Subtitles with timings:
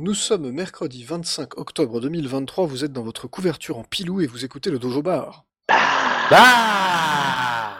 [0.00, 4.44] Nous sommes mercredi 25 octobre 2023, vous êtes dans votre couverture en pilou et vous
[4.44, 5.44] écoutez le Dojo Bar.
[6.30, 7.78] Bah.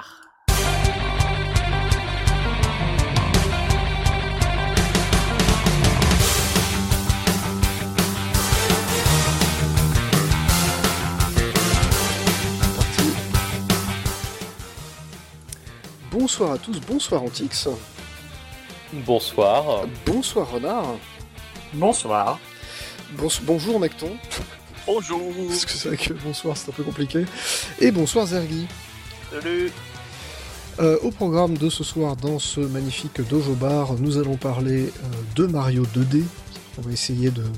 [16.10, 17.68] Bonsoir à tous, bonsoir Antix,
[19.06, 19.86] Bonsoir.
[20.04, 20.96] bonsoir Renard,
[21.74, 22.38] Bonsoir.
[23.16, 24.10] Bons- bonjour Necton,
[24.86, 25.20] Bonjour.
[25.48, 27.24] parce que c'est vrai que bonsoir c'est un peu compliqué,
[27.80, 28.66] et bonsoir Zergi.
[29.32, 29.70] Salut.
[30.80, 34.90] Euh, au programme de ce soir dans ce magnifique Dojo Bar, nous allons parler euh,
[35.36, 36.22] de Mario 2D.
[36.78, 37.48] On va essayer de, de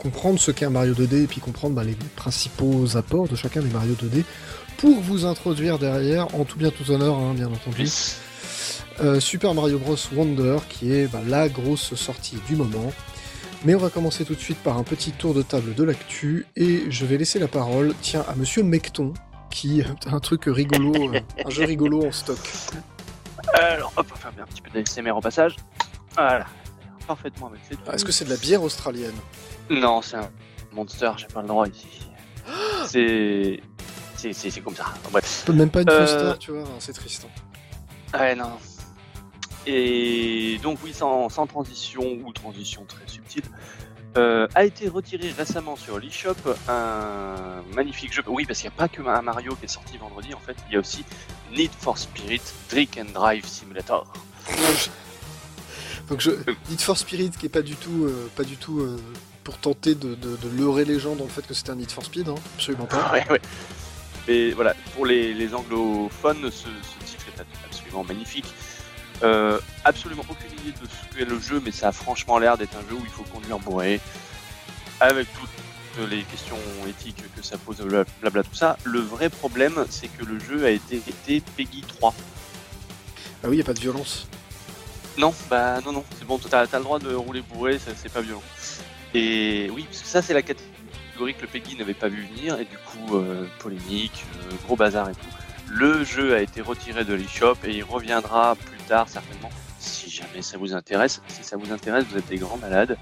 [0.00, 3.60] comprendre ce qu'est un Mario 2D et puis comprendre bah, les principaux apports de chacun
[3.60, 4.24] des Mario 2D
[4.78, 7.88] pour vous introduire derrière, en tout bien tout honneur, hein, bien entendu,
[9.00, 9.96] euh, Super Mario Bros.
[10.14, 12.92] Wonder qui est bah, la grosse sortie du moment.
[13.66, 16.46] Mais on va commencer tout de suite par un petit tour de table de l'actu
[16.54, 19.12] et je vais laisser la parole, tiens, à Monsieur Mecton
[19.50, 22.38] qui a un truc rigolo, euh, un jeu rigolo en stock.
[23.54, 25.56] Alors, hop, on va faire un petit peu d'ASMR au passage.
[26.14, 26.46] Voilà.
[27.08, 29.16] Parfaitement avec Ah, Est-ce que c'est de la bière australienne?
[29.68, 30.30] Non, c'est un
[30.72, 32.08] monster, j'ai pas le droit ici.
[32.86, 33.60] c'est.
[34.14, 34.94] C'est, comme ça.
[35.10, 35.48] Bref.
[35.52, 37.26] Même pas une Euh, tu vois, hein, c'est triste.
[38.14, 38.52] Ouais, non.
[39.66, 43.42] Et donc, oui, sans, sans transition ou transition très subtile,
[44.16, 46.36] euh, a été retiré récemment sur l'eShop
[46.68, 48.22] un magnifique jeu.
[48.28, 50.56] Oui, parce qu'il n'y a pas que un Mario qui est sorti vendredi, en fait,
[50.68, 51.04] il y a aussi
[51.54, 54.10] Need for Spirit Drink and Drive Simulator.
[56.08, 56.30] Donc je
[56.70, 58.96] Need for Spirit qui est pas du tout, euh, pas du tout euh,
[59.42, 61.90] pour tenter de, de- de leurrer les gens dans le fait que c'était un Need
[61.90, 63.10] for Speed, hein, absolument pas.
[63.12, 63.40] Ouais, ouais.
[64.28, 68.46] Mais voilà, pour les, les anglophones, ce, ce titre est absolument magnifique.
[69.22, 72.76] Euh, absolument aucune idée de ce qu'est le jeu, mais ça a franchement l'air d'être
[72.76, 74.00] un jeu où il faut conduire bourré,
[75.00, 78.76] avec toutes les questions éthiques que ça pose, blablabla, tout ça.
[78.84, 82.14] Le vrai problème, c'est que le jeu a été été Peggy 3.
[83.42, 84.28] Ah oui, y a pas de violence.
[85.16, 88.20] Non, bah non, non, c'est bon, t'as as le droit de rouler bourré, c'est pas
[88.20, 88.42] violent.
[89.14, 92.60] Et oui, parce que ça c'est la catégorie que le Peggy n'avait pas vu venir,
[92.60, 95.26] et du coup, euh, polémique, euh, gros bazar et tout.
[95.68, 100.42] Le jeu a été retiré de l'eShop et il reviendra plus tard certainement, si jamais
[100.42, 101.22] ça vous intéresse.
[101.28, 102.96] Si ça vous intéresse, vous êtes des grands malades,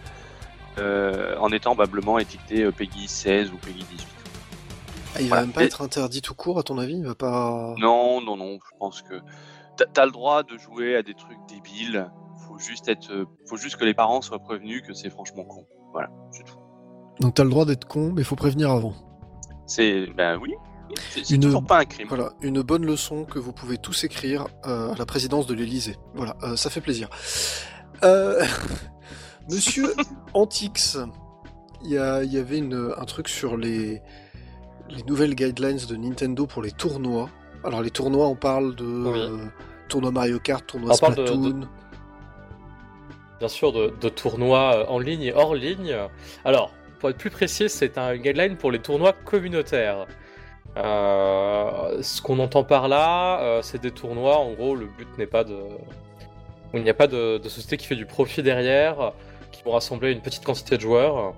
[0.79, 4.07] euh, en étant probablement étiqueté euh, Peggy 16 ou Peggy 18.
[5.17, 6.95] Ah, il va même pas Et- être interdit tout court, à ton avis?
[6.97, 7.75] Il va pas.
[7.79, 9.15] Non, non, non, je pense que
[9.93, 12.11] t'as- le droit de jouer à des trucs débiles.
[12.49, 15.67] Faut juste être, euh, faut juste que les parents soient prévenus que c'est franchement con.
[15.93, 16.57] Voilà, c'est tout.
[17.21, 18.95] Donc t'as le droit d'être con, mais faut prévenir avant.
[19.67, 20.53] C'est, ben oui,
[21.13, 22.09] c'est Une- toujours pas un crime.
[22.09, 25.97] Voilà, une bonne leçon que vous pouvez tous écrire euh, à la présidence de l'Élysée.
[26.15, 27.09] Voilà, euh, ça fait plaisir.
[28.03, 28.45] Euh,
[29.51, 29.93] Monsieur
[30.35, 30.97] Antix,
[31.83, 34.01] il y, a- il y avait une- un truc sur les,
[34.89, 37.29] les nouvelles guidelines de Nintendo pour les tournois.
[37.63, 39.19] Alors les tournois, on parle de Oui.
[39.19, 39.37] euh,
[39.89, 41.69] tournoi Mario Kart, tournoi On parle de- Splatoon.
[43.39, 45.95] Bien sûr, de, de tournois en ligne et hors ligne.
[46.45, 50.07] Alors, pour être plus précis, c'est un guideline pour les tournois communautaires.
[50.77, 54.39] Euh, ce qu'on entend par là, euh, c'est des tournois.
[54.39, 55.57] En gros, le but n'est pas de.
[56.75, 59.13] Il n'y a pas de, société qui fait du profit derrière,
[59.53, 61.35] qui vont rassembler une petite quantité de joueurs.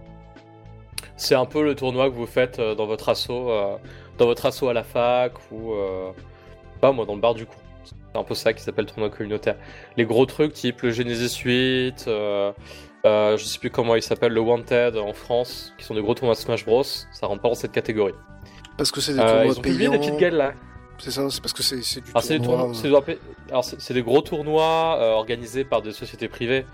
[1.16, 3.76] C'est un peu le tournoi que vous faites euh, dans votre assaut, euh,
[4.18, 6.10] dans votre assaut à la fac ou euh,
[6.80, 7.60] pas moi dans le bar du cours.
[7.84, 9.56] C'est un peu ça qui s'appelle tournoi communautaire
[9.96, 12.52] les gros trucs type le Genesis 8, euh,
[13.04, 16.14] euh, je sais plus comment il s'appelle, le Wanted en France, qui sont des gros
[16.14, 18.14] tournois Smash Bros, ça rentre pas dans cette catégorie.
[18.76, 19.90] Parce que c'est des Euh, tournois ils ont payants.
[19.92, 20.52] des petites guides là.
[20.98, 22.58] C'est ça, c'est parce que c'est du Alors c'est des, tournoi.
[22.72, 23.18] tournois- c'est des
[23.50, 26.64] alors, c'est- des gros tournois euh, organisés par des sociétés privées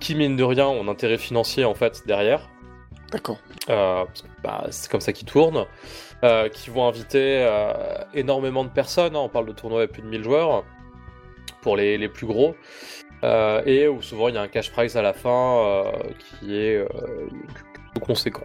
[0.00, 2.48] qui mine de rien ont un intérêt financier en fait derrière.
[3.12, 3.38] D'accord.
[3.68, 4.04] Euh,
[4.42, 5.66] bah, c'est comme ça qu'ils tournent,
[6.24, 7.72] euh, qui vont inviter euh,
[8.14, 10.64] énormément de personnes, hein, on parle de tournois avec plus de 1000 joueurs,
[11.60, 12.56] pour les, les plus gros,
[13.22, 15.84] et où souvent il y a un cash prize à la fin
[16.40, 16.84] qui est
[18.00, 18.44] conséquent.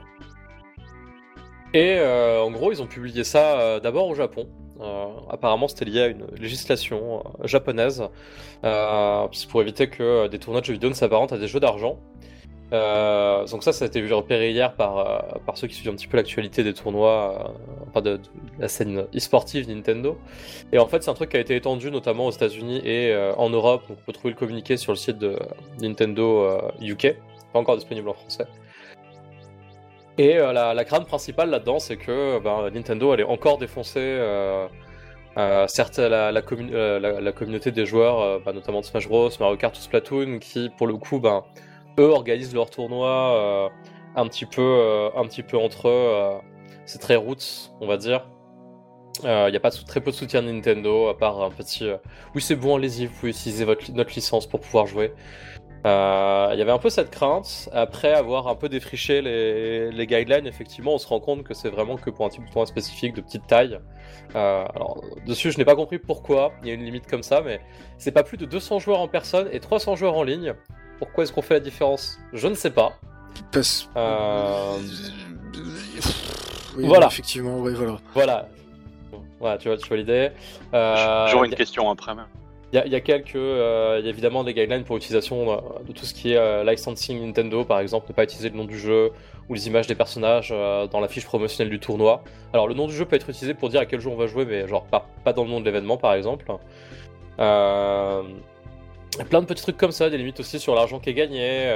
[1.73, 4.47] Et euh, en gros, ils ont publié ça euh, d'abord au Japon.
[4.81, 8.03] Euh, apparemment, c'était lié à une législation euh, japonaise,
[8.63, 11.59] euh, pour éviter que euh, des tournois de jeux vidéo ne s'apparentent à des jeux
[11.59, 11.99] d'argent.
[12.71, 16.17] Donc ça, ça a été repéré hier par, par ceux qui suivent un petit peu
[16.17, 17.55] l'actualité des tournois,
[17.87, 18.19] enfin de,
[18.59, 20.19] la scène e-sportive Nintendo.
[20.71, 23.49] Et en fait, c'est un truc qui a été étendu notamment aux États-Unis et en
[23.49, 23.87] Europe.
[23.89, 25.39] Donc on peut trouver le communiqué sur le site de
[25.81, 27.15] Nintendo UK,
[27.53, 28.45] pas encore disponible en français.
[30.19, 34.67] Et euh, la, la crainte principale là-dedans, c'est que ben, Nintendo allait encore défoncer euh,
[35.37, 39.29] euh, certes la, la, commu- la- la communauté des joueurs, bah, notamment de Smash Bros,
[39.39, 41.45] Mario Kart ou Splatoon, qui pour le coup ben,
[41.97, 43.71] eux organisent leur tournoi
[44.17, 46.39] un petit peu, un petit peu entre eux.
[46.85, 48.27] c'est très roots, on va dire.
[49.23, 51.89] Il n'y a pas très peu de soutien de Nintendo, à part un petit.
[52.35, 55.13] oui, c'est bon, allez-y, vous pouvez utiliser votre, notre licence pour pouvoir jouer.
[55.85, 57.69] Euh, il y avait un peu cette crainte.
[57.71, 61.95] Après avoir un peu défriché les, guidelines, effectivement, on se rend compte que c'est vraiment
[61.95, 63.79] que pour un type de tournoi spécifique de petite taille.
[64.35, 67.41] Euh, alors, dessus, je n'ai pas compris pourquoi il y a une limite comme ça,
[67.41, 67.61] mais
[67.97, 70.53] c'est pas plus de 200 joueurs en personne et 300 joueurs en ligne.
[70.99, 72.19] Pourquoi est-ce qu'on fait la différence?
[72.33, 72.93] Je ne sais pas.
[73.51, 73.89] Parce...
[73.95, 74.77] Euh...
[76.77, 77.07] voilà.
[77.07, 77.97] Effectivement, oui, voilà.
[78.13, 78.49] Voilà.
[79.39, 80.31] Voilà, tu vois, tu vois l'idée.
[80.73, 82.13] Euh, J'aurais une question après.
[82.13, 82.25] Même.
[82.71, 85.57] Il y, a quelques, euh, il y a évidemment des guidelines pour l'utilisation euh,
[85.87, 88.65] de tout ce qui est euh, licensing Nintendo, par exemple, ne pas utiliser le nom
[88.65, 89.11] du jeu
[89.49, 92.23] ou les images des personnages dans la fiche promotionnelle du tournoi.
[92.53, 94.27] Alors le nom du jeu peut être utilisé pour dire à quel jeu on va
[94.27, 96.45] jouer, mais genre pas, pas dans le nom de l'événement, par exemple.
[97.37, 98.21] plein
[99.17, 101.71] de petits trucs comme ça, des limites aussi sur l'argent qui est gagné.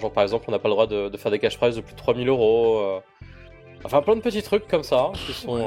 [0.00, 1.92] genre par exemple, on n'a pas le droit de, faire des cash prizes de plus
[1.92, 3.02] de 3000 euros.
[3.84, 5.58] Enfin, plein de petits trucs comme ça qui sont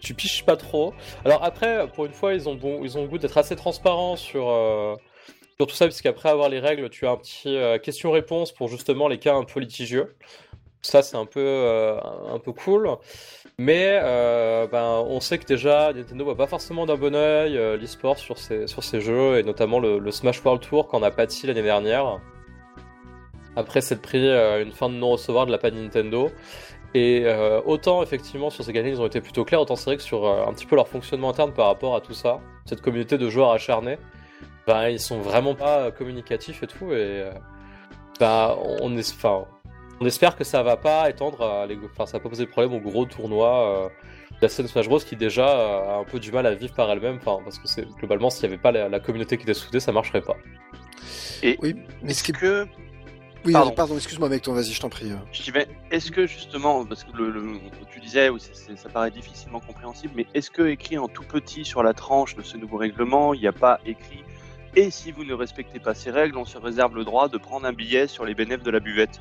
[0.00, 0.94] tu piches pas trop.
[1.24, 4.16] Alors après, pour une fois, ils ont, bon, ils ont le goût d'être assez transparents
[4.16, 4.96] sur, euh,
[5.56, 9.08] sur tout ça, puisqu'après avoir les règles, tu as un petit euh, question-réponse pour justement
[9.08, 10.16] les cas un peu litigieux.
[10.82, 12.00] Ça, c'est un peu, euh,
[12.32, 12.88] un peu cool.
[13.58, 14.00] Mais
[14.72, 18.66] ben, on sait que déjà, Nintendo voit pas forcément d'un bon oeil l'e-sport sur ces,
[18.66, 22.20] sur jeux, et notamment le, Smash World Tour qu'on a pâti l'année dernière.
[23.56, 26.30] Après c'est pris une fin de non-recevoir de la part de Nintendo.
[26.94, 29.96] Et euh, autant effectivement sur ces gagnants ils ont été plutôt clairs, autant c'est vrai
[29.96, 32.80] que sur euh, un petit peu leur fonctionnement interne par rapport à tout ça, cette
[32.80, 33.96] communauté de joueurs acharnés,
[34.66, 37.32] bah ils sont vraiment pas communicatifs et tout, et euh,
[38.18, 42.46] bah on, espère que ça va pas étendre, à les, enfin ça va pas poser
[42.46, 43.90] de problème aux gros tournois
[44.32, 46.90] de la scène Smash Bros qui déjà a un peu du mal à vivre par
[46.90, 49.92] elle-même, parce que c'est globalement s'il y avait pas la, communauté qui était soudée ça
[49.92, 50.36] marcherait pas.
[51.44, 52.66] Et oui, mais ce que
[53.44, 55.12] oui, pardon, excuse-moi mec, toi, vas-y, je t'en prie.
[55.32, 55.52] Je dis,
[55.90, 57.60] est-ce que justement, parce que le,
[57.92, 61.82] tu disais, oui, ça paraît difficilement compréhensible, mais est-ce que écrit en tout petit sur
[61.82, 64.24] la tranche de ce nouveau règlement, il n'y a pas écrit
[64.76, 67.66] et si vous ne respectez pas ces règles, on se réserve le droit de prendre
[67.66, 69.20] un billet sur les bénéfices de la buvette?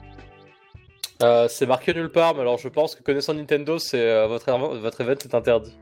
[1.23, 4.51] Euh, C'est marqué nulle part, mais alors je pense que connaissant Nintendo, c'est euh, votre,
[4.77, 5.77] votre event est interdit.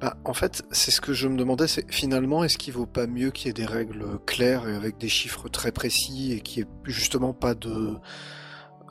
[0.00, 3.06] Bah, en fait, c'est ce que je me demandais, c'est finalement, est-ce qu'il vaut pas
[3.06, 6.64] mieux qu'il y ait des règles claires et avec des chiffres très précis et qu'il
[6.64, 7.94] n'y ait justement pas de...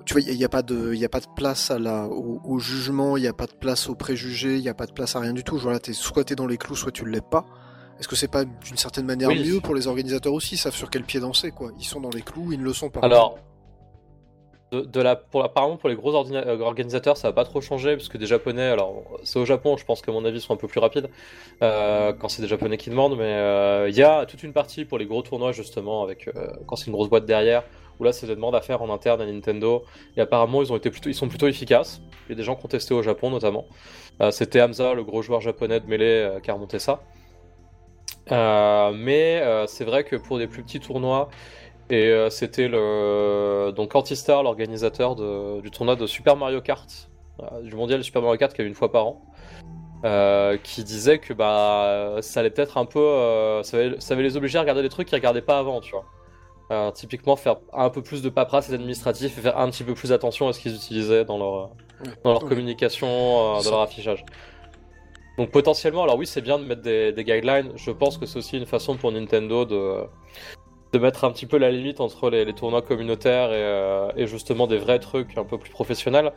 [0.06, 2.60] Tu vois, il n'y a, pas de, il a pas de place à la, au,
[2.60, 5.16] jugement, il n'y a pas de place au préjugé, il n'y a pas de place
[5.16, 5.58] à rien du tout.
[5.58, 7.44] Voilà, es, soit tu es dans les clous, soit tu ne l'es pas.
[8.00, 10.56] Est-ce que c'est pas d'une certaine manière mieux pour les organisateurs aussi?
[10.56, 11.72] Ils savent sur quel pied danser, quoi.
[11.80, 13.00] Ils sont dans les clous, ils ne le sont pas.
[13.02, 13.40] Alors,
[15.44, 18.68] apparemment pour les gros euh, organisateurs ça va pas trop changer parce que des japonais
[18.68, 21.10] alors c'est au Japon je pense que mon avis sont un peu plus rapides
[21.62, 24.86] euh, quand c'est des japonais qui demandent mais euh, il y a toute une partie
[24.86, 26.30] pour les gros tournois justement avec
[26.68, 27.64] quand c'est une grosse boîte derrière
[28.00, 29.84] où là c'est des demandes à faire en interne à Nintendo
[30.18, 32.02] et apparemment ils ont été plutôt ils sont plutôt efficaces.
[32.28, 33.66] Il y a des gens qui ont testé au Japon notamment.
[34.32, 37.04] C'était Hamza le gros joueur japonais de mêlée qui a remonté ça.
[38.30, 41.30] Mais c'est vrai que pour des plus petits tournois
[41.90, 47.10] et euh, c'était le donc Antistar, l'organisateur du tournoi de Super Mario Kart,
[47.42, 49.22] euh, du mondial Super Mario Kart qui a une fois par an,
[50.04, 54.62] euh, qui disait que bah ça allait peut-être un peu, ça allait, les obliger à
[54.62, 56.92] regarder des trucs qu'ils regardaient pas avant, tu vois.
[56.94, 60.48] typiquement faire un peu plus de paperasse administratif et faire un petit peu plus attention
[60.48, 61.70] à ce qu'ils utilisaient dans leur,
[62.24, 64.26] dans leur communication, dans leur affichage.
[65.38, 67.74] Donc potentiellement, alors oui, c'est bien de mettre des, des, guidelines.
[67.76, 70.08] Je pense que c'est aussi une façon pour Nintendo de,
[70.96, 74.78] de mettre un petit peu la limite entre les, tournois communautaires euh, et, justement des
[74.78, 76.32] vrais trucs un peu plus professionnels.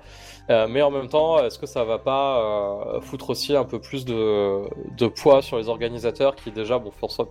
[0.50, 3.78] Euh, mais en même temps, est-ce que ça va pas euh, foutre aussi un peu
[3.78, 7.24] plus de, poids sur les organisateurs qui déjà, bon, font ça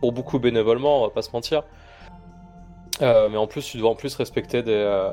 [0.00, 1.62] pour beaucoup bénévolement, on va pas se mentir.
[3.00, 5.10] mais en plus, tu dois en plus respecter des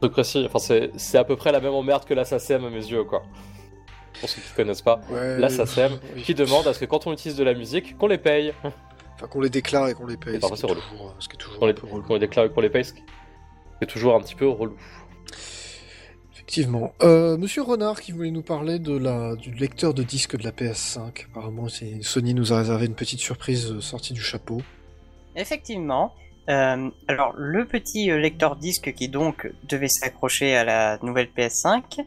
[0.00, 0.44] trucs précis.
[0.52, 0.58] Enfin,
[0.96, 3.22] c'est à peu près la même emmerde que l'assassin à mes yeux, quoi.
[4.18, 5.38] Pour ceux qui connaissent pas, ouais,
[6.24, 8.52] qui demande à ce que quand on utilise de la musique, qu'on les paye.
[9.18, 10.38] Enfin, qu'on les déclare et qu'on les paye.
[10.40, 10.80] c'est relou.
[11.18, 14.14] Ce qui est toujours qu'on les, qu'on les déclare et qu'on les paye, c'est toujours
[14.14, 14.76] un petit peu relou.
[16.32, 16.94] Effectivement.
[17.02, 20.52] Euh, Monsieur Renard qui voulait nous parler de la, du lecteur de disque de la
[20.52, 21.26] PS5.
[21.32, 21.66] Apparemment,
[22.00, 24.62] Sony nous a réservé une petite surprise euh, sortie du chapeau.
[25.34, 26.14] Effectivement.
[26.48, 32.04] Euh, alors, le petit lecteur disque qui donc devait s'accrocher à la nouvelle PS5,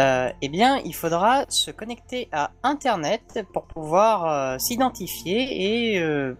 [0.00, 6.34] euh, eh bien, il faudra se connecter à Internet pour pouvoir euh, s'identifier et euh,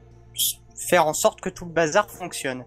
[0.89, 2.65] faire en sorte que tout le bazar fonctionne.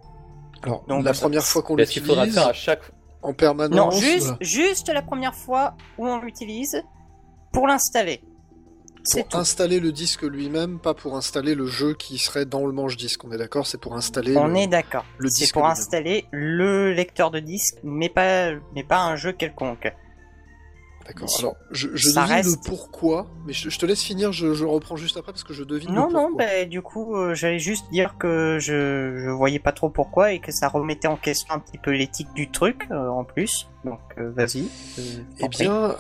[0.63, 2.91] Alors, Donc, la première fois qu'on l'utilise, faudra faire à chaque
[3.21, 3.75] en permanence.
[3.75, 6.81] Non, juste, juste la première fois où on l'utilise
[7.51, 8.21] pour l'installer.
[9.03, 9.37] C'est pour tout.
[9.37, 13.23] installer le disque lui-même, pas pour installer le jeu qui serait dans le manche disque.
[13.23, 14.35] On est d'accord C'est pour installer.
[14.35, 15.05] On le- est d'accord.
[15.17, 19.93] le C'est pour installer le lecteur de disque, mais pas, mais pas un jeu quelconque.
[21.07, 21.29] D'accord.
[21.39, 24.33] Alors, je, je Ça devine reste- le pourquoi, mais je, je te laisse finir.
[24.33, 25.93] Je, je reprends juste après parce que je devine.
[25.93, 29.71] Non, le non, bah, du coup, euh, j'allais juste dire que je, je voyais pas
[29.71, 33.07] trop pourquoi et que ça remettait en question un petit peu l'éthique du truc, euh,
[33.07, 33.67] en plus.
[33.85, 34.65] Donc, euh, vas-y.
[35.39, 35.95] Eh bien,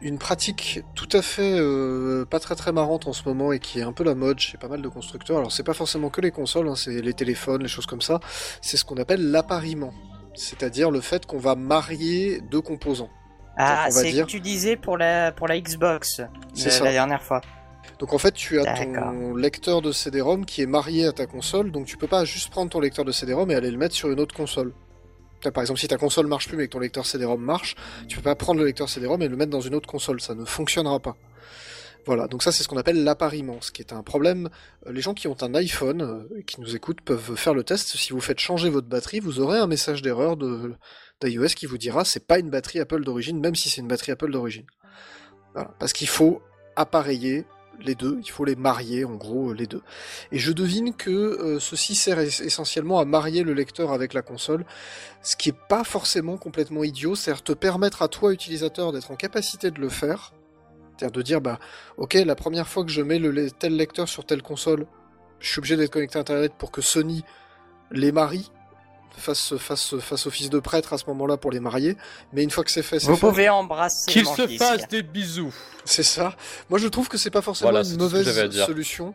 [0.00, 1.58] une pratique tout à fait
[2.30, 4.56] pas très très marrante en ce moment et qui est un peu la mode chez
[4.56, 5.38] pas mal de constructeurs.
[5.38, 8.20] Alors, c'est pas forcément que les consoles, hein, c'est les téléphones, les choses comme ça.
[8.62, 9.92] C'est ce qu'on appelle l'appariement,
[10.34, 13.10] c'est-à-dire le fait qu'on va marier deux composants.
[13.58, 16.22] Ah, c'est que tu disais pour la, pour la Xbox,
[16.54, 16.84] C'est la, ça.
[16.84, 17.40] la dernière fois.
[17.98, 21.72] Donc en fait, tu as ton lecteur de CD-ROM qui est marié à ta console,
[21.72, 24.10] donc tu peux pas juste prendre ton lecteur de CD-ROM et aller le mettre sur
[24.10, 24.72] une autre console.
[25.52, 27.74] Par exemple, si ta console marche plus mais que ton lecteur CD-ROM marche,
[28.08, 30.34] tu peux pas prendre le lecteur CD-ROM et le mettre dans une autre console, ça
[30.34, 31.16] ne fonctionnera pas.
[32.06, 34.48] Voilà, donc ça c'est ce qu'on appelle l'appariement, ce qui est un problème.
[34.86, 37.88] Euh, Les gens qui ont un iPhone euh, qui nous écoutent peuvent faire le test.
[37.96, 40.74] Si vous faites changer votre batterie, vous aurez un message d'erreur de
[41.22, 44.12] d'iOS qui vous dira c'est pas une batterie Apple d'origine, même si c'est une batterie
[44.12, 44.66] Apple d'origine.
[45.54, 46.42] Voilà, parce qu'il faut
[46.76, 47.44] appareiller
[47.80, 49.82] les deux, il faut les marier en gros euh, les deux.
[50.32, 54.22] Et je devine que euh, ceci sert es- essentiellement à marier le lecteur avec la
[54.22, 54.64] console,
[55.22, 59.16] ce qui est pas forcément complètement idiot, c'est-à-dire te permettre à toi utilisateur d'être en
[59.16, 60.32] capacité de le faire,
[60.96, 61.60] c'est-à-dire de dire bah
[61.98, 64.86] ok la première fois que je mets le- tel lecteur sur telle console,
[65.38, 67.24] je suis obligé d'être connecté à internet pour que Sony
[67.92, 68.50] les marie.
[69.18, 71.96] Fasse, fasse, fasse office de prêtre à ce moment-là pour les marier,
[72.32, 73.26] mais une fois que c'est fait, c'est Vous fait.
[73.28, 74.90] pouvez embrasser Qu'il le se manche fasse disque.
[74.90, 75.54] des bisous.
[75.84, 76.36] C'est ça.
[76.70, 78.42] Moi, je trouve que c'est pas forcément Voilà, c'est une tout ce que j'avais à
[78.44, 78.66] mauvaise dire.
[78.66, 79.14] solution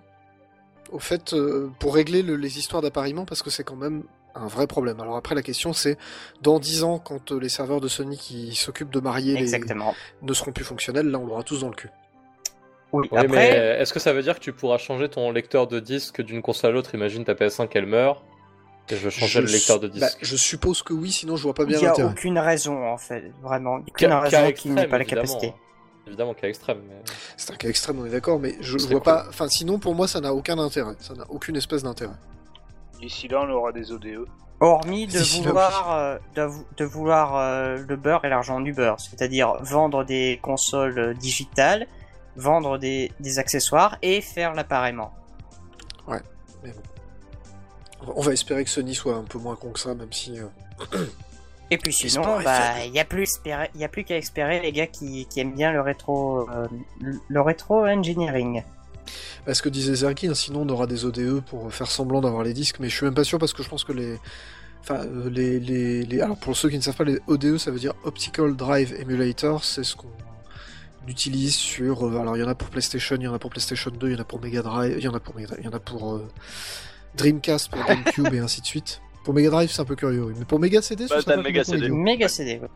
[0.91, 4.03] au fait euh, pour régler le- les histoires d'appariement parce que c'est quand même
[4.35, 4.99] un vrai problème.
[4.99, 5.97] Alors après, la question c'est
[6.41, 9.95] dans 10 ans, quand euh, les serveurs de Sony qui s'occupent de marier les Exactement.
[10.21, 11.89] ne seront plus fonctionnels, là, on l'aura tous dans le cul.
[12.91, 13.47] Oui, Oui, après, mais
[13.79, 16.71] est-ce que ça veut dire que tu pourras changer ton lecteur de disque d'une console
[16.71, 16.93] à l'autre?
[16.93, 18.21] Imagine ta PS5 elle meurt
[18.89, 20.19] et je veux changer le lecteur de su- bah, disque.
[20.21, 22.11] je suppose que oui, sinon je vois pas il bien n'y a l'intérêt.
[22.11, 23.77] aucune raison, en fait, vraiment.
[23.79, 25.21] Il y a aucune raison qui n'ait pas la évidemment.
[25.27, 25.53] capacité.
[26.05, 26.79] Évidemment, cas extrême.
[26.89, 27.01] Mais...
[27.37, 29.03] C'est un cas extrême, on est d'accord, mais je, je vois cool.
[29.03, 29.25] pas.
[29.29, 30.95] Enfin, sinon pour moi, ça n'a aucun intérêt.
[30.99, 32.15] Ça n'a aucune espèce d'intérêt.
[32.99, 33.91] D'ici là, on aura des.
[33.91, 34.25] ODE.
[34.59, 38.97] Hormis de vouloir, euh, de, vou- de vouloir euh, le beurre et l'argent du beurre,
[38.99, 41.85] c'est-à-dire vendre des consoles euh, digitales,
[42.37, 45.13] vendre des, des accessoires et faire l'appareillement.
[48.15, 50.39] On va espérer que Sony soit un peu moins con que ça, même si.
[50.39, 50.45] euh,
[51.71, 54.71] Et puis sinon, bah, il y a plus, espérer- y a plus qu'à espérer les
[54.71, 56.67] gars qui, qui aiment bien le rétro, euh,
[57.27, 58.63] le rétro engineering.
[59.45, 62.43] Bah, ce que disait Zergy, hein, sinon on aura des ODE pour faire semblant d'avoir
[62.43, 64.17] les disques, mais je suis même pas sûr parce que je pense que les.
[64.81, 67.71] Enfin, euh, les, les, les- Alors pour ceux qui ne savent pas, les ODE ça
[67.71, 70.07] veut dire Optical Drive Emulator, c'est ce qu'on
[71.07, 72.05] utilise sur.
[72.19, 74.13] alors il y en a pour PlayStation, il y en a pour PlayStation 2, il
[74.13, 75.71] y en a pour Mega Drive, il y en a pour, Mega il y en
[75.73, 76.27] a pour euh,
[77.15, 79.01] Dreamcast, pour GameCube et ainsi de suite.
[79.23, 80.33] Pour Mega Drive c'est un peu curieux, oui.
[80.37, 81.37] mais pour Mega CD, ce Bah,
[81.89, 82.59] Mega CD.
[82.59, 82.67] ouais.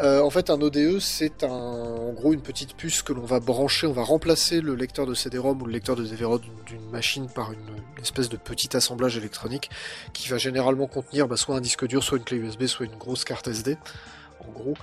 [0.00, 3.40] Euh, en fait, un ODE, c'est un, en gros une petite puce que l'on va
[3.40, 6.90] brancher, on va remplacer le lecteur de CD-ROM ou le lecteur de DVD d'une d'une
[6.90, 7.58] machine par une,
[7.96, 9.68] une espèce de petit assemblage électronique
[10.14, 12.96] qui va généralement contenir bah, soit un disque dur, soit une clé USB, soit une
[12.96, 13.76] grosse carte SD,
[14.46, 14.74] en gros.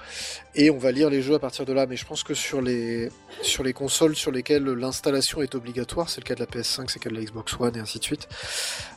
[0.56, 1.86] Et on va lire les jeux à partir de là.
[1.86, 3.10] Mais je pense que sur les,
[3.42, 6.96] sur les consoles sur lesquelles l'installation est obligatoire, c'est le cas de la PS5, c'est
[6.96, 8.28] le cas de la Xbox One et ainsi de suite,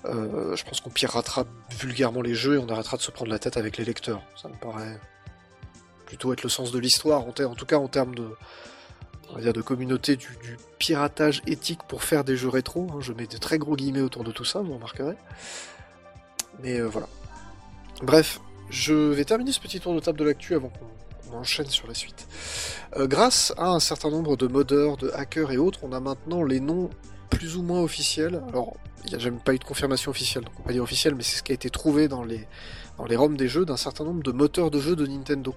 [0.05, 1.47] euh, je pense qu'on piratera
[1.79, 4.23] vulgairement les jeux et on arrêtera de se prendre la tête avec les lecteurs.
[4.41, 4.99] Ça me paraît
[6.07, 8.29] plutôt être le sens de l'histoire, en, tout cas en termes de,
[9.31, 10.29] on va dire de communauté du,
[10.79, 12.89] piratage éthique pour faire des jeux rétro.
[12.93, 12.99] hein.
[13.01, 15.17] je mets de très gros guillemets autour de tout ça, vous remarquerez.
[16.63, 17.09] Mais euh, voilà.
[18.03, 18.41] Bref,
[18.73, 21.95] je vais terminer ce petit tour de table de l'actu avant qu'on enchaîne sur la
[21.95, 22.27] suite.
[22.97, 26.43] Euh, grâce à un certain nombre de modeurs, de hackers et autres, on a maintenant
[26.43, 26.91] les noms
[27.31, 28.43] plus ou moins officiels.
[28.49, 28.75] Alors,
[29.05, 31.15] il n'y a jamais pas eu de confirmation officielle, donc on va pas dire officielle,
[31.15, 32.47] mais c'est ce qui a été trouvé dans les,
[32.99, 35.55] dans les ROM des jeux d'un certain nombre de moteurs de jeux de Nintendo.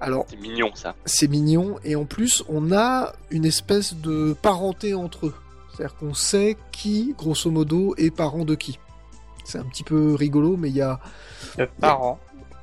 [0.00, 0.96] Alors, C'est mignon ça.
[1.04, 5.34] c'est mignon, et en plus, on a une espèce de parenté entre eux.
[5.72, 8.78] C'est-à-dire qu'on sait qui, grosso modo, est parent de qui.
[9.44, 10.98] C'est un petit peu rigolo, mais il y a...
[11.56, 12.18] De parents.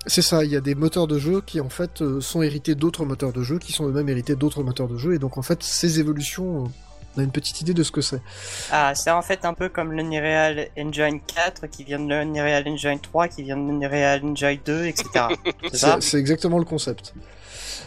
[0.09, 2.73] C'est ça, il y a des moteurs de jeu qui, en fait, euh, sont hérités
[2.73, 5.43] d'autres moteurs de jeu, qui sont eux-mêmes hérités d'autres moteurs de jeu, et donc, en
[5.43, 6.67] fait, ces évolutions, euh,
[7.15, 8.21] on a une petite idée de ce que c'est.
[8.71, 12.99] Ah, c'est en fait un peu comme l'Unreal Engine 4 qui vient de l'Unreal Engine
[12.99, 15.05] 3 qui vient de l'Unreal Engine 2, etc.
[15.71, 15.97] C'est ça?
[15.99, 17.13] C'est c'est exactement le concept.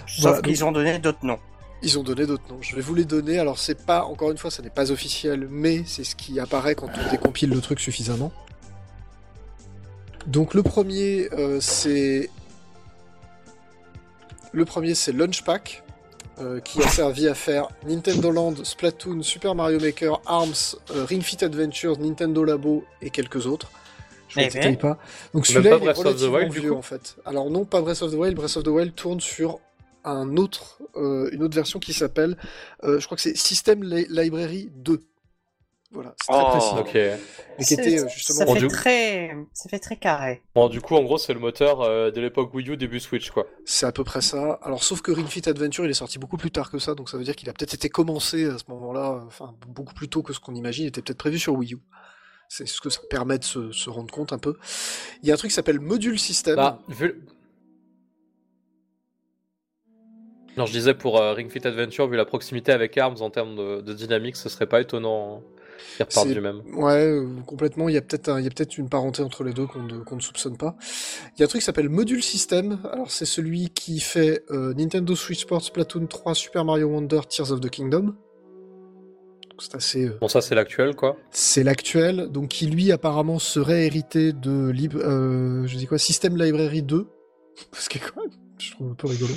[0.07, 1.39] Sauf Voilà, qu'ils ont donné d'autres noms.
[1.83, 2.59] Ils ont donné d'autres noms.
[2.61, 3.39] Je vais vous les donner.
[3.39, 6.75] Alors c'est pas, encore une fois, ça n'est pas officiel, mais c'est ce qui apparaît
[6.75, 8.33] quand on décompile le truc suffisamment.
[10.27, 12.31] Donc le premier, euh, c'est
[14.53, 15.83] le premier, c'est Launchpack.
[16.41, 21.23] euh, qui a servi à faire Nintendo Land, Splatoon, Super Mario Maker, ARMS, euh, Ring
[21.23, 23.71] Fit Adventures, Nintendo Labo et quelques autres.
[24.29, 24.99] Je ne Eh les détaille pas.
[25.35, 27.17] Donc celui-là, il est relativement Wild, vieux en fait.
[27.27, 28.35] Alors non, pas Breath of the Wild.
[28.35, 29.61] Breath of the Wild tourne sur
[30.05, 32.37] un autre, euh, une autre version qui s'appelle,
[32.83, 35.01] euh, je crois que c'est System Li- Library 2.
[35.93, 36.51] Voilà, c'est très Oh.
[36.51, 36.75] précis.
[36.79, 36.95] Ok.
[36.95, 38.45] Mais qui Ça- était euh, ça justement.
[38.47, 40.43] Bon, fait du- très, ça fait très carré.
[40.55, 43.31] Bon, du coup, en gros, c'est le moteur euh, de l'époque Wii U, début Switch,
[43.31, 43.47] quoi.
[43.67, 44.59] C'est à peu près ça.
[44.63, 47.11] Alors, sauf que Ring Fit Adventure, il est sorti beaucoup plus tard que ça, donc
[47.11, 50.09] ça veut dire qu'il a peut-être été commencé à ce moment-là, euh, enfin, beaucoup plus
[50.09, 51.79] tôt que ce qu'on imagine, il était peut-être prévu sur Wii U.
[52.49, 54.57] C'est ce que ça permet de se, se rendre compte un peu.
[55.23, 56.57] Il y a un truc qui s'appelle Module System.
[56.57, 57.23] Bah, vu...
[60.59, 63.57] Non, je disais pour euh, Ring Fit Adventure, vu la proximité avec ARMS en termes
[63.57, 65.43] de, de dynamique, ce serait pas étonnant
[65.99, 66.63] repartent C'est- du même.
[66.75, 67.89] Ouais, euh, complètement.
[67.89, 69.83] Il y a peut-être un- peut-être une parenté entre les deux qu'on
[70.17, 70.77] ne, soupçonne pas.
[71.37, 72.79] Il y a un truc qui s'appelle Module System.
[72.93, 77.51] Alors, c'est celui qui fait euh, Nintendo Switch Sports, Splatoon 3, Super Mario Wonder, Tears
[77.53, 78.15] of the Kingdom.
[79.59, 80.07] C'est assez.
[80.07, 81.17] euh, Bon, ça, c'est l'actuel, quoi.
[81.31, 86.37] C'est l'actuel, donc qui lui apparemment serait hérité de lib- euh, je dis quoi, System
[86.37, 87.07] Library 2,
[87.73, 89.35] ce qui est quand même, je trouve un peu rigolo.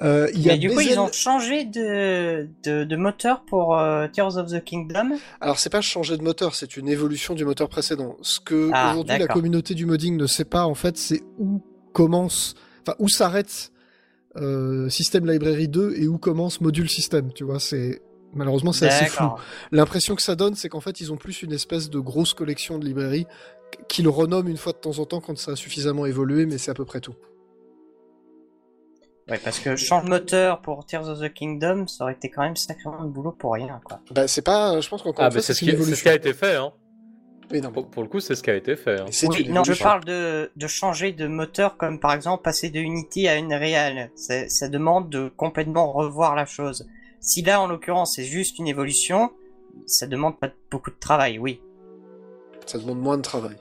[0.00, 3.76] Euh, il y a Mais du coup, ils ont changé de, de, de moteur pour
[3.76, 5.18] euh, Tears of the Kingdom.
[5.40, 8.16] Alors c'est pas changer de moteur, c'est une évolution du moteur précédent.
[8.22, 11.60] Ce que Ah, aujourd'hui la communauté du modding ne sait pas en fait, c'est où
[11.92, 13.72] commence, enfin où s'arrête
[14.36, 17.32] euh, System Library 2 et où commence Module System.
[17.32, 18.00] Tu vois, c'est
[18.34, 19.30] malheureusement c'est assez flou.
[19.72, 22.78] L'impression que ça donne, c'est qu'en fait, ils ont plus une espèce de grosse collection
[22.78, 23.26] de librairies
[23.88, 26.70] qu'ils renomment une fois de temps en temps quand ça a suffisamment évolué, mais c'est
[26.70, 27.14] à peu près tout.
[29.30, 32.42] Ouais, parce que changer de moteur pour Tears of the Kingdom, ça aurait été quand
[32.42, 34.00] même sacrément de boulot pour rien, quoi.
[34.10, 35.96] Bah, c'est pas, je pense qu'encore Ah, une c'est ce, une qui...
[35.96, 36.72] ce a été fait, hein.
[37.50, 39.00] Oui, non, Pour, pour le coup, c'est ce qui a été fait.
[39.00, 39.06] hein.
[39.24, 42.78] Oui, une non, je parle de, de changer de moteur, comme par exemple passer de
[42.78, 44.10] Unity à Unreal.
[44.16, 46.86] C'est- Ça demande de complètement revoir la chose.
[47.20, 49.30] Si là, en l'occurrence, c'est juste une évolution,
[49.86, 51.60] ça demande pas beaucoup de travail, oui.
[52.66, 53.56] Ça demande moins de travail.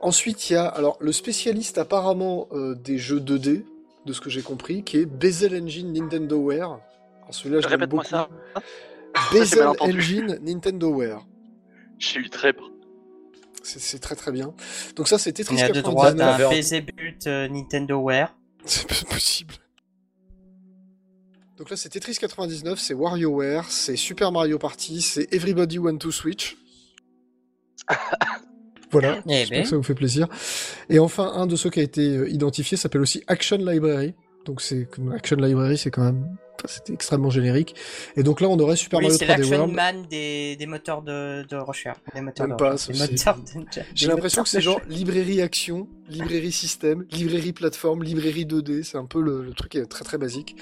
[0.00, 3.64] Ensuite, il y a alors le spécialiste apparemment euh, des jeux 2D,
[4.06, 6.80] de ce que j'ai compris, qui est Bezel Engine Nintendo Wear.
[7.22, 8.08] Alors celui-là, je Répète-moi beaucoup.
[8.08, 8.28] ça.
[9.32, 9.68] Bezel.
[9.80, 11.26] Engine Nintendo Wear.
[11.98, 12.70] J'ai eu très peur.
[13.62, 14.54] C'est c'est très très bien.
[14.94, 16.38] Donc ça, c'est Tetris Il y a de droit 99.
[16.38, 18.34] d'un Bezebult euh, Nintendo Wear.
[18.64, 19.54] C'est pas possible.
[21.56, 26.10] Donc là, c'est Tetris 99, c'est WarioWare, c'est Super Mario Party, c'est Everybody Want to
[26.10, 26.56] Switch.
[29.00, 29.62] voilà, Eh j'espère ben.
[29.64, 30.28] que ça vous fait plaisir.
[30.90, 34.14] Et enfin, un de ceux qui a été euh, identifié s'appelle aussi Action Library.
[34.44, 37.74] Donc c'est Action Library, c'est quand même, c'était extrêmement générique.
[38.16, 39.74] Et donc là, on aurait Super Oui, Mario c'est 3D l'Action World.
[39.74, 41.98] Man des, des moteurs de, de recherche.
[42.14, 46.52] Des moteurs Même de pas, c'est- de- J'ai l'impression que c'est genre librairie action, librairie
[46.52, 48.84] système, librairie plateforme, librairie 2D.
[48.84, 50.54] C'est un peu le, le truc qui est très très basique.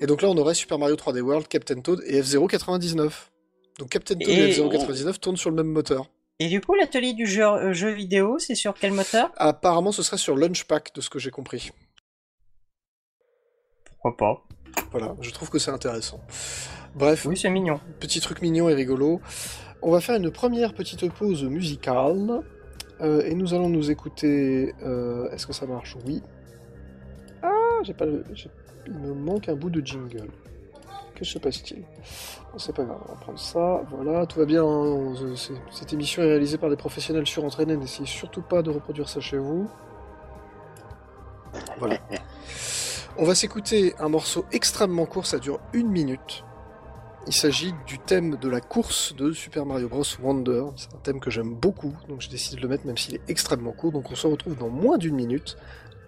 [0.00, 3.30] Et donc là, on aurait Super Mario 3D World, Captain Toad et F-Zero 99.
[3.78, 6.10] Donc Captain Toad et, Et- F-Zero 99 tournent sur le même moteur.
[6.42, 9.30] Et du coup, l'atelier du jeu, euh, jeu vidéo, c'est sur quel moteur?
[9.36, 11.70] Apparemment, ce serait sur Launchpack, de ce que j'ai compris.
[13.84, 14.42] Pourquoi pas
[14.90, 16.20] Voilà, je trouve que c'est intéressant.
[16.94, 17.78] Bref, Oui, c'est mignon.
[18.00, 19.20] petit truc mignon et rigolo.
[19.82, 22.40] On va faire une première petite pause musicale.
[23.02, 24.74] Euh, et nous allons nous écouter.
[24.82, 25.96] euh, Est-ce que ça marche?
[26.06, 26.22] Oui.
[27.42, 28.24] Ah, j'ai pas le.
[28.86, 30.28] Il me manque un bout de jingle.
[31.20, 31.82] Que se passe-t-il?
[31.82, 33.82] Bon, C'est pas grave, on va prendre ça.
[33.90, 34.64] Voilà, tout va bien.
[34.64, 35.12] hein,
[35.70, 37.76] Cette émission est réalisée par des professionnels surentraînés.
[37.76, 39.68] N'essayez surtout pas de reproduire ça chez vous.
[41.78, 41.98] Voilà.
[43.18, 46.42] On va s'écouter un morceau extrêmement court, ça dure une minute.
[47.26, 50.04] Il s'agit du thème de la course de Super Mario Bros.
[50.22, 50.64] Wonder.
[50.76, 53.28] C'est un thème que j'aime beaucoup, donc j'ai décidé de le mettre même s'il est
[53.28, 53.92] extrêmement court.
[53.92, 55.58] Donc on se retrouve dans moins d'une minute.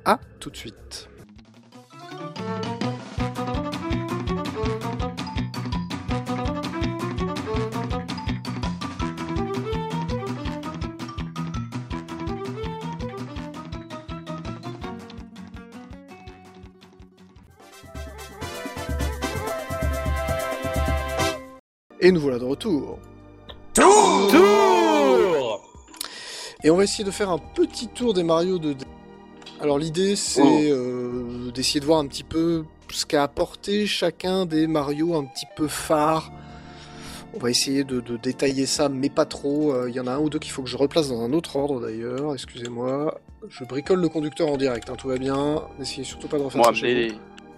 [0.06, 1.10] À tout de suite.
[22.02, 22.98] Et nous voilà de retour.
[23.74, 25.60] Tour
[26.64, 28.82] Et on va essayer de faire un petit tour des Mario 2D.
[29.60, 30.60] Alors l'idée c'est Oh.
[30.72, 35.46] euh, d'essayer de voir un petit peu ce qu'a apporté chacun des Mario un petit
[35.56, 36.30] peu phares.
[37.34, 39.72] On va essayer de, de détailler ça, mais pas trop.
[39.72, 41.32] Euh, Il y en a un ou deux qu'il faut que je replace dans un
[41.32, 42.34] autre ordre d'ailleurs.
[42.34, 43.18] Excusez-moi.
[43.48, 45.62] Je bricole le conducteur en direct, hein, tout va bien.
[45.78, 47.14] N'essayez surtout pas de refaire Moi, ça chez amener vous.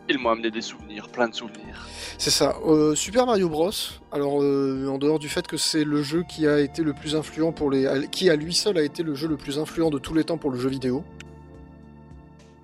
[0.08, 1.88] Il m'a amené des souvenirs, plein de souvenirs.
[2.18, 2.56] C'est ça.
[2.66, 3.70] Euh, Super Mario Bros.
[4.12, 7.16] Alors, euh, en dehors du fait que c'est le jeu qui a été le plus
[7.16, 9.98] influent pour les, qui à lui seul a été le jeu le plus influent de
[9.98, 11.04] tous les temps pour le jeu vidéo.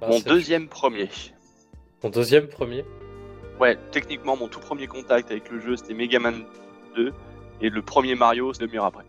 [0.02, 1.08] Ah, Mon deuxième premier.
[2.02, 2.84] Mon deuxième premier?
[3.58, 6.44] Ouais, techniquement, mon tout premier contact avec le jeu, c'était Mega Man
[6.96, 7.12] 2.
[7.62, 9.04] Et le premier Mario, c'est demi-heure après.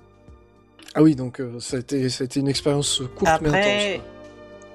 [0.94, 3.94] Ah oui, donc euh, ça, a été, ça a été une expérience courte mais Après,
[3.96, 4.06] intense.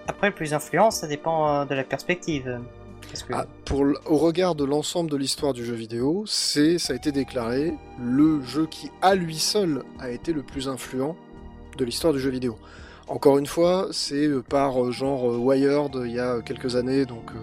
[0.08, 2.58] après le plus influent, ça dépend euh, de la perspective.
[3.26, 3.32] Que.
[3.32, 6.96] Ah, pour l- au regard de l'ensemble de l'histoire du jeu vidéo, c'est, ça a
[6.96, 11.16] été déclaré le jeu qui, à lui seul, a été le plus influent
[11.78, 12.56] de l'histoire du jeu vidéo.
[13.08, 17.04] Encore une fois, c'est euh, par euh, genre euh, Wired il y a quelques années,
[17.06, 17.38] donc euh,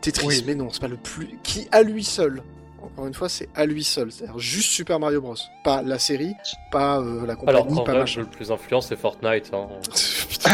[0.00, 0.44] Tetris, Oui.
[0.46, 1.38] mais non, c'est pas le plus.
[1.42, 2.42] Qui, à lui seul,
[2.82, 5.34] encore une fois, c'est à lui seul, c'est-à-dire juste Super Mario Bros.
[5.62, 6.34] Pas la série,
[6.72, 8.20] pas euh, la compagnie, Alors qu'en pas vrai, machin.
[8.22, 9.50] le plus influent, c'est Fortnite.
[9.52, 9.68] hein.
[10.28, 10.50] Putain,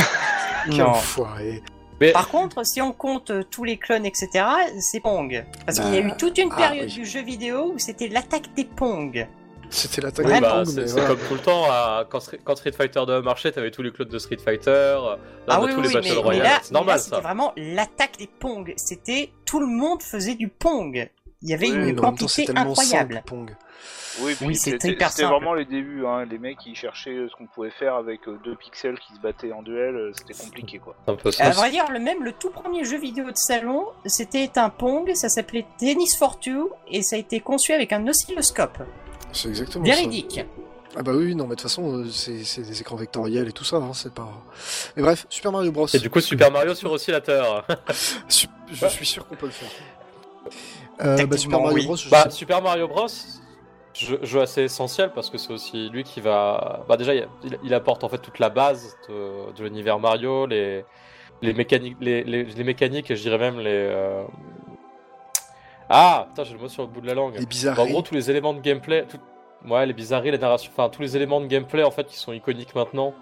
[0.67, 0.87] quel non.
[0.91, 1.63] enfoiré.
[2.01, 4.29] Mais Par contre, si on compte euh, tous les clones, etc.,
[4.81, 5.45] c'est Pong.
[5.67, 6.93] Parce qu'il y a eu toute une ah, période oui.
[6.95, 9.27] du jeu vidéo où c'était l'attaque des Pong.
[9.69, 11.65] C'était l'attaque Oui, des bah, Pong, c'est comme tout le temps.
[11.71, 14.71] à- quand, Street- quand Street Fighter 2 marchait, t'avais tous les clones de Street Fighter,
[14.71, 16.47] euh, là, ah on a oui, tous oui, les Battle mais Royale.
[16.63, 17.21] C'est là, normal c'était ça.
[17.23, 18.73] vraiment l'attaque des Pong.
[18.77, 21.09] C'était tout le monde faisait du Pong.
[21.43, 23.15] Il y avait une temps, quantité incroyable.
[23.15, 23.57] simple, Pong.
[24.23, 26.05] Oui, Oui, c'était hyper c'était vraiment les débuts.
[26.07, 26.25] Hein.
[26.25, 29.53] Les mecs, ils cherchaient ce qu'on pouvait faire avec euh, deux pixels qui se battaient
[29.53, 29.95] en duel.
[29.97, 30.95] euh, C'était compliqué, quoi.
[31.05, 31.51] C'est un peu À ça.
[31.51, 35.29] vrai dire, le même, le tout premier jeu vidéo de salon, c'était un Pong, ça
[35.29, 38.79] s'appelait Tennis for Two, et ça a été conçu avec un oscilloscope.
[39.33, 39.93] C'est exactement ça.
[39.93, 40.41] Véridique.
[40.97, 43.63] Ah bah oui, non, mais de toute façon, euh, c'est des écrans vectoriels et tout
[43.63, 44.29] ça, hein, c'est pas...
[44.97, 45.87] Mais bref, Super Mario Bros.
[45.87, 47.65] Et du coup, Super Mario sur oscillateur.
[48.29, 49.69] Je suis sûr qu'on peut le faire.
[51.03, 51.85] Euh, bah, Super Mario oui.
[51.87, 53.07] Bros, Bah, sais- Super Mario Bros,
[53.95, 56.85] jeu, jeu assez essentiel parce que c'est aussi lui qui va.
[56.89, 57.29] Bah, déjà, il,
[57.65, 60.85] il apporte en fait toute la base de, de l'univers Mario, les,
[61.43, 63.71] les mécaniques, les, les, les mécaniques et je dirais même les.
[63.71, 64.25] euh,
[65.89, 67.35] Ah, putain, j'ai le mot sur le bout de la langue.
[67.35, 67.89] les Bah, bizarreries.
[67.91, 69.19] en gros, tous les éléments de gameplay, tout-
[69.69, 72.33] ouais, les bizarreries, les narrations, enfin tous les éléments de gameplay en fait qui sont
[72.33, 73.13] iconiques maintenant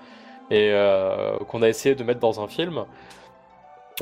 [0.50, 2.84] et euh, qu'on a essayé de mettre dans un film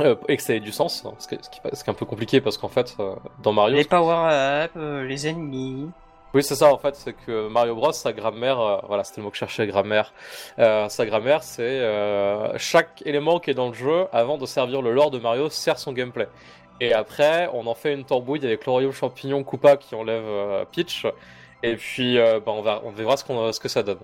[0.01, 1.83] euh, et que ça ait du sens, hein, ce qui est, ce qui est- ce
[1.85, 5.27] qui est un peu compliqué parce qu'en fait, euh, dans Mario, Les power-up, euh, les
[5.29, 5.89] ennemis.
[6.35, 9.25] Oui, c'est ça en fait, c'est que Mario Bros, sa grammaire, euh, voilà, c'était le
[9.25, 10.13] mot que je cherchais, grammaire.
[10.59, 14.83] Euh, sa grammaire, c'est euh, chaque élément qui est dans le jeu, avant de servir
[14.83, 16.29] le lore de Mario, sert son gameplay.
[16.81, 21.07] Et après, on en fait une tambouille avec le royaume champignon Koopa qui enlève Peach,
[21.63, 24.01] et puis bah, on, va, on verra ce, qu'on, ce que ça donne.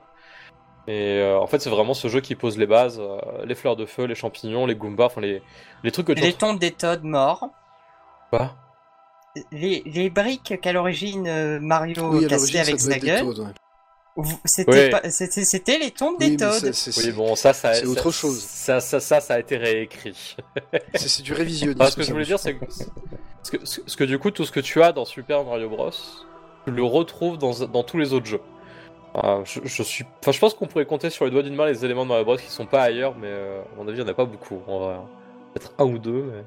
[0.88, 3.00] Et en fait, c'est vraiment ce jeu qui pose les bases,
[3.44, 5.42] les fleurs de feu, les champignons, les Goombas, enfin les,
[5.85, 7.50] les trucs que tu Les tombes des Todd morts.
[8.30, 8.54] Quoi?
[9.51, 14.25] Les, les briques qu'à l'origine euh, Mario Oui, cassait avec sa gueule, Toads, ouais.
[14.45, 14.90] c'était Oui.
[14.90, 18.11] pas- c'était c'était les tombes Oui, des c'est- Oui, bon, ça, ça c'est ça- autre
[18.11, 18.38] chose.
[18.42, 20.37] Ça, ça, ça, ça a été réécrit.
[20.95, 21.81] c'est c'est du révisionnisme.
[21.81, 22.66] Enfin, ce que je voulais dire, c'est que,
[23.64, 25.90] ce que, du coup, tout ce que tu as dans Super Mario Bros,
[26.66, 28.40] tu le retrouves dans, dans tous les autres jeux.
[29.25, 31.66] Euh, je, je suis, enfin, je pense qu'on pourrait compter sur les doigts d'une main
[31.66, 34.03] les éléments de Mario Bros qui sont pas ailleurs, mais euh, à mon avis, il
[34.05, 34.61] n'y en a pas beaucoup.
[34.66, 34.97] En vrai.
[35.55, 36.45] Peut-être un ou deux, mais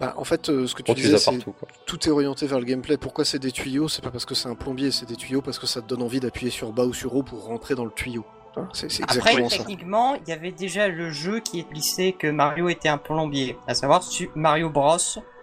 [0.00, 1.52] Bah, en fait, euh, ce que tu disais, as c'est partout.
[1.52, 1.68] Quoi.
[1.86, 2.96] tout est orienté vers le gameplay.
[2.96, 3.86] Pourquoi c'est des tuyaux?
[3.88, 6.02] C'est pas parce que c'est un plombier, c'est des tuyaux parce que ça te donne
[6.02, 8.24] envie d'appuyer sur bas ou sur haut pour rentrer dans le tuyau.
[8.56, 9.58] Hein, c'est Après, ça.
[9.58, 13.74] techniquement, il y avait déjà le jeu qui glissait que Mario était un plombier, à
[13.74, 14.02] savoir
[14.34, 14.96] Mario Bros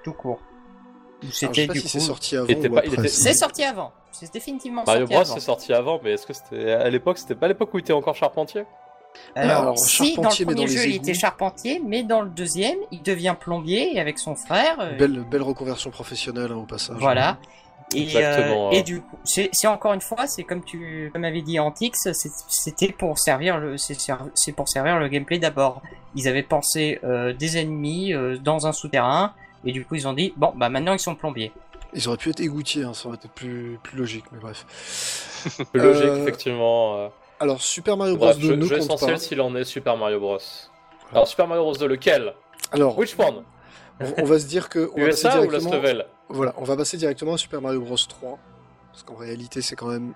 [0.03, 0.41] tout court.
[1.31, 2.05] C'était si c'est coup.
[2.05, 3.91] sorti avant était C'est sorti avant.
[4.11, 5.33] C'est définitivement Mario sorti Bros, avant.
[5.35, 7.81] c'est sorti avant, mais est-ce que c'était à l'époque, c'était pas à l'époque où il
[7.81, 8.63] était encore charpentier?
[9.35, 12.21] Alors, Alors, si dans charpentier, le mais premier dans jeu il était charpentier, mais dans
[12.21, 14.77] le deuxième il devient plombier et avec son frère.
[14.79, 16.97] euh, Belle, belle reconversion professionnelle hein, au passage.
[16.99, 17.37] Voilà.
[17.95, 18.83] Et, Exactement, euh, et ouais.
[18.83, 22.09] du coup, c'est encore une fois, c'est comme tu comme avait dit Antix,
[22.49, 25.81] c'était pour servir le, c'est pour servir le gameplay d'abord.
[26.15, 30.13] Ils avaient pensé euh, des ennemis euh, dans un souterrain et du coup ils ont
[30.13, 31.53] dit bon bah maintenant ils sont plombiers.
[31.93, 34.65] Ils auraient pu être égoutiers, hein, ça aurait été plus, plus logique, mais bref.
[35.71, 37.09] Plus logique, Euh, effectivement.
[37.39, 38.25] Alors, Super Mario Bros.
[38.27, 39.17] Bref, 2 jeu, ne jeu compte essentiel pas.
[39.19, 40.37] s'il en est Super Mario Bros.
[41.11, 41.73] Alors, Super Mario Bros.
[41.75, 42.33] 2, lequel?
[42.71, 43.43] Alors, Which one?
[43.99, 45.71] on, on va se dire que on va passer USA ou Lost directement.
[45.75, 46.05] Level?
[46.29, 48.39] Voilà, on va passer directement à Super Mario Bros 3.
[48.91, 50.13] Parce qu'en réalité, c'est quand même.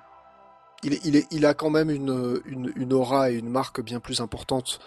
[0.84, 3.82] Il, est, il, est, il a quand même une, une, une aura et une marque
[3.82, 4.80] bien plus importante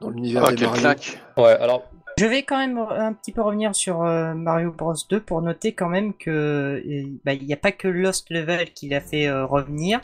[0.00, 0.80] dans l'univers Ah, des Mario.
[0.80, 1.82] claque Ouais, alors,
[2.16, 5.72] Je vais quand même un petit peu revenir sur euh, Mario Bros 2 pour noter
[5.74, 9.26] quand même que euh, bah, il n'y a pas que Lost Level qui l'a fait
[9.26, 10.00] euh, revenir.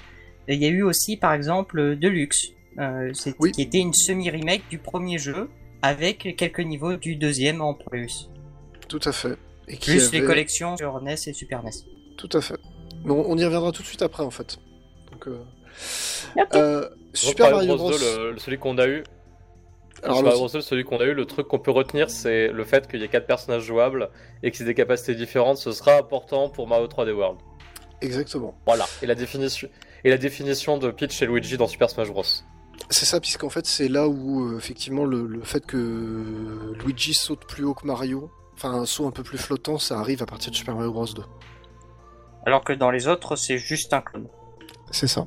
[0.54, 3.52] Il y a eu aussi par exemple euh, Deluxe, euh, c'est- Oui.
[3.52, 5.48] qui était une semi-remake du premier jeu
[5.82, 8.28] avec quelques niveaux du deuxième en plus.
[8.88, 9.36] Tout à fait.
[9.68, 11.70] Et qui Plus les collections sur NES et Super NES.
[12.16, 12.56] Tout à fait.
[13.04, 14.58] Mais on, on y reviendra tout de suite après, en fait.
[15.12, 15.38] Donc, euh,
[16.54, 17.90] euh, Super Mario Bros.
[17.90, 19.04] le- le- celui qu'on a eu,
[20.02, 20.48] Alors, Super Mario Bros.
[20.48, 23.04] 2, celui qu'on a eu, le truc qu'on peut retenir, c'est le fait qu'il y
[23.04, 24.08] ait quatre personnages jouables
[24.42, 25.58] et qu'ils aient des capacités différentes.
[25.58, 27.38] Ce sera important pour Mario 3D World.
[28.00, 28.54] Exactement.
[28.66, 28.86] Voilà.
[29.02, 29.68] Et la définition,
[30.04, 32.24] et la définition de Peach et Luigi dans Super Smash Bros.
[32.90, 37.44] C'est ça, puisqu'en fait, c'est là où, euh, effectivement, le, le fait que Luigi saute
[37.46, 40.50] plus haut que Mario enfin un saut un peu plus flottant, ça arrive à partir
[40.50, 41.22] de Super Mario Bros 2.
[42.44, 44.26] Alors que dans les autres, c'est juste un clone.
[44.90, 45.26] C'est ça.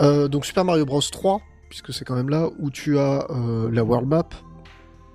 [0.00, 3.68] Euh, donc Super Mario Bros 3, puisque c'est quand même là où tu as euh,
[3.72, 4.28] la world map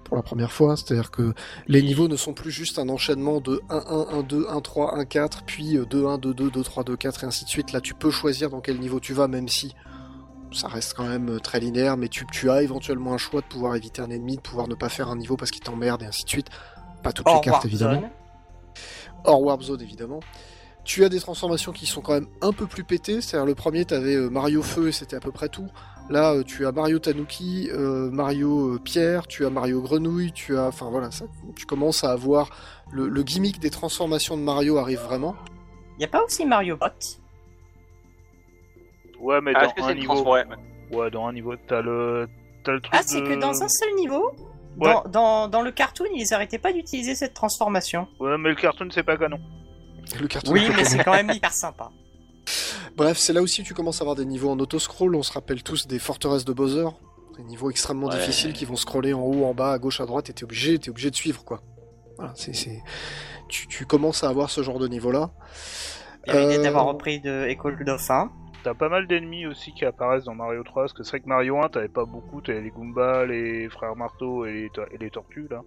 [0.07, 1.33] pour la première fois, c'est-à-dire que
[1.67, 4.97] les niveaux ne sont plus juste un enchaînement de 1 1 1 2 1 3
[4.99, 7.73] 1 4 puis 2 1 2 2 2 3 2 4 et ainsi de suite.
[7.73, 9.75] Là, tu peux choisir dans quel niveau tu vas même si
[10.53, 13.47] ça reste quand même euh, très linéaire, mais tu, tu as éventuellement un choix de
[13.47, 16.05] pouvoir éviter un ennemi, de pouvoir ne pas faire un niveau parce qu'il t'emmerde et
[16.05, 16.47] ainsi de suite.
[17.03, 18.09] Pas toutes les cartes évidemment.
[19.25, 20.21] Hors Warp Zone évidemment.
[20.85, 23.83] Tu as des transformations qui sont quand même un peu plus pétées, c'est-à-dire le premier
[23.83, 25.67] t'avais euh, Mario Feu et c'était à peu près tout.
[26.09, 30.57] Là euh, tu as Mario Tanuki, euh, Mario euh, Pierre, tu as Mario Grenouille, tu
[30.57, 30.67] as...
[30.67, 32.49] Enfin voilà, ça, tu commences à avoir...
[32.91, 35.35] Le, le gimmick des transformations de Mario arrive vraiment.
[35.99, 36.87] Y a pas aussi Mario Bot?
[39.19, 40.31] Ouais, mais Ah, dans un niveau.
[40.31, 40.45] ouais.
[40.93, 42.27] Ouais, dans un niveau, t'as le.
[42.63, 42.93] T'as le truc.
[42.97, 44.31] Ah, c'est de- que dans un seul niveau
[44.79, 44.93] Ouais.
[44.93, 48.07] dans, dans, dans le cartoon, ils arrêtaient pas d'utiliser cette transformation.
[48.19, 49.39] Ouais, mais le cartoon, c'est pas canon.
[50.21, 51.89] Le carton Oui, mais c'est quand même hyper sympa.
[52.97, 55.15] Bref, c'est là aussi où tu commences à avoir des niveaux en auto-scroll.
[55.15, 56.87] On se rappelle tous des forteresses de Bowser.
[57.37, 58.17] Des niveaux extrêmement Ouais.
[58.17, 60.79] difficiles qui vont scroller en haut, en bas, à gauche, à droite, et t'es obligé,
[60.79, 61.61] t'es obligé de suivre, quoi.
[62.17, 62.81] Voilà, c'est, c'est...
[63.47, 65.29] Tu, tu commences à avoir ce genre de niveau-là.
[66.25, 68.31] Il y avait l'idée Euh, d'avoir repris de École Dauphin.
[68.63, 71.27] T'as pas mal d'ennemis aussi qui apparaissent dans Mario 3, parce que c'est vrai que
[71.29, 74.97] Mario 1, t'avais pas beaucoup, t'avais les Goombas, les frères marteau et les, to- et
[74.97, 75.61] les tortues, là.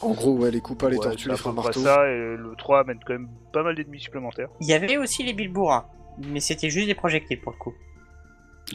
[0.00, 3.00] En gros, ouais, les coupas, les Ouais, tortues, les frères ça, et le 3 amène
[3.04, 4.48] quand même pas mal d'ennemis supplémentaires.
[4.60, 5.86] Il y avait aussi les Bilbourins,
[6.18, 7.74] mais c'était juste des projectiles pour le coup.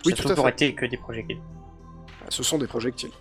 [0.06, 0.51] Oui, Ça tout à a toujours fait.
[0.51, 1.39] été que des projectiles.
[2.30, 3.12] Ce sont des projectiles.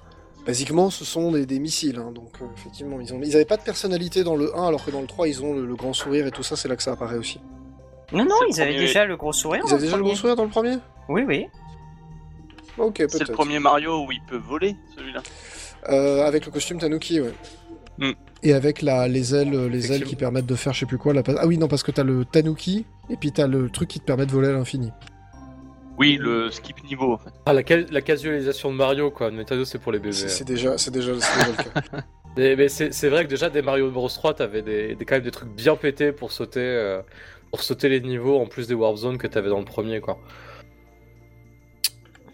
[0.46, 3.20] Basiquement, ce sont des, des missiles, hein, donc euh, effectivement, ils, ont...
[3.22, 5.52] ils avaient pas de personnalité dans le 1, alors que dans le 3, ils ont
[5.54, 7.40] le, le grand sourire et tout ça, c'est là que ça apparaît aussi.
[8.12, 9.62] Non, non, ils avaient premier- déjà le gros sourire.
[9.66, 10.18] Ils dans avaient déjà le grand premier.
[10.20, 10.76] sourire dans le premier?
[11.08, 11.46] Oui, oui.
[12.78, 13.28] Ok, C'est peut-être.
[13.28, 15.22] le premier Mario où il peut voler, celui-là.
[15.90, 17.32] Euh, avec le costume Tanuki, ouais.
[18.00, 18.12] Hmm.
[18.42, 21.12] Et avec la, les ailes, les ailes qui permettent de faire je sais plus quoi.
[21.12, 21.22] La...
[21.38, 24.04] Ah oui, non, parce que t'as le Tanuki, et puis t'as le truc qui te
[24.04, 24.90] permet de voler à l'infini.
[25.98, 27.28] Oui, le skip niveau, en fait.
[27.44, 29.30] Ah, la, ca- la casualisation de Mario, quoi.
[29.30, 30.14] Nintendo, c'est pour les bébés.
[30.14, 32.02] C'est c'est déjà, c'est déjà, c'est déjà le cas.
[32.36, 35.16] Mais, mais c'est c'est vrai que déjà, des Mario Bros 3, t'avais des, des, quand
[35.16, 37.02] même des trucs bien pétés pour sauter, euh,
[37.50, 40.16] pour sauter les niveaux, en plus des Warp Zones que t'avais dans le premier, quoi.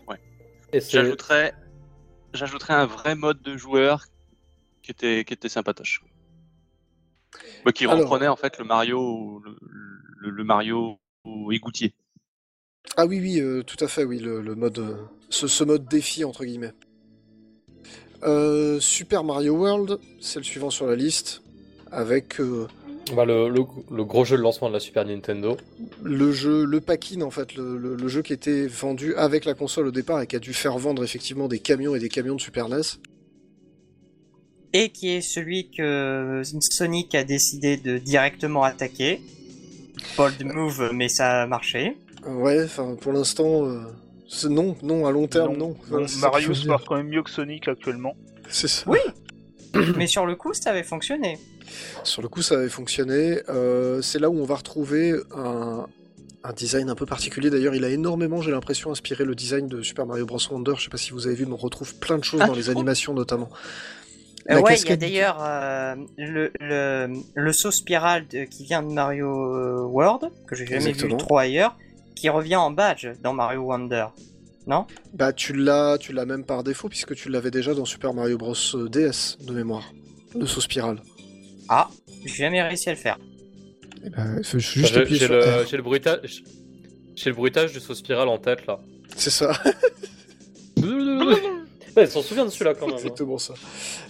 [0.07, 0.19] Ouais.
[0.75, 0.91] Et c'est...
[0.93, 1.55] J'ajouterais,
[2.35, 4.05] j'ajouterais un vrai mode de joueur
[4.87, 6.01] qui était, qui était sympatoche.
[7.64, 7.99] Bah, qui Alors.
[7.99, 9.57] reprenait en fait le Mario, le,
[10.20, 10.99] le- le Mario
[11.53, 11.92] égoutier.
[12.96, 14.94] Ah oui, oui, euh, tout à fait, oui, le, le mode, euh,
[15.29, 16.72] ce, ce mode défi entre guillemets.
[18.22, 21.42] Euh, Super Mario World, c'est le suivant sur la liste,
[21.90, 22.66] avec euh,
[23.14, 25.57] Bah, le, le, le gros jeu de lancement de la Super Nintendo.
[26.03, 29.55] le jeu, le pack-in en fait, le, le- le jeu qui était vendu avec la
[29.55, 32.37] console au départ et qui a dû faire vendre effectivement des camions et des camions
[32.37, 32.81] de Super NES.
[34.73, 39.21] Et qui est celui que Sonic a décidé de directement attaquer.
[40.17, 41.97] Bold move, mais ça a marché.
[42.27, 43.81] Euh, Ouais, enfin pour l'instant, euh,
[44.29, 45.77] c'est non, non, à long terme, non.
[45.89, 48.17] Voilà, qu'il Mario se porte quand même mieux que Sonic actuellement.
[48.49, 48.83] C'est ça.
[48.89, 48.99] Oui.
[49.97, 51.39] mais sur le coup, ça avait fonctionné.
[52.03, 53.39] Sur le coup, ça avait fonctionné.
[53.49, 55.87] Euh, c'est là où on va retrouver un,
[56.45, 57.51] un design un peu particulier.
[57.51, 60.39] D'ailleurs, il a énormément, j'ai l'impression, inspiré le design de Super Mario Bros.
[60.51, 60.75] Wonder.
[60.77, 62.55] Je sais pas si vous avez vu, mais on retrouve plein de choses Ah, dans
[62.55, 63.51] les animations notamment.
[64.49, 68.65] Euh, La ouais, il y a d'ailleurs euh, le, le, le saut spirale de- qui
[68.65, 71.17] vient de Mario euh, World, que j'ai jamais Exactement.
[71.17, 71.77] vu trop ailleurs,
[72.15, 74.07] qui revient en badge dans Mario Wonder.
[74.69, 74.87] Non?
[75.15, 78.37] Bah, tu l'as, tu l'as même par défaut puisque tu l'avais déjà dans Super Mario
[78.39, 78.55] Bros.
[78.55, 79.93] DS de mémoire.
[80.39, 81.01] Le saut spirale.
[81.69, 81.89] Ah,
[82.25, 83.19] j'ai jamais réussi à le faire.
[84.05, 85.67] Et ben, il faut juste J'ai le, R.
[85.69, 86.45] j'ai le bruitage,
[87.17, 88.79] j'ai le bruitage du saut spiral en tête, là.
[89.17, 89.53] C'est ça.
[91.97, 92.95] Ouais, ils s'en souviennent de celui-là, quand même.
[92.97, 92.99] hein.
[92.99, 93.55] Exactement ça.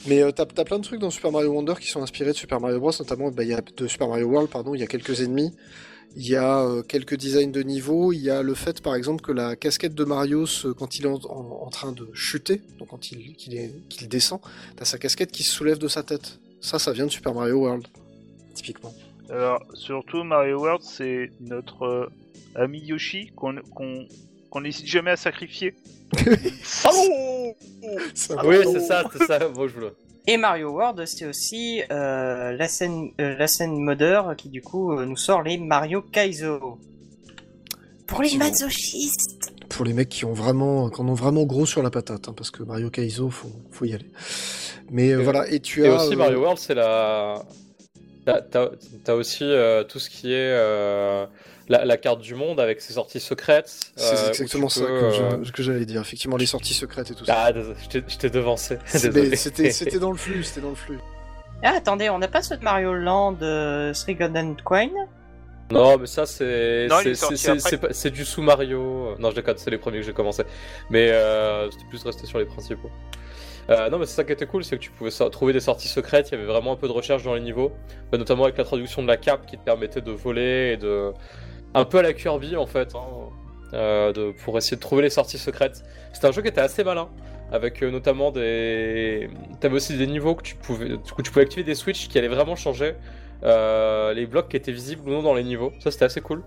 [0.07, 2.37] Mais euh, t'as t'as plein de trucs dans Super Mario Wonder qui sont inspirés de
[2.37, 4.85] Super Mario Bros, notamment bah, il y a de Super Mario World, pardon, il y
[4.85, 5.53] a quelques ennemis,
[6.17, 9.23] il y a euh, quelques designs de niveaux, il y a le fait par exemple
[9.23, 12.61] que la casquette de Mario, se- quand il est en, en- en train de chuter,
[12.79, 14.41] donc quand il, qu'il est- qu'il descend,
[14.77, 16.41] t'as sa casquette qui se soulève de sa tête.
[16.61, 17.87] Ça, ça vient de Super Mario World,
[18.55, 18.93] typiquement.
[19.31, 22.07] Alors, surtout Mario World, c'est notre euh,
[22.57, 24.07] ami Yoshi qu'on qu'on
[24.51, 25.75] qu'on n'hésite jamais à sacrifier.
[28.15, 29.39] Ça Oui, c'est ça, c'est ça.
[29.49, 29.75] Bon, je.
[30.29, 34.93] Et Mario World, c'est aussi euh, la scène euh, la scène modeur qui du coup
[34.93, 36.79] euh, nous sort les Mario Kaizo.
[38.07, 39.53] Pour les masochistes.
[39.69, 42.35] Pour les mecs qui ont vraiment, qui en ont vraiment gros sur la patate, hein,
[42.37, 44.11] parce que Mario Kaizo, faut, faut y aller.
[44.91, 45.97] Mais euh, Et- voilà, et tu Et as...
[45.97, 47.43] aussi, euh, Mario World, c'est la.
[48.25, 48.71] T'as t'as-
[49.05, 51.27] t'as aussi euh, tout ce qui est euh,
[51.69, 53.91] la, la carte du monde avec ses sorties secrètes.
[53.97, 56.01] C'est euh, exactement ça peux, que euh, que j'allais dire.
[56.01, 57.47] Effectivement, les sorties secrètes et tout ça.
[57.47, 58.79] Ah, je t'ai- devancé.
[58.87, 59.37] C'était
[59.73, 60.99] c'était dans le flux, c'était dans le flux.
[61.63, 64.91] Ah, attendez, on n'a pas ceux de Mario Land, euh, Three Golden Coin?
[65.71, 69.17] Non, mais ça, c'est du sous Mario.
[69.19, 70.45] Non, je déconne, c'est les premiers que j'ai commencé.
[70.91, 72.91] Mais euh, c'était plus resté sur les principaux.
[73.69, 75.89] Euh, non, mais c'est ça qui était cool, c'est que tu pouvais trouver des sorties
[75.89, 76.29] secrètes.
[76.31, 77.73] Il y avait vraiment un peu de recherche dans les niveaux,
[78.13, 81.13] Bah, notamment avec la traduction de la cape qui te permettait de voler et de
[81.77, 83.05] un peu à la Kirby en fait, hein,
[83.75, 85.85] euh, pour essayer de trouver les sorties secrètes.
[86.13, 87.09] C'était un jeu qui était assez malin,
[87.53, 89.29] avec euh, notamment des.
[89.61, 92.29] T'avais aussi des niveaux que tu pouvais, où tu pouvais activer des switches qui allaient
[92.29, 92.95] vraiment changer
[93.43, 95.73] euh, les blocs qui étaient visibles ou non dans les niveaux.
[95.81, 96.43] Ça c'était assez cool.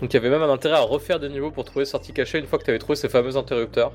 [0.00, 2.12] Donc il y avait même un intérêt à refaire des niveaux pour trouver les sorties
[2.12, 3.92] cachées une fois que tu avais trouvé ces fameux interrupteurs.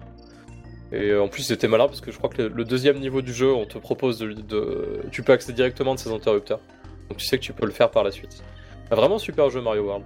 [0.92, 3.34] Et en plus c'était malin parce que je crois que le, le deuxième niveau du
[3.34, 6.60] jeu, on te propose de, de- Tu peux accéder directement de ces interrupteurs.
[7.08, 8.44] Donc tu sais que tu peux le faire par la suite.
[8.92, 10.06] Un vraiment super jeu Mario World.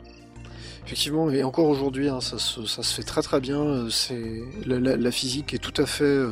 [0.86, 3.60] Effectivement, et encore aujourd'hui, hein, ça, se, fait très très bien.
[3.60, 6.30] euh, C'est la, physique est tout à fait, euh,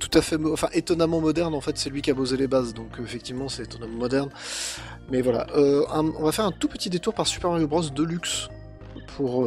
[0.00, 1.54] tout à fait, enfin étonnamment moderne.
[1.54, 4.30] En fait, c'est lui qui a posé les bases, donc euh, effectivement, c'est étonnamment moderne.
[5.12, 8.48] Mais voilà, on va faire un tout petit détour par Super Mario Bros Deluxe
[9.16, 9.46] pour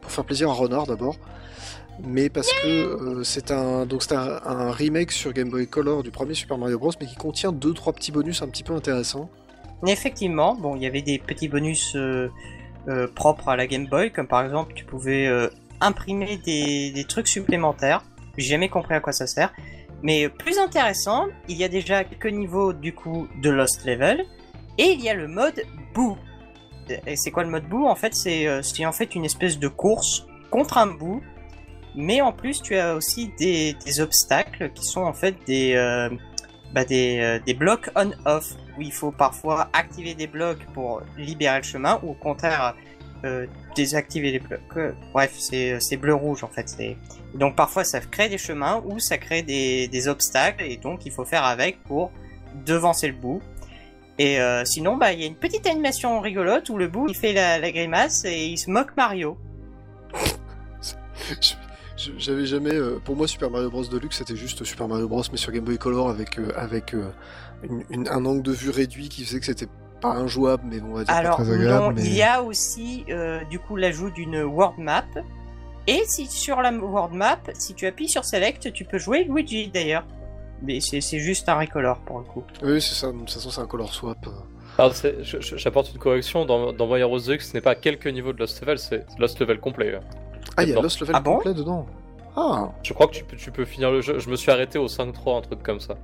[0.00, 1.16] pour faire plaisir à Renard d'abord.
[2.02, 6.10] Mais parce que c'est un donc c'est un, un remake sur Game Boy Color du
[6.10, 9.28] premier Super Mario Bros, mais qui contient deux trois petits bonus un petit peu intéressants.
[9.86, 12.30] Effectivement, bon, il y avait des petits bonus euh,
[12.88, 15.48] euh, propres à la Game Boy, comme par exemple, tu pouvais euh,
[15.80, 18.04] imprimer des, trucs supplémentaires.
[18.38, 19.52] J'ai jamais compris à quoi ça sert.
[20.02, 24.24] Mais plus intéressant, il y a déjà quelques niveaux du coup de Lost Level,
[24.78, 25.62] et il y a le mode
[25.94, 26.16] bout.
[27.06, 30.26] Et c'est quoi le mode bout En fait, c'est en fait une espèce de course
[30.50, 31.22] contre un bout,
[31.94, 35.74] mais en plus tu as aussi des, obstacles qui sont en fait des
[36.72, 36.84] bah,
[37.58, 42.14] blocs on-off où il faut parfois activer des blocs pour libérer le chemin ou au
[42.14, 42.74] contraire
[43.24, 44.60] euh, désactiver les blocs.
[44.76, 46.66] Euh, Bref, c'est c'est bleu-rouge en fait.
[47.34, 51.12] Donc parfois ça crée des chemins ou ça crée des, des obstacles et donc il
[51.12, 52.10] faut faire avec pour
[52.66, 53.40] devancer le bout.
[54.18, 57.16] Et euh, sinon, bah il y a une petite animation rigolote où le bout il
[57.16, 59.38] fait la grimace et il se moque Mario.
[62.18, 62.74] J'avais jamais.
[62.74, 63.84] euh, pour moi, Super Mario Bros.
[63.84, 65.22] Deluxe, c'était juste Super Mario Bros.
[65.30, 67.10] mais sur Game Boy Color avec, euh, avec euh,
[67.62, 69.68] une- une- un angle de vue réduit qui faisait que c'était
[70.00, 71.84] pas injouable, mais bon, on va dire Alors pas très agréable.
[71.84, 72.02] non, mais...
[72.04, 75.04] il y a aussi euh, du coup l'ajout d'une world map.
[75.86, 79.68] Et si sur la world map, si tu appuies sur select, tu peux jouer Luigi
[79.68, 80.04] d'ailleurs.
[80.62, 82.44] Mais c'est c'est juste un recolor pour le coup.
[82.62, 83.10] Oui, c'est ça.
[83.12, 84.26] De toute façon, c'est un color swap.
[85.56, 87.18] j'apporte une correction dans, dans Mario Bros.
[87.20, 89.98] Deluxe, ce n'est pas quelques niveaux de Lost Level, c'est Lost Level complet.
[90.56, 90.80] Ah, il y a.
[90.80, 91.86] Lost Level Ah bon complet dedans.
[92.36, 94.18] Ah, Je crois que tu peux, tu peux finir le jeu.
[94.18, 95.96] Je me suis arrêté au 5-3, un truc comme ça.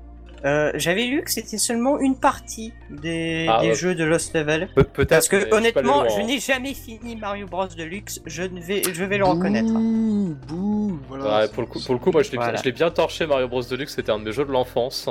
[0.44, 3.74] Euh, J'avais lu que c'était seulement une partie des, Ah, des ouais.
[3.74, 4.68] jeux de Lost Level.
[4.74, 5.08] Pe- Peut-être.
[5.08, 6.26] Parce que honnêtement, loin, je hein.
[6.26, 8.20] n'ai jamais fini Mario Bros Deluxe.
[8.24, 9.72] Je ne vais, je vais le reconnaître.
[9.72, 11.40] Bouh, voilà.
[11.40, 12.60] Ouais, pour, le coup, pour le coup, moi je l'ai Voilà.
[12.62, 15.08] bien, torché Mario Bros Deluxe, c'était un de mes jeux de l'enfance.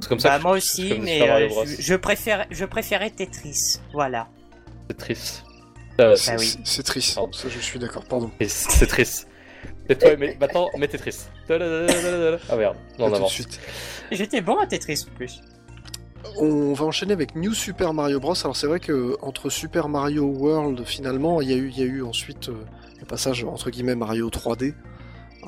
[0.00, 3.10] C'est comme ça Bah que moi je aussi, mais euh, je, je préfère, je préférais
[3.10, 3.80] Tetris.
[3.92, 4.28] Voilà.
[4.88, 5.44] C'est triste.
[6.00, 6.56] Euh, C'est Ah oui.
[6.64, 7.14] c'est- triste.
[7.14, 7.32] Pardon.
[7.32, 8.04] Ça, je suis d'accord.
[8.04, 8.30] Pardon.
[8.46, 9.28] c'est- triste.
[9.88, 11.30] Mais maintenant, mais t'es triste.
[11.48, 13.32] Ah merde, non, on avance.
[13.32, 13.60] suite.
[14.10, 15.40] J'étais bon à Tetris en plus.
[16.36, 18.34] On va enchaîner avec New Super Mario Bros.
[18.44, 21.82] Alors c'est vrai que entre Super Mario World, finalement, il y a eu, il y
[21.82, 22.64] a eu ensuite euh,
[23.00, 24.74] le passage entre guillemets Mario 3D.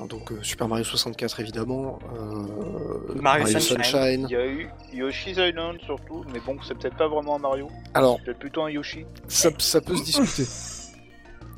[0.02, 3.82] Hein, donc euh, Super Mario 64 évidemment, euh, Mario Sunshine.
[3.84, 4.26] Sunshine.
[4.30, 7.68] Il y a eu Yoshi's Island surtout, mais bon, c'est peut-être pas vraiment un Mario,
[7.94, 9.04] Alors c'est plutôt un Yoshi.
[9.28, 10.44] ça, ça peut se discuter.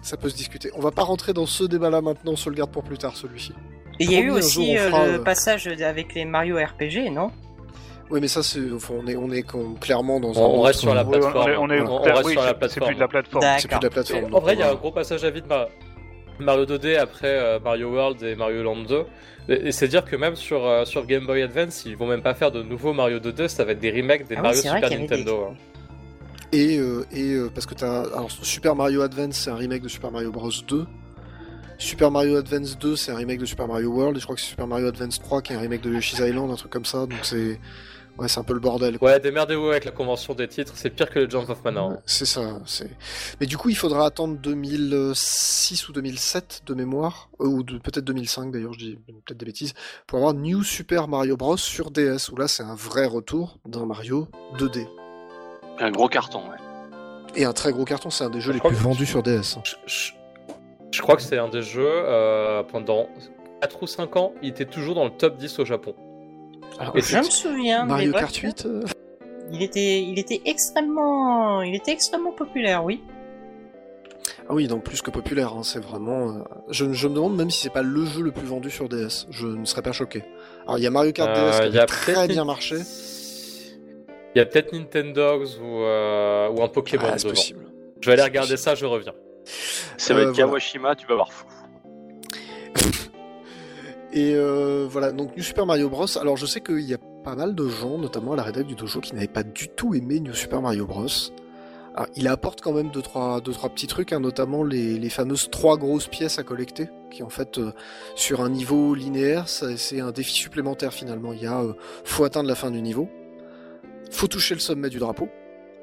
[0.03, 0.71] Ça peut se discuter.
[0.75, 3.17] On va pas rentrer dans ce débat-là maintenant, on se le garde pour plus tard
[3.17, 3.53] celui-ci.
[3.99, 7.11] Il y a eu aussi on euh, fera, le euh, passage avec les Mario RPG,
[7.11, 7.31] non?
[8.11, 10.43] Oui mais ça c'est, enfin, on est, on clairement dans un.
[10.43, 11.37] On- on reste sur la on, plateforme.
[11.37, 12.71] on est, on est- On- on là, reste oui, sur la plateforme.
[12.71, 13.45] C'est plus de la plateforme.
[13.59, 14.25] C'est plus de la plateforme.
[14.31, 15.47] Et en vrai, il y a on un gros passage à vide
[16.39, 19.03] Mario 2D après euh, Mario World et Mario Land 2.
[19.49, 22.23] Et, et c'est dire que même sur, euh, sur Game Boy Advance, ils vont même
[22.23, 24.89] pas faire de nouveaux Mario 2D, ça va être des remakes des Ah Mario Super
[24.89, 25.49] des- Nintendo.
[25.51, 25.55] hein.
[26.53, 28.03] Et, euh, et euh, parce que t'as.
[28.13, 30.87] Alors, Super Mario Advance, c'est un remake de Super Mario Bros 2.
[31.79, 34.17] Super Mario Advance 2, c'est un remake de Super Mario World.
[34.17, 36.21] Et je crois que c'est Super Mario Advance 3 qui est un remake de Yoshi's
[36.21, 36.99] Island, un truc comme ça.
[37.01, 37.59] Donc c'est.
[38.19, 38.99] Ouais, c'est un peu le bordel.
[38.99, 39.11] quoi.
[39.11, 41.81] Ouais, démerdez-vous avec la convention des titres, c'est pire que les Jump of Mana.
[41.81, 41.99] hein.
[42.07, 42.61] C'est ça.
[42.65, 42.89] C'est.
[43.41, 48.05] Mais du coup, il faudra attendre 2006 ou 2007 de mémoire, euh, ou de- peut-être
[48.05, 49.75] 2005 d'ailleurs, je dis peut-être des bêtises,
[50.07, 53.87] pour avoir New Super Mario Bros sur DS, où là c'est un vrai retour d'un
[53.87, 54.87] Mario 2D.
[55.81, 56.57] Un gros carton, ouais.
[57.37, 59.59] Et un très gros carton, c'est un des jeux Je les plus vendus sur DS.
[59.65, 60.13] Je, je-
[60.93, 63.09] je crois que c'est un des jeux, euh, pendant
[63.61, 65.97] 4 ou 5 ans, il était toujours dans le top 10 au Japon.
[66.79, 67.85] Alors, Et Je me souviens.
[67.85, 68.83] Mario mais Kart 8 euh,
[69.53, 73.03] Il était, il était extrêmement, il était extrêmement populaire, oui.
[74.49, 76.29] Ah oui, donc plus que populaire, hein, c'est vraiment...
[76.31, 78.89] euh, Je, je me demande même si c'est pas le jeu le plus vendu sur
[78.89, 80.23] DS, je ne serais pas choqué.
[80.65, 82.45] Alors il y a Mario Kart DS qui Euh, il y a très peut-être bien
[82.45, 82.77] marché.
[84.35, 87.35] Il y a peut-être Nintendogs ou, euh, ou un Pokémon Ah, c'est devant.
[87.35, 87.67] possible.
[88.01, 88.71] Je vais aller regarder possible.
[88.71, 89.13] ça, je reviens.
[89.97, 90.47] Ça va être voilà.
[90.49, 91.47] Kawashima, tu vas voir fou.
[94.15, 96.07] Et euh, voilà, donc New Super Mario Bros.
[96.19, 98.77] Alors je sais qu'il y a pas mal de gens, notamment à la rédac du
[98.77, 101.09] dojo, qui n'avaient pas du tout aimé New Super Mario Bros.
[101.97, 105.49] Alors, il apporte quand même deux trois, deux, trois petits trucs, hein, notamment les, fameuses
[105.51, 107.73] trois grosses pièces à collecter, qui en fait, euh,
[108.15, 111.33] sur un niveau linéaire, c'est un défi supplémentaire finalement.
[111.33, 113.09] Il y a, euh, faut atteindre la fin du niveau,
[114.11, 115.29] faut toucher le sommet du drapeau.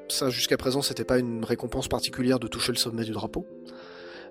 [0.07, 3.45] Ça, jusqu'à présent, c'était pas une récompense particulière de toucher le sommet du drapeau.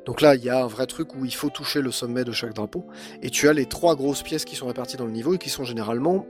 [0.07, 2.33] Donc là, il y a un vrai truc où il faut toucher le sommet de
[2.33, 2.87] chaque drapeau.
[3.23, 5.51] Et tu as les trois grosses pièces qui sont réparties dans le niveau et qui
[5.51, 6.27] sont généralement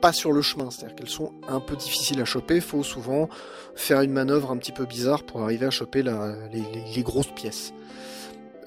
[0.00, 2.60] pas sur le chemin, c'est-à-dire qu'elles sont un peu difficiles à choper.
[2.60, 3.28] Faut souvent
[3.74, 7.02] faire une manœuvre un petit peu bizarre pour arriver à choper la- les, les- les
[7.02, 7.72] grosses pièces.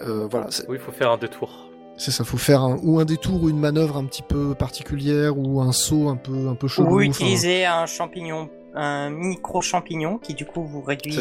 [0.01, 1.69] Euh, voilà, Oui, il faut faire un détour.
[1.97, 2.23] c'est ça.
[2.23, 5.71] Faut faire un, ou un détour ou une manœuvre un petit peu particulière ou un
[5.71, 6.87] saut un peu un peu chelou.
[6.87, 11.13] Ou enfin, utiliser un champignon, un micro champignon qui du coup vous réduit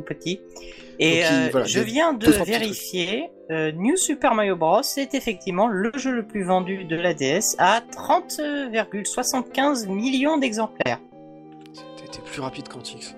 [0.00, 0.40] Euh, petit.
[0.98, 5.14] Et Donc, il- euh, voilà, je viens de vérifier, euh, New Super Mario Bros est
[5.14, 11.00] effectivement le jeu le plus vendu de la DS à 30,75 millions d'exemplaires.
[12.10, 13.14] T'es plus rapide qu'Antix.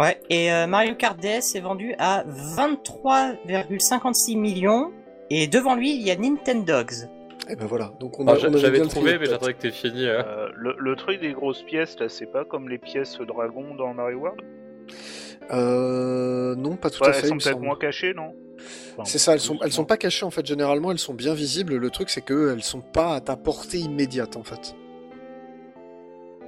[0.00, 4.90] Ouais, et euh, Mario Kart DS est vendu à 23,56 millions.
[5.30, 7.08] Et devant lui, il y a Nintendogs.
[7.48, 7.92] Et ben voilà.
[8.00, 10.04] Donc on, Ah, on J'avais trouvé, mais j'attendais que t'aies fini.
[10.04, 10.20] euh.
[10.22, 13.94] Euh, le, le truc des grosses pièces, là, c'est pas comme les pièces dragon dans
[13.94, 14.40] Mario World?
[15.52, 17.20] Euh, non, pas tout Ouais, à fait.
[17.22, 17.66] Elles sont me peut-être semble.
[17.66, 18.34] moins cachées, non?
[18.94, 20.46] Enfin, C'est ça, elles sont, elles sont pas cachées en fait.
[20.46, 21.74] Généralement, elles sont bien visibles.
[21.76, 24.74] Le truc, c'est que elles sont pas à ta portée immédiate en fait.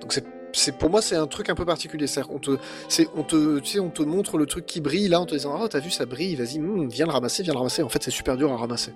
[0.01, 2.07] Donc c'est, c'est pour moi, c'est un truc un peu particulier.
[2.07, 2.51] C'est-à-dire qu'on te,
[2.89, 5.35] c'est, on te, tu sais, on te montre le truc qui brille là en te
[5.35, 7.83] disant, oh, t'as vu, ça brille, vas-y, hum, viens le ramasser, viens le ramasser.
[7.83, 8.93] En fait, c'est super dur à ramasser.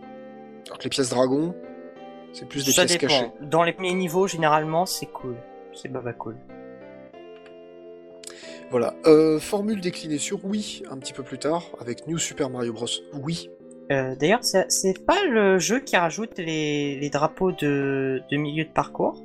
[0.66, 1.54] Alors que les pièces dragon,
[2.32, 3.12] c'est plus des Ça pièces dépend.
[3.12, 3.30] cachées.
[3.42, 5.36] Dans les premiers niveaux, généralement, c'est cool.
[5.74, 6.36] C'est baba cool.
[8.70, 8.94] Voilà.
[9.06, 12.86] Euh, formule déclinée sur Wii un petit peu plus tard avec New Super Mario Bros.
[13.14, 13.50] Oui.
[13.90, 18.70] Euh, D'ailleurs, c'est pas le jeu qui rajoute les, les drapeaux de, de milieu de
[18.70, 19.20] parcours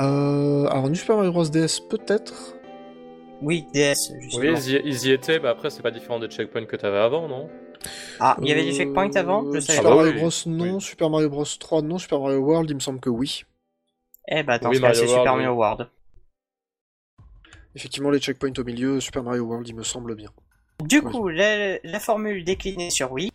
[0.00, 1.44] Euh, alors New Super Mario Bros.
[1.48, 2.54] DS peut-être?
[3.40, 4.52] Oui, DS, Oui, justement.
[4.58, 7.28] ils y, ils y étaient, mais après, c'est pas différent des checkpoints que t'avais avant,
[7.28, 7.48] non?
[8.18, 10.18] Ah, il y avait des checkpoints avant Je Euh, savais Super Ah bah Mario oui,
[10.20, 10.30] Bros.
[10.46, 10.80] non, oui.
[10.80, 11.44] Super Mario Bros.
[11.58, 13.44] 3 non, Super Mario World il me semble que oui.
[14.30, 15.56] Eh bah, dans Oui, ce cas, Mario c'est Super Mario oui.
[15.56, 15.88] World.
[17.74, 20.30] Effectivement les checkpoints au milieu, Super Mario World il me semble bien.
[20.84, 21.12] Du Oui.
[21.12, 23.30] coup, la, la formule déclinée sur Wii.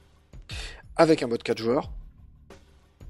[0.95, 1.91] Avec un mode 4 joueurs,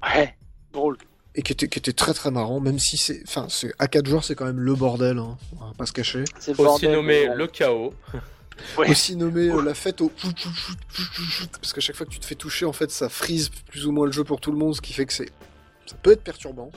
[0.02, 0.34] Ouais,
[0.72, 0.96] drôle.
[1.34, 3.22] et qui était, qui était très très marrant, même si c'est...
[3.26, 5.92] Enfin, c'est, à 4 joueurs c'est quand même le bordel, hein, on va pas se
[5.92, 6.24] cacher.
[6.38, 7.92] C'est Aussi nommé le chaos.
[8.78, 8.88] Ouais.
[8.90, 10.10] Aussi nommé euh, la fête au...
[11.60, 13.92] Parce qu'à chaque fois que tu te fais toucher, en fait ça frise plus ou
[13.92, 15.30] moins le jeu pour tout le monde, ce qui fait que c'est...
[15.86, 16.70] Ça peut être perturbant.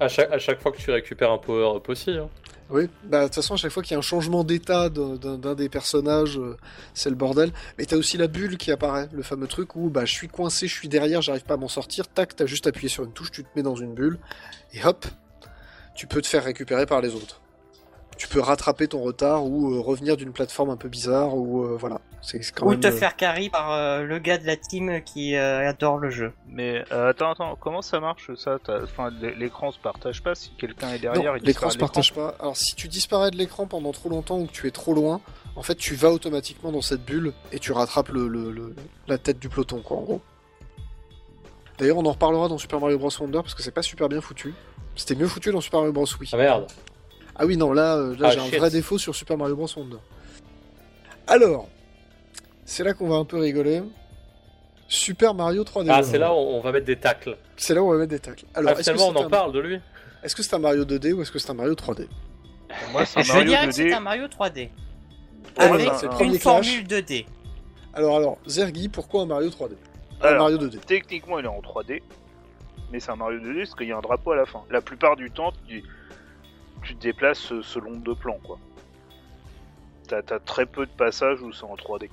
[0.00, 2.10] À chaque, à chaque fois que tu récupères un power-up aussi.
[2.10, 2.28] Hein.
[2.70, 5.54] Oui, bah de toute façon, à chaque fois qu'il y a un changement d'état d'un-
[5.54, 6.56] des personnages, euh,
[6.92, 7.50] c'est le bordel.
[7.78, 10.68] Mais t'as aussi la bulle qui apparaît, le fameux truc où bah je suis coincé,
[10.68, 12.08] je suis derrière, j'arrive pas à m'en sortir.
[12.08, 14.18] Tac, t'as juste appuyé sur une touche, tu te mets dans une bulle
[14.74, 15.06] et hop,
[15.94, 17.40] tu peux te faire récupérer par les autres.
[18.18, 21.76] Tu peux rattraper ton retard ou euh, revenir d'une plateforme un peu bizarre ou euh,
[21.78, 22.00] voilà.
[22.20, 22.80] C'est quand Ou même.
[22.80, 26.10] te euh, faire carry par euh, le gars de la team qui euh, adore le
[26.10, 26.32] jeu.
[26.48, 28.58] Mais euh, attends, attends, comment ça marche ça?
[28.82, 31.32] Enfin, l'écran se partage pas si quelqu'un est derrière.
[31.32, 32.34] Non, il l'écran se partage pas.
[32.40, 35.20] Alors si tu disparais de l'écran pendant trop longtemps ou que tu es trop loin,
[35.54, 38.74] en fait tu vas automatiquement dans cette bulle et tu rattrapes le, le- le-
[39.06, 40.20] la tête du peloton quoi en gros.
[41.78, 44.20] D'ailleurs on en reparlera dans Super Mario Bros Wonder parce que c'est pas super bien
[44.20, 44.54] foutu.
[44.96, 46.30] C'était mieux foutu dans Super Mario Bros Wii.
[46.32, 46.66] Ah merde.
[47.36, 49.98] Ah oui non là, là Ah, j'ai un vrai défaut sur Super Mario Bros Wonder.
[51.28, 51.68] Alors,
[52.68, 53.82] c'est là qu'on va un peu rigoler.
[54.88, 55.86] Super Mario 3D.
[55.90, 57.36] Ah, c'est là où on va mettre des tacles.
[57.56, 58.44] C'est là où on va mettre des tacles.
[58.54, 59.30] Alors, Ah, est-ce que finalement, on c'est en un...
[59.30, 59.80] parle de lui.
[60.22, 62.06] est-ce que c'est un Mario 2D ou est-ce que c'est un Mario 3D
[62.68, 63.94] Pour Moi, c'est un Je Mario dirais que c'est 2D.
[63.94, 64.70] un Mario 3D.
[65.58, 65.86] Ah, Avec
[66.20, 66.40] une clash.
[66.42, 67.26] formule 2D.
[67.94, 69.72] Alors, alors, Zergi, pourquoi un Mario 3D
[70.20, 70.78] Un Alors, Mario 2D.
[70.86, 72.02] Techniquement, il est en 3D,
[72.92, 74.62] mais c'est un Mario 2D parce qu'il y a un drapeau à la fin.
[74.70, 75.82] La plupart du temps, tu,
[76.82, 78.58] tu te déplaces euh, selon deux plans, quoi.
[80.08, 82.08] T'as as très peu de passages où c'est en 3D.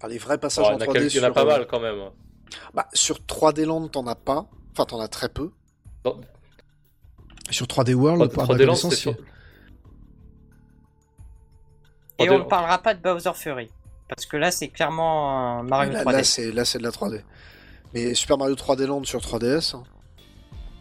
[0.00, 1.22] Alors, les vrais passages Oh, en il y en a 3D quel- il y en
[1.22, 1.96] sur, a pas euh, mal quand même.
[2.74, 4.46] Bah, sur 3D Land, t'en as pas.
[4.72, 5.50] Enfin, t'en as très peu.
[6.04, 6.20] Non.
[7.50, 9.14] Sur 3D World, 3D pour ma 3D Land, connaissance, c'est sur-
[12.18, 13.70] Et 3D on ne parlera pas de Bowser Fury.
[14.08, 16.12] Parce que là, c'est clairement un Mario là, 3D.
[16.12, 17.22] là, c'est là, c'est de la 3D.
[17.94, 19.82] Mais Super Mario 3D Land sur 3DS, hein,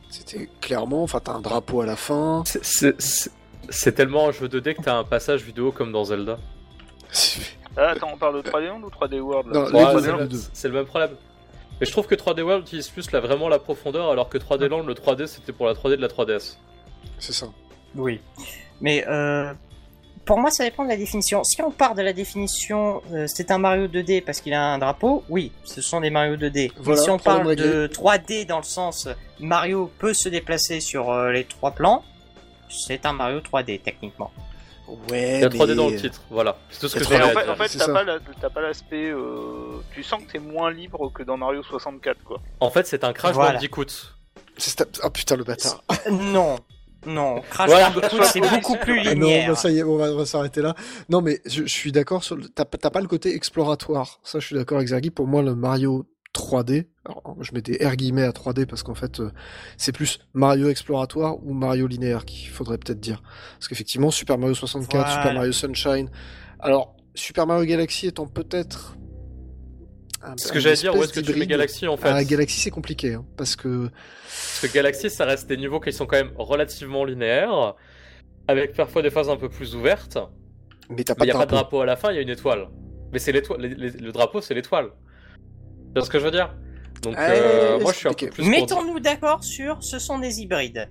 [0.09, 1.03] c'était clairement.
[1.03, 2.43] Enfin, t'as un drapeau à la fin.
[2.45, 3.31] C'est- C'est c'est-
[3.69, 6.37] c'est tellement un jeu 2D que t'as un passage vidéo comme dans Zelda.
[7.77, 9.85] Ah, attends, on parle de 3D Land ou 3D World là Non, Parce les que
[9.85, 10.39] Ouais, deux, 3D c'est le, deux.
[10.53, 11.11] c'est le même problème.
[11.79, 14.67] Mais je trouve que 3D World utilise plus la, vraiment la profondeur, alors que 3D
[14.67, 16.57] Land, le 3D, c'était pour la 3D de la 3DS.
[17.19, 17.47] C'est ça.
[17.95, 18.21] Oui.
[18.81, 19.53] Mais euh,
[20.25, 21.43] pour moi, ça dépend de la définition.
[21.43, 24.77] Si on part de la définition, euh, c'est un Mario 2D parce qu'il a un
[24.77, 26.71] drapeau, oui, ce sont des Mario 2D.
[26.77, 27.65] Voilà, Mais si on problème parle réglé.
[27.67, 29.07] de 3D dans le sens
[29.39, 32.03] Mario peut se déplacer sur euh, les trois plans,
[32.69, 34.31] c'est un Mario 3D techniquement.
[34.87, 36.57] Ouais, Il y a 3D mais- dans le titre, voilà.
[36.69, 39.09] C'est tout ce que j'ai en fait, en fait t'as pas, la- t'as pas l'aspect.
[39.09, 42.39] euh, Tu sens que t'es moins libre que dans Mario 64, quoi.
[42.59, 43.53] En fait, c'est un Crash Voilà.
[43.53, 43.85] Bandicoot.
[45.03, 45.83] Oh putain, le bâtard.
[46.11, 46.57] non,
[47.05, 47.89] non, Crash Voilà.
[47.89, 49.49] Bandicoot c'est beaucoup plus Ah non, linéaire.
[49.49, 50.75] bah, ça y est, on va, on va s'arrêter là.
[51.09, 52.47] Non, mais je, je suis d'accord sur le.
[52.47, 54.19] T'as t'as pas le côté exploratoire.
[54.23, 55.09] Ça, je suis d'accord avec Zergi.
[55.09, 56.05] Pour moi, le Mario
[56.35, 56.87] 3D.
[57.05, 59.31] Alors, je mets des R guillemets à 3D parce qu'en fait, euh,
[59.77, 63.21] c'est plus Mario exploratoire ou Mario linéaire qu'il faudrait peut-être dire.
[63.53, 65.15] Parce qu'effectivement, Super Mario 64, Voilà.
[65.21, 66.09] Super Mario Sunshine.
[66.59, 68.97] Alors, Super Mario Galaxy étant peut-être.
[70.37, 71.45] C'est ce que j'allais dire, où est-ce que tu mets.
[71.45, 75.47] Galaxy en fait Ah, Galaxy, c'est compliqué, hein, parce que Parce que Galaxy, ça reste
[75.47, 77.75] des niveaux qui sont quand même relativement linéaires,
[78.47, 80.17] avec parfois des phases un peu plus ouvertes.
[80.89, 81.81] mais t'as Mais pas de pas de drapeau.
[81.81, 82.67] à la fin, il y a une étoile.
[83.13, 83.61] Mais c'est l'étoile.
[83.61, 84.89] Le drapeau, c'est l'étoile.
[85.95, 86.53] Tu vois ce que je veux dire?
[87.03, 88.43] Donc, euh, moi, je suis un peu plus.
[88.43, 90.89] Mettons-nous d'accord sur ce sont des hybrides.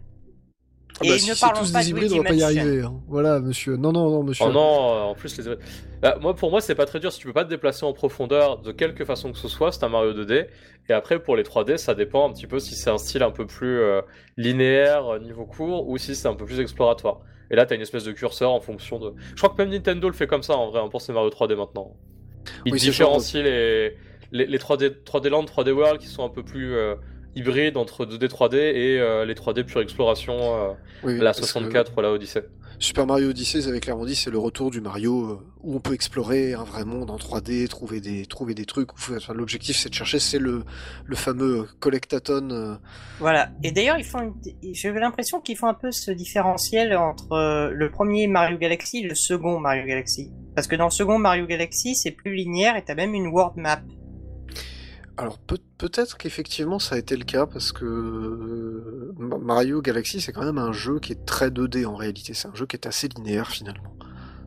[0.96, 2.34] Ah bah, Et si ne c'est parlons tous pas des de hybrides, on va pas
[2.34, 2.82] y arriver.
[2.82, 3.02] hein.
[3.08, 3.76] Voilà, monsieur.
[3.76, 4.44] Non, non, non, monsieur.
[4.48, 5.56] Oh non, euh, en plus, les...
[6.00, 7.12] Bah, moi, pour moi, c'est pas très dur.
[7.12, 9.82] Si tu peux pas te déplacer en profondeur de quelque façon que ce soit, c'est
[9.84, 10.46] un Mario 2D.
[10.88, 13.32] Et après, pour les 3D, ça dépend un petit peu si c'est un style un
[13.32, 14.02] peu plus euh,
[14.36, 17.20] linéaire, niveau court, ou si c'est un peu plus exploratoire.
[17.50, 19.14] Et là, t'as une espèce de curseur en fonction de.
[19.34, 21.28] Je crois que même Nintendo le fait comme ça en vrai, hein, pour ses Mario
[21.30, 21.92] 3D maintenant.
[22.66, 23.96] Il Oui, différencie les...
[24.34, 26.96] Les, les 3D, 3D Land, 3D World qui sont un peu plus euh,
[27.36, 30.72] hybrides entre 2D, 3D et euh, les 3D pure exploration, euh,
[31.04, 32.44] Oui, la parce que 64 ou la Odyssey.
[32.80, 35.80] Super Mario Odyssey, ils avaient clairement dit, c'est le retour du Mario euh, où on
[35.80, 38.90] peut explorer un vrai monde en 3D, trouver des, trouver des trucs.
[38.92, 40.64] Enfin, L'objectif, c'est de chercher, c'est le,
[41.06, 42.50] le fameux collectathon.
[42.50, 42.74] euh,
[43.20, 43.50] Voilà.
[43.62, 44.34] Et d'ailleurs, ils font.
[44.72, 49.08] J'avais l'impression qu'ils font un peu ce différentiel entre euh, le premier Mario Galaxy et
[49.08, 50.32] le second Mario Galaxy.
[50.56, 53.56] Parce que dans le second Mario Galaxy, c'est plus linéaire et t'as même une world
[53.56, 53.82] map.
[55.16, 60.20] Alors peut- peut-être qu'effectivement ça a été le cas parce que euh, Ma- Mario Galaxy
[60.20, 62.34] c'est quand même un jeu qui est très 2D en réalité.
[62.34, 63.96] C'est un jeu qui est assez linéaire finalement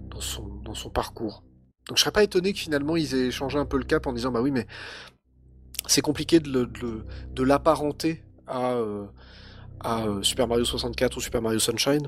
[0.10, 1.44] dans son, dans son parcours.
[1.88, 4.14] Donc je serais pas étonné que finalement ils aient changé un peu le cap en
[4.14, 4.68] disant bah oui mais
[5.86, 9.06] c'est compliqué de, le- de le- de l'apparenter à, euh,
[9.80, 12.08] à euh, Super Mario 64 ou Super Mario Sunshine.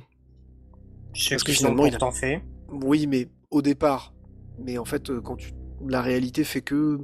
[1.13, 2.43] Ce Parce que finalement, il a- fait.
[2.69, 4.13] Oui mais au départ.
[4.61, 5.53] Mais en fait quand tu
[5.87, 6.99] la réalité fait que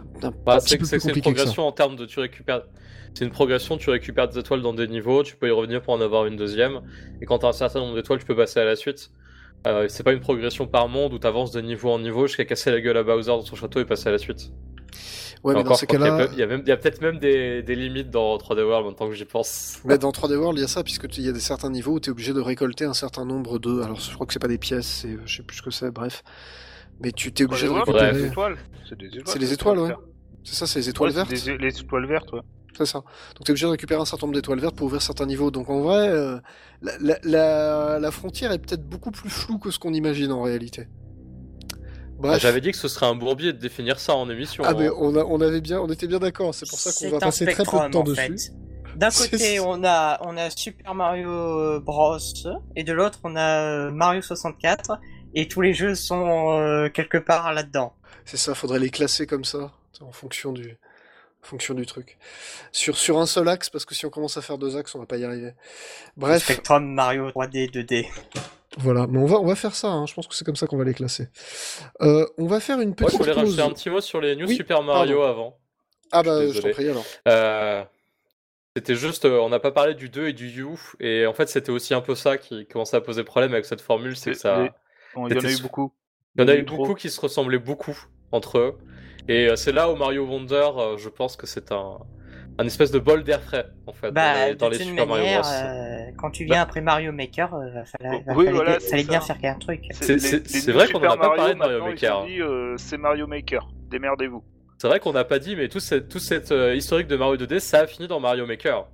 [0.00, 1.54] un, un Bah, petit peu plus c'est une compliqué que ça.
[1.54, 2.62] progression en termes de tu récupères.
[3.14, 5.94] C'est une progression, tu récupères des étoiles dans des niveaux, tu peux y revenir pour
[5.94, 6.80] en avoir une deuxième,
[7.20, 9.10] et quand tu as un certain nombre d'étoiles, tu peux passer à la suite.
[9.66, 12.44] Euh, c'est pas une progression par monde où tu avances de niveau en niveau jusqu'à
[12.44, 14.50] casser la gueule à Bowser dans son château et passer à la suite.
[15.44, 18.36] Ouais, mais Encore, dans ces cas-là, il y a, peut-être même des, des limites dans
[18.38, 19.80] 3D World maintenant que j'y pense.
[19.84, 21.94] Mais dans 3D World, il y a ça, puisque il y a des certains niveaux
[21.94, 23.80] où tu es obligé de récolter un certain nombre de.
[23.82, 25.90] Alors, je crois que c'est pas des pièces, c'est, je sais plus ce que c'est,
[25.90, 26.22] bref.
[27.02, 28.12] Mais tu t'es obligé de récupérer.
[28.12, 28.56] C'est des étoiles.
[28.88, 29.22] C'est des étoiles.
[29.26, 29.94] C'est les ça, étoiles, ouais.
[30.44, 31.30] C'est ça, c'est les étoiles Ouais, vertes.
[31.30, 32.40] des- Les étoiles vertes, ouais.
[32.76, 32.98] C'est ça.
[33.00, 35.50] Donc, tu es obligé de récupérer un certain nombre d'étoiles vertes pour ouvrir certains niveaux.
[35.50, 36.38] Donc, en vrai, euh,
[36.80, 40.42] la, la, la, la frontière est peut-être beaucoup plus floue que ce qu'on imagine en
[40.42, 40.88] réalité.
[42.24, 42.38] Ah.
[42.38, 44.62] J'avais dit que ce serait un bourbier de définir ça en émission.
[44.66, 44.92] Ah, mais hein.
[44.96, 46.54] on, a, on, avait bien, on était bien d'accord.
[46.54, 48.20] C'est pour ça qu'on va passer très peu de temps en dessus.
[48.20, 48.52] fait.
[48.96, 52.18] D'un côté, on a, on a Super Mario Bros.
[52.76, 54.98] et de l'autre, on a Mario 64.
[55.34, 57.94] Et tous les jeux sont euh, quelque part là-dedans.
[58.24, 60.70] C'est ça, faudrait les classer comme ça, en fonction du,
[61.42, 62.18] en fonction du truc.
[62.70, 64.98] Sur, sur un seul axe, parce que si on commence à faire deux axes, on
[65.00, 65.54] va pas y arriver.
[66.16, 68.06] Bref, Spectrum Mario 3D, 2D.
[68.78, 69.06] voilà.
[69.08, 70.06] Mais on va, on va faire ça, hein.
[70.06, 71.28] je pense que c'est comme ça qu'on va les classer.
[72.02, 74.34] Euh, on va faire une Moi, je petite voulais rajouter un petit mot sur les
[74.36, 75.30] Oui, Super Mario pardon.
[75.30, 75.58] avant.
[76.12, 77.04] Ah bah, je je t'en prie alors.
[77.26, 77.82] Euh,
[78.76, 81.70] C'était juste, on n'a pas parlé du 2 et du You, et en fait c'était
[81.72, 84.74] aussi un peu ça qui commençait à poser problème avec cette formule, c'est que ça...
[85.14, 85.92] Bon, il y en a eu beaucoup.
[86.36, 86.78] Il y en a eu Trop.
[86.78, 87.96] beaucoup qui se ressemblaient beaucoup
[88.30, 88.78] entre eux,
[89.28, 91.98] et euh, c'est là où Mario Wonder, euh, je pense que c'est un,
[92.58, 95.24] un espèce de bol d'air frais, en fait, dans Bah, les, dans les Super Mario
[95.40, 95.50] Bros.
[95.52, 99.20] euh, quand tu viens après Mario Maker, euh, Oui, fallait, voilà, bien- c'est fallait bien
[99.20, 99.34] ça.
[99.34, 99.84] faire un truc.
[99.90, 102.24] C'est- vrai qu'on en a Super pas parlé de Mario, Maker.
[102.26, 103.68] dit, euh, c'est Mario Maker.
[103.90, 104.42] Démerdez-vous.
[104.78, 107.36] C'est vrai qu'on n'a pas dit, mais tout, cette, tout cette euh, historique de Mario
[107.36, 108.86] 2D, ça a fini dans Mario Maker.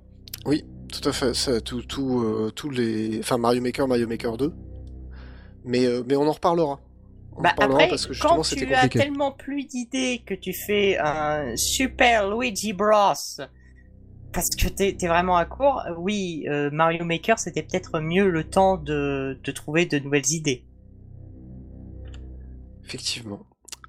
[0.45, 4.51] Tout à fait, ça, tout, tout, euh, tous les, enfin Mario Maker, Mario Maker 2.
[5.63, 6.81] Mais, euh, mais on en reparlera.
[7.31, 8.99] On en Bah reparlera après, parce que justement quand c'était tu as compliqué.
[8.99, 13.13] tellement plus d'idées que tu fais un Super Luigi Bros.
[14.31, 18.43] Parce que t'es es vraiment à court, oui, euh, Mario Maker c'était peut-être mieux le
[18.49, 20.65] temps de, de trouver de nouvelles idées.
[22.85, 23.45] Effectivement.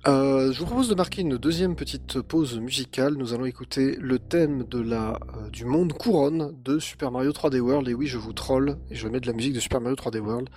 [0.08, 3.14] Euh, je vous propose de marquer une deuxième petite pause musicale.
[3.16, 7.60] Nous allons écouter le thème de la, euh, du monde couronne de Super Mario 3D
[7.60, 7.88] World.
[7.88, 10.18] Et oui, je vous troll et je mets de la musique de Super Mario 3D
[10.20, 10.48] World.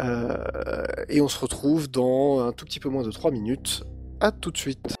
[0.00, 3.84] Euh, et on se retrouve dans un tout petit peu moins de 3 minutes.
[4.20, 4.96] À tout de suite.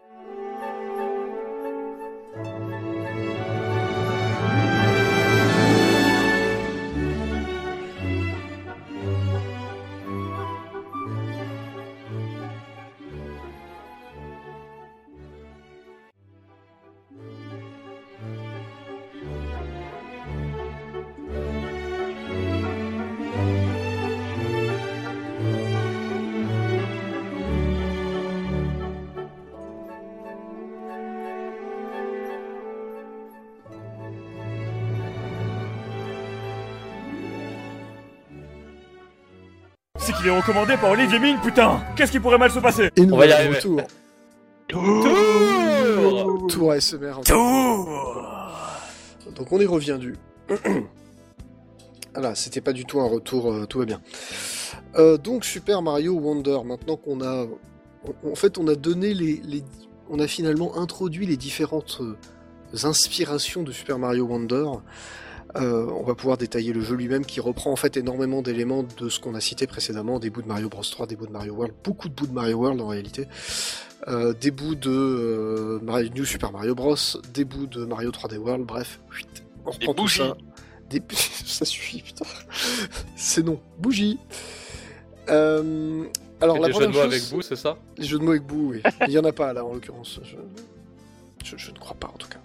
[40.04, 43.06] C'est qu'il est recommandé par Olivier Ming, putain Qu'est-ce qui pourrait mal se passer Et
[43.06, 43.56] nous On va y arriver.
[43.56, 43.80] retour.
[44.68, 47.14] Tour Tour ASMR.
[49.34, 50.14] Donc on y revient du.
[52.12, 54.00] Voilà, c'était pas du tout un retour, euh, tout va bien.
[54.96, 59.40] Euh, donc Super Mario Wonder, maintenant qu'on a, en- en fait, on a donné les,
[59.44, 59.64] les-
[60.10, 62.16] on a finalement introduit les différentes euh,
[62.86, 64.64] inspirations de Super Mario Wonder.
[65.56, 69.08] Euh, on va pouvoir détailler le jeu lui-même qui reprend en fait énormément d'éléments de
[69.08, 71.54] ce qu'on a cité précédemment, des bouts de Mario Bros 3, des bouts de Mario
[71.54, 73.28] World, beaucoup de bouts de Mario World en réalité,
[74.08, 76.96] euh, des bouts de euh, Mario- New Super Mario Bros,
[77.32, 79.44] des bouts de Mario 3D World, bref, huit.
[79.64, 80.36] on Des reprend tout ça.
[80.90, 81.00] Des...
[81.46, 82.26] ça suffit, putain.
[83.14, 84.18] C'est non, bougie.
[85.30, 86.04] Euh,
[86.40, 87.76] alors Et la des jeux de première mots chose, avec vous, c'est ça?
[87.96, 88.82] les jeux de mots avec Boo, oui.
[89.06, 90.20] Il y en a pas là en l'occurrence.
[90.24, 90.34] Je...
[91.44, 92.38] je- je ne crois pas en tout cas.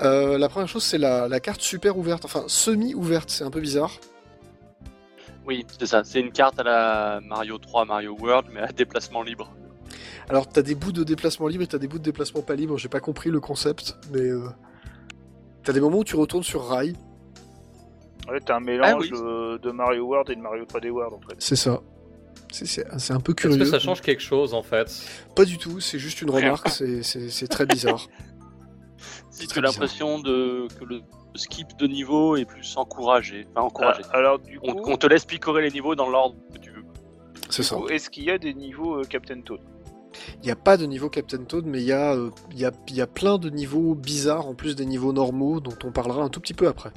[0.00, 3.60] Euh, la première chose, c'est la, la carte super ouverte, enfin semi-ouverte, c'est un peu
[3.60, 3.92] bizarre.
[5.46, 6.02] Oui, c'est ça.
[6.04, 9.52] C'est une carte à la Mario 3, Mario World, mais à déplacement libre.
[10.28, 12.78] Alors t'as des bouts de déplacement libre et t'as des bouts de déplacement pas libre,
[12.78, 14.48] j'ai pas compris le concept, mais euh,
[15.64, 16.94] t'as des moments où tu retournes sur rail,
[18.30, 19.10] Ouais, t'as un mélange Ah oui.
[19.10, 21.34] de, de Mario World et de Mario 3D World en fait.
[21.38, 21.80] c'est ça.
[22.52, 23.58] C'est- un peu Est-ce curieux.
[23.58, 24.86] que ça change quelque chose en fait?
[25.34, 26.68] Pas du tout, c'est juste une remarque,
[27.02, 28.06] c'est très bizarre.
[29.46, 31.00] Tu as l'impression de que le
[31.34, 34.02] skip de niveau est plus encouragé, enfin encouragé.
[34.10, 36.70] Ah, alors du coup, On, on te laisse picorer les niveaux dans l'ordre que tu
[36.70, 36.84] veux.
[37.50, 37.76] C'est ça.
[37.90, 39.60] est-ce qu'il y a des niveaux euh, Captain Toad?
[40.42, 42.64] Il n'y a pas de niveau Captain Toad, mais il y, a, euh, il y,
[42.66, 45.90] a, il y a plein de niveaux bizarres en plus des niveaux normaux dont on
[45.92, 46.90] parlera un tout petit peu après.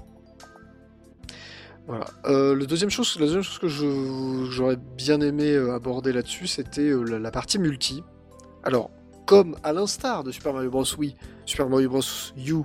[1.87, 2.05] Voilà.
[2.25, 6.47] Euh, le deuxième chose, la deuxième chose que je- j'aurais bien aimé euh, aborder là-dessus,
[6.47, 8.03] c'était euh, la, la partie multi.
[8.63, 8.89] Alors,
[9.27, 10.83] comme à l'instar de Super Mario Bros.
[10.97, 11.15] Wii,
[11.45, 12.01] Super Mario Bros.
[12.37, 12.63] U,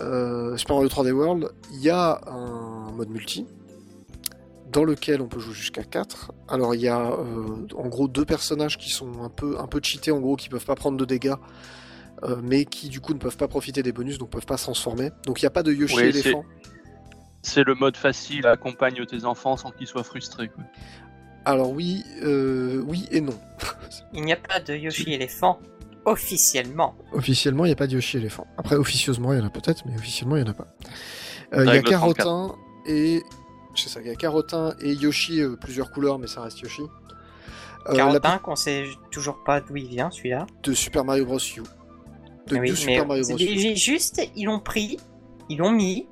[0.00, 3.46] euh, Super Mario 3D World, il y a un mode multi
[4.72, 6.32] dans lequel on peut jouer jusqu'à 4.
[6.48, 9.80] Alors il y a euh, en gros deux personnages qui sont un peu, un peu
[9.82, 11.34] cheatés, en gros, qui peuvent pas prendre de dégâts,
[12.22, 14.64] euh, mais qui du coup ne peuvent pas profiter des bonus, donc peuvent pas se
[14.64, 15.10] transformer.
[15.24, 16.44] Donc il n'y a pas de Yoshi Oui, éléphant.
[17.42, 20.48] C'est le mode facile, accompagne tes enfants sans qu'ils soient frustrés.
[20.48, 20.64] quoi.
[21.44, 23.38] Alors oui, euh, oui et non.
[24.12, 25.58] Il n'y a pas de Yoshi éléphant
[26.10, 26.94] officiellement.
[27.12, 28.46] Officiellement, il n'y a pas de Yoshi éléphant.
[28.56, 30.68] Après, officieusement, il y en a peut-être, mais officiellement, il n'y en a pas.
[31.54, 32.54] Euh, Il y a Carotin
[32.86, 33.22] et...
[33.74, 36.82] C'est ça, il y a Carotin et Yoshi, euh, plusieurs couleurs, mais ça reste Yoshi.
[36.82, 40.46] Euh, la Carotin, qu'on sait toujours pas d'où il vient, celui-là.
[40.64, 41.38] de Super Mario Bros.
[41.38, 41.60] U.
[41.60, 43.36] De Oui, New mais Super Mario Bros.
[43.36, 43.38] U.
[43.38, 44.96] j'ai juste, ils l'ont pris,
[45.48, 46.06] ils l'ont mis,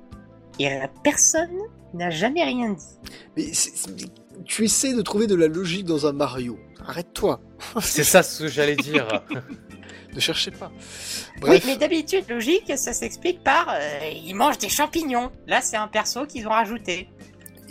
[0.59, 1.51] et la personne
[1.93, 3.11] n'a jamais rien dit.
[3.35, 4.11] Mais c'est- c'est-
[4.45, 6.57] tu essaies de trouver de la logique dans un Mario.
[6.85, 7.41] Arrête-toi.
[7.81, 9.07] C'est ça ce que j'allais dire.
[10.17, 10.71] Ne cherchez pas.
[11.43, 15.31] Oui, mais d'habitude, logique, ça s'explique par euh, ils mangent des champignons.
[15.45, 17.07] Là, c'est un perso qu'ils ont rajouté.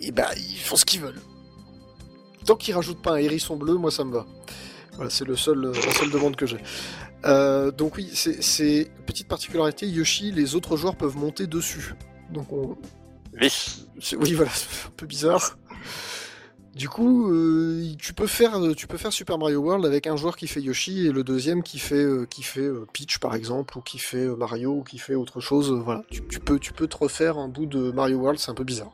[0.00, 1.20] eh ben, ils font ce qu'ils veulent.
[2.46, 4.24] Tant qu'ils rajoutent pas un hérisson bleu, moi ça me va.
[4.92, 6.58] Voilà, c'est le seul, euh, la seule demande que j'ai.
[7.24, 9.88] Euh, donc oui, c'est- petite particularité.
[9.88, 11.94] Yoshi, les autres joueurs peuvent monter dessus.
[12.30, 12.76] Donc on,
[13.40, 13.50] Oui.
[14.00, 15.58] C'est- Oui, voilà, c'est un peu bizarre.
[16.76, 20.36] Du coup, euh, tu peux faire, tu peux faire Super Mario World avec un joueur
[20.36, 23.78] qui fait Yoshi et le deuxième qui fait, euh, qui fait euh, Peach par exemple,
[23.78, 25.70] ou qui fait euh, Mario, ou qui fait autre chose.
[25.72, 28.50] euh, Voilà, tu, tu peux, tu peux te refaire un bout de Mario World, c'est
[28.50, 28.92] un peu bizarre.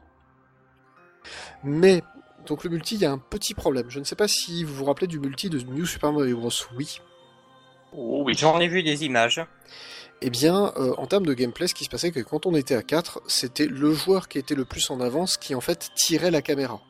[1.65, 2.03] Mais
[2.47, 3.87] donc le multi, il y a un petit problème.
[3.89, 6.51] Je ne sais pas si vous vous rappelez du multi de New Super Mario Bros.
[6.77, 7.01] Wii.
[7.97, 8.35] Oh oui.
[8.39, 9.45] J'en ai vu des images.
[10.21, 12.77] Eh bien, euh, en termes de gameplay, ce qui se passait, que quand on était
[12.77, 16.31] à 4, c'était le joueur qui était le plus en avance qui en fait tirait
[16.31, 16.81] la caméra.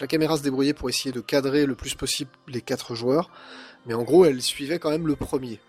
[0.00, 3.30] La caméra se débrouillait pour essayer de cadrer le plus possible les quatre joueurs,
[3.86, 5.60] mais en gros, elle suivait quand même le premier.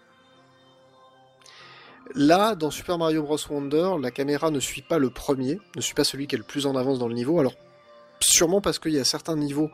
[2.15, 3.38] Là, dans Super Mario Bros.
[3.49, 6.43] Wonder, la caméra ne suit pas le premier, ne suit pas celui qui est le
[6.43, 7.39] plus en avance dans le niveau.
[7.39, 7.53] Alors,
[8.20, 9.70] sûrement parce qu'il y a certains niveaux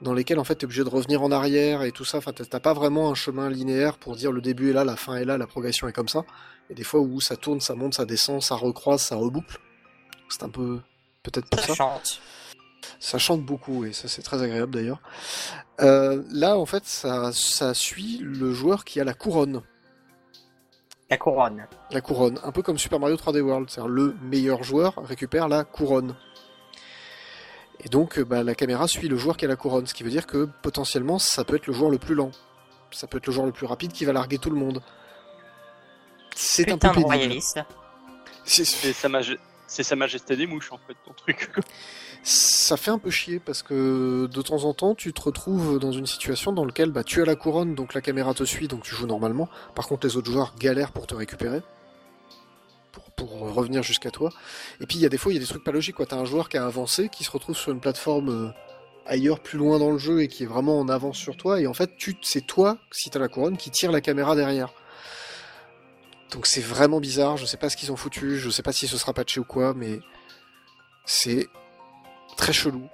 [0.00, 2.18] dans lesquels en fait t'es obligé de revenir en arrière et tout ça.
[2.18, 5.16] Enfin, t'as pas vraiment un chemin linéaire pour dire le début est là, la fin
[5.16, 6.24] est là, la progression est comme ça.
[6.70, 9.58] Et des fois où ça tourne, ça monte, ça descend, ça recroise, ça reboucle.
[10.28, 10.80] C'est un peu
[11.22, 12.00] peut-être pour ça.
[13.00, 15.00] Ça chante beaucoup et ça c'est très agréable d'ailleurs.
[15.80, 19.62] Euh, là en fait ça, ça suit le joueur qui a la couronne.
[21.10, 21.66] La couronne.
[21.90, 25.62] La couronne, un peu comme Super Mario 3D World, c'est-à-dire le meilleur joueur récupère la
[25.64, 26.16] couronne.
[27.80, 30.02] Et donc euh, bah, la caméra suit le joueur qui a la couronne, ce qui
[30.02, 32.30] veut dire que potentiellement ça peut être le joueur le plus lent,
[32.90, 34.80] ça peut être le joueur le plus rapide qui va larguer tout le monde.
[36.34, 37.04] C'est un peu pénible.
[37.04, 37.60] royaliste.
[38.44, 41.50] C'est- C'est sa, maje- c'est sa majesté des mouches en fait, ton truc.
[42.64, 45.92] Ça fait un peu chier parce que de temps en temps tu te retrouves dans
[45.92, 48.84] une situation dans laquelle bah, tu as la couronne donc la caméra te suit donc
[48.84, 49.50] tu joues normalement.
[49.74, 51.60] Par contre les autres joueurs galèrent pour te récupérer.
[53.16, 54.30] Pour, revenir jusqu'à toi.
[54.80, 56.06] Et puis il y a des fois il y a des trucs pas logiques quoi.
[56.06, 58.48] T'as un joueur qui a avancé qui se retrouve sur une plateforme euh,
[59.04, 61.66] ailleurs plus loin dans le jeu et qui est vraiment en avance sur toi et
[61.66, 61.90] en fait
[62.22, 64.72] c'est toi si t'as la couronne qui tire la caméra derrière.
[66.32, 68.88] Donc c'est vraiment bizarre, je sais pas ce qu'ils ont foutu, je sais pas si
[68.88, 70.00] ce sera patché ou quoi, mais
[71.04, 71.50] c'est
[72.36, 72.88] très chelou.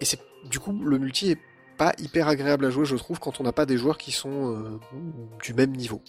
[0.00, 1.38] Et c'est du coup le multi est
[1.78, 4.54] pas hyper agréable à jouer, je trouve, quand on n'a pas des joueurs qui sont
[4.54, 4.78] euh,
[5.42, 6.02] du même niveau.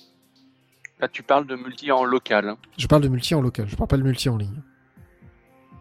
[1.00, 2.50] Là, tu parles de multi en local.
[2.50, 2.58] hein.
[2.78, 4.62] Je parle de multi en local, je parle pas de multi en ligne.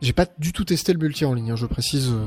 [0.00, 2.10] J'ai pas du tout testé le multi en ligne, hein, je précise.
[2.12, 2.26] euh.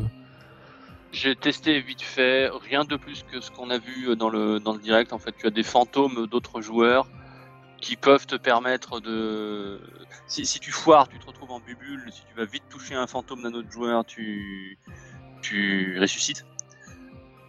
[1.12, 4.60] J'ai testé vite fait, rien de plus que ce qu'on a vu euh, dans le,
[4.60, 5.14] dans le direct.
[5.14, 7.08] En fait, tu as des fantômes d'autres joueurs
[7.82, 9.80] qui peuvent te permettre de.
[10.28, 12.04] Si, tu foires, tu te retrouves en bubule.
[12.12, 14.78] Si tu vas vite toucher un fantôme d'un autre joueur, tu,
[15.42, 16.46] tu ressuscites.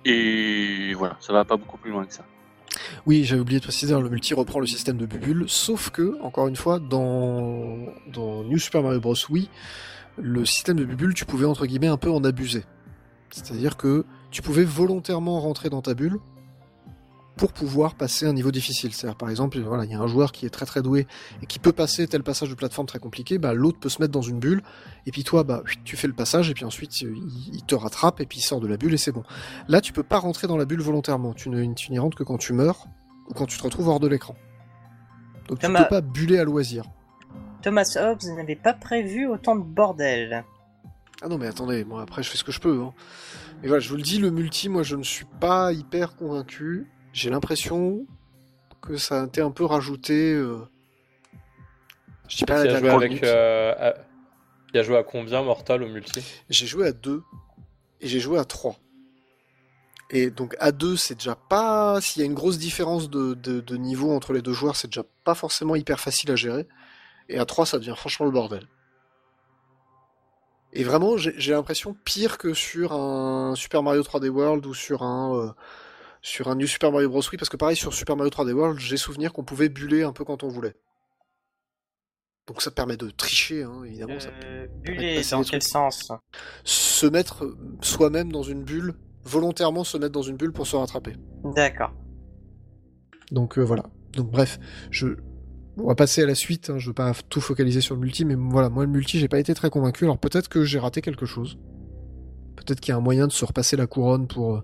[0.04, 2.24] Et voilà, ça va pas beaucoup plus loin que ça.
[3.06, 6.20] Oui, j'avais oublié de préciser, hein, le multi reprend le système de bubule, sauf que,
[6.22, 9.14] encore une fois, dans, dans New Super Mario Bros.
[9.30, 9.48] Wii,
[10.18, 12.64] le système de bubule, tu pouvais entre guillemets un peu en abuser.
[13.30, 16.18] C'est-à-dire que tu pouvais volontairement rentrer dans ta bulle
[17.36, 18.92] pour pouvoir passer un niveau difficile.
[18.94, 21.06] C'est-à-dire, par exemple, voilà, il y a un joueur qui est très très doué
[21.42, 24.12] et qui peut passer tel passage de plateforme très compliqué, bah, l'autre peut se mettre
[24.12, 24.62] dans une bulle,
[25.04, 28.26] et puis toi, bah, tu fais le passage, et puis ensuite, il, te rattrape, et
[28.26, 29.22] puis il sort de la bulle, et c'est bon.
[29.68, 31.34] Là, tu peux pas rentrer dans la bulle volontairement.
[31.34, 32.86] Tu ne- tu n'y rentres que quand tu meurs
[33.28, 34.34] ou quand tu te retrouves hors de l'écran.
[35.48, 36.84] Donc tu Thomas- peux pas buller à loisir.
[37.62, 40.44] Thomas Hobbes n'avait pas prévu autant de bordel.
[41.22, 42.80] Ah non mais attendez, moi après je fais ce que je peux.
[42.82, 42.92] hein.
[43.62, 46.86] Mais voilà, je vous le dis, le multi, moi je ne suis pas hyper convaincu.
[47.16, 48.06] J'ai l'impression
[48.82, 50.34] que ça a été un peu rajouté.
[50.34, 50.58] euh,
[52.28, 53.22] Je dis pas a joué dernière avec.
[53.24, 53.94] euh, à-
[54.70, 56.22] Qui a joué à combien Mortal au multi?
[56.50, 57.22] J'ai joué à 2
[58.02, 58.76] et j'ai joué à 3.
[60.10, 62.02] Et donc à 2, c'est déjà pas.
[62.02, 64.88] S'il y a une grosse différence de, de- de niveau entre les deux joueurs, c'est
[64.88, 66.68] déjà pas forcément hyper facile à gérer.
[67.30, 68.68] Et à 3, ça devient franchement le bordel.
[70.74, 75.02] Et vraiment, j'ai j'ai l'impression pire que sur un Super Mario 3D World ou sur
[75.02, 75.34] un.
[75.34, 75.50] euh,
[76.26, 77.20] sur un New Super Mario Bros.
[77.20, 80.12] Wii, parce que pareil, sur Super Mario 3D World, j'ai souvenir qu'on pouvait buller un
[80.12, 80.74] peu quand on voulait.
[82.48, 84.18] Donc ça permet de tricher, hein, évidemment.
[84.18, 86.10] ça Euh, de Buller, dans quel sens?
[86.64, 91.14] Se mettre soi-même dans une bulle, volontairement se mettre dans une bulle pour se rattraper.
[91.54, 91.92] D'accord.
[93.30, 93.84] Donc euh, voilà.
[94.12, 94.58] Donc bref,
[94.90, 95.16] je
[95.76, 98.24] on va passer à la suite, hein, je veux pas tout focaliser sur le multi,
[98.24, 101.02] mais voilà, moi le multi j'ai pas été très convaincu, alors peut-être que j'ai raté
[101.02, 101.58] quelque chose.
[102.56, 104.56] Peut-être qu'il y a un moyen de se repasser la couronne pour...
[104.56, 104.60] euh,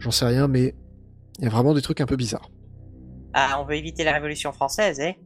[0.00, 0.74] J'en sais rien, mais
[1.40, 2.50] il y a vraiment des trucs un peu bizarres.
[3.32, 5.16] Ah, on veut éviter la Révolution française, eh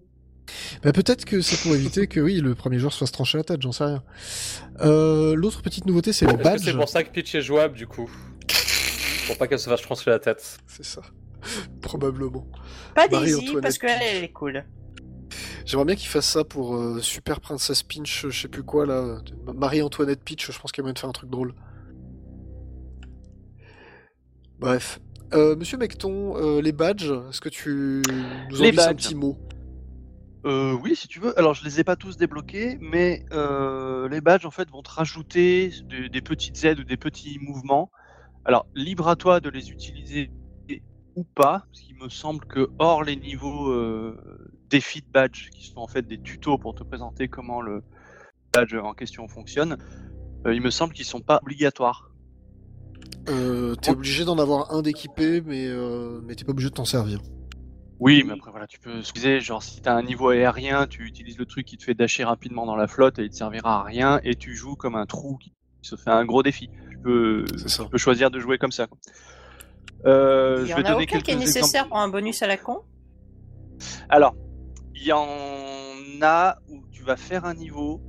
[0.83, 3.45] Bah, peut-être que c'est pour éviter que oui, le premier joueur se fasse trancher la
[3.45, 4.03] tête, j'en sais rien.
[4.81, 6.63] Euh, L'autre petite nouveauté, c'est que badges.
[6.65, 8.11] c'est pour ça que Peach est jouable du coup?
[9.27, 10.59] Pour pas qu'elle se fasse trancher la tête.
[10.67, 11.01] C'est ça.
[11.81, 12.47] Probablement.
[12.95, 14.65] Pas Daisy, parce qu'elle, elle est cool.
[15.65, 19.19] J'aimerais bien qu'il fasse ça pour euh, Super Princess Peach, je sais plus quoi là.
[19.55, 21.55] Marie-Antoinette Peach, je pense qu'il y a moyen de faire un truc drôle.
[24.59, 25.01] Bref.
[25.33, 28.03] Euh, Monsieur Mecton, euh, les badges, est-ce que tu
[28.51, 28.97] nous en Les dis un badges.
[28.97, 29.37] petit mot?
[30.47, 31.37] Euh, oui, si tu veux.
[31.39, 34.91] Alors, je les ai pas tous débloqués, mais euh, les badges en fait vont te
[34.91, 37.91] rajouter de- des petites aides ou des petits mouvements.
[38.45, 40.31] Alors, libre à toi de les utiliser
[41.17, 44.17] ou pas, parce qu'il me semble que hors les niveaux euh,
[44.69, 47.83] défis de badge, qui sont en fait des tutos pour te présenter comment le
[48.53, 49.79] badge en question fonctionne,
[50.47, 52.11] euh, il me semble qu'ils sont pas obligatoires.
[53.29, 56.85] Euh, T'es obligé d'en avoir un d'équipé, mais, euh, mais t'es pas obligé de t'en
[56.85, 57.21] servir.
[58.01, 61.39] Oui, mais après voilà, tu peux squeezer, genre si t'as un niveau aérien, tu utilises
[61.39, 63.83] le truc qui te fait dasher rapidement dans la flotte et il te servira à
[63.85, 65.53] rien, et tu joues comme un trou qui
[65.83, 66.69] se fait un gros défi.
[66.91, 67.85] Tu peux, C'est ça.
[67.85, 68.87] tu peux choisir de jouer comme ça.
[68.89, 68.99] quoi.
[70.07, 71.89] Euh, Il y je en a donner aucun qui est nécessaire exemples.
[71.89, 72.81] pour un bonus à la con?
[74.09, 74.35] Alors,
[74.95, 75.27] il y en
[76.21, 78.03] a où tu vas faire un niveau.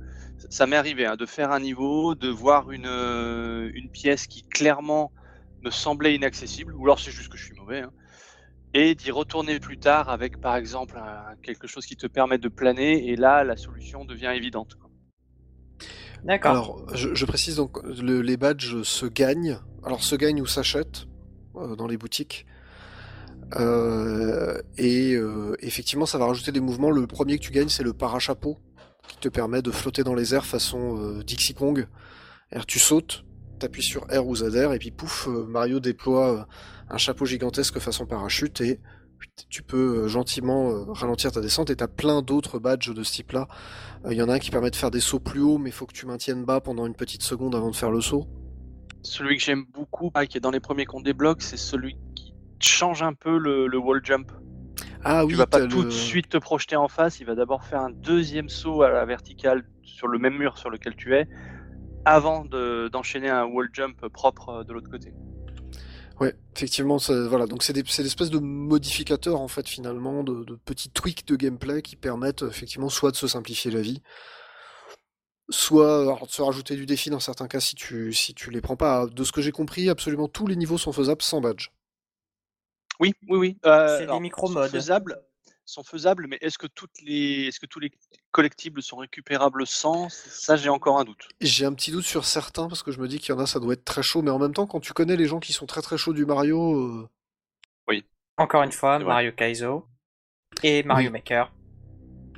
[0.50, 4.42] Ça m'est arrivé hein, de faire un niveau, de voir une, euh, une pièce qui
[4.44, 5.12] clairement
[5.62, 7.90] me semblait inaccessible, ou alors c'est juste que je suis mauvais, hein,
[8.74, 12.48] et d'y retourner plus tard avec par exemple un- quelque chose qui te permet de
[12.48, 14.76] planer, et là la solution devient évidente.
[16.24, 16.50] D'accord.
[16.52, 19.58] Alors, je, je précise donc, le- les badges se gagnent.
[19.84, 21.06] Alors, se gagnent ou s'achètent
[21.56, 22.46] euh, dans les boutiques.
[23.56, 26.90] Euh, et euh, effectivement, ça va rajouter des mouvements.
[26.90, 28.58] Le premier que tu gagnes, c'est le parachapeau,
[29.08, 31.86] qui te permet de flotter dans les airs façon euh, Dixie Kong.
[32.66, 33.24] Tu sautes,
[33.58, 36.44] t'appuies sur R ou ZR, et puis pouf, euh, Mario déploie euh,
[36.90, 38.80] un chapeau gigantesque façon parachute, et
[39.48, 43.48] tu peux gentiment ralentir ta descente, et t'as plein d'autres badges de ce type-là.
[44.10, 45.72] Il y en a un qui permet de faire des sauts plus haut, mais il
[45.72, 48.26] faut que tu maintiennes bas pendant une petite seconde avant de faire le saut.
[49.02, 52.34] Celui que j'aime beaucoup, pareil, qui est dans les premiers qu'on débloque, c'est celui qui
[52.60, 54.30] change un peu le wall jump.
[55.04, 57.34] Ah oui, tu vas pas tout le- de suite te projeter en face, il va
[57.34, 61.14] d'abord faire un deuxième saut à la verticale sur le même mur sur lequel tu
[61.14, 61.26] es,
[62.04, 65.12] avant de- d'enchaîner un wall jump propre de l'autre côté.
[66.20, 67.46] Ouais, effectivement, ça- voilà.
[67.46, 71.82] Donc c'est des, l'espèce de modificateurs en fait finalement, de, de petits tweaks de gameplay
[71.82, 74.02] qui permettent effectivement soit de se simplifier la vie,
[75.50, 78.60] soit alors, de se rajouter du défi dans certains cas si tu si tu les
[78.60, 79.06] prends pas.
[79.06, 81.68] De ce que j'ai compris, absolument tous les niveaux sont faisables sans badge.
[83.00, 83.58] Oui, oui, oui.
[83.66, 84.66] euh, C'est des micro-modes.
[84.70, 85.20] Sont faisables,
[85.64, 87.90] sont faisables, mais est-ce que toutes les, est-ce que tous les
[88.30, 90.08] collectibles sont récupérables sans?
[90.10, 91.28] Ça, j'ai encore un doute.
[91.40, 93.46] J'ai un petit doute sur certains parce que je me dis qu'il y en a
[93.46, 95.52] ça doit être très chaud, mais en même temps quand tu connais les gens qui
[95.52, 97.08] sont très très chauds du Mario, euh,
[98.38, 99.12] Encore une fois, C'est vrai.
[99.14, 99.86] Mario Kaizo
[100.62, 101.12] et Mario Oui.
[101.12, 101.52] Maker.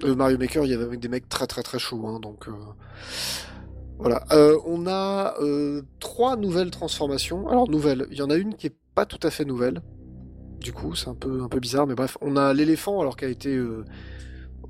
[0.05, 2.53] Euh, Mario Maker, il y avait des mecs très très très chauds, hein, donc euh,
[3.99, 4.25] voilà.
[4.31, 7.49] Euh, on a euh, trois nouvelles transformations.
[7.49, 9.83] Alors nouvelles, il y en a une qui est pas tout à fait nouvelle.
[10.61, 13.25] Du coup, c'est un peu un peu bizarre, mais bref, on a l'éléphant, alors qui
[13.25, 13.85] a été euh,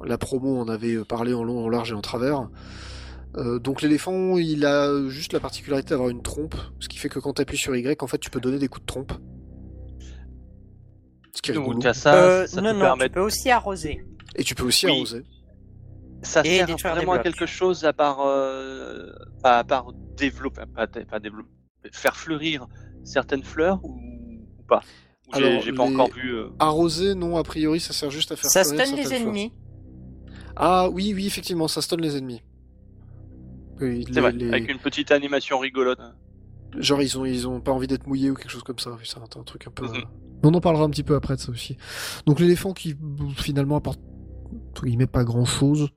[0.05, 2.49] la promo, on avait parlé en long, en large et en travers.
[3.37, 7.19] Euh, donc l'éléphant, il a juste la particularité d'avoir une trompe, ce qui fait que
[7.19, 9.13] quand tu appuies sur Y, en fait, tu peux donner des coups de trompe.
[11.35, 11.55] Ce qui est.
[11.55, 14.05] Donc, ça, Euh, ça non, te non, permet tu peux aussi arroser.
[14.37, 14.93] Et tu peux aussi Oui.
[14.93, 15.25] arroser.
[16.23, 17.25] Ça Et sert détruire des vraiment à blocs.
[17.35, 19.13] quelque chose à part, euh,
[19.45, 21.51] à part développer, pas, pas développer,
[21.93, 22.67] faire fleurir
[23.05, 24.01] certaines fleurs ou,
[24.59, 24.83] ou pas?
[25.35, 26.35] J'ai- Alors, J'ai pas les- encore vu.
[26.35, 29.53] euh, Arroser, non, a priori, ça sert juste à faire Ça stun les ennemis.
[30.57, 32.43] Ah oui, oui, effectivement, ça stun les ennemis.
[33.81, 36.01] Oui, les- vrai, les- avec une petite animation rigolote.
[36.77, 38.97] Genre ils ont ils ont pas envie d'être mouillés ou quelque chose comme ça.
[39.05, 39.87] C'est un, un truc un peu.
[39.87, 39.95] Mhm.
[39.97, 40.01] euh,
[40.43, 41.77] On en parlera un petit peu après de ça aussi.
[42.27, 42.95] Donc l'éléphant qui
[43.37, 44.01] finalement apporte
[44.71, 45.89] entre guillemets pas grand chose.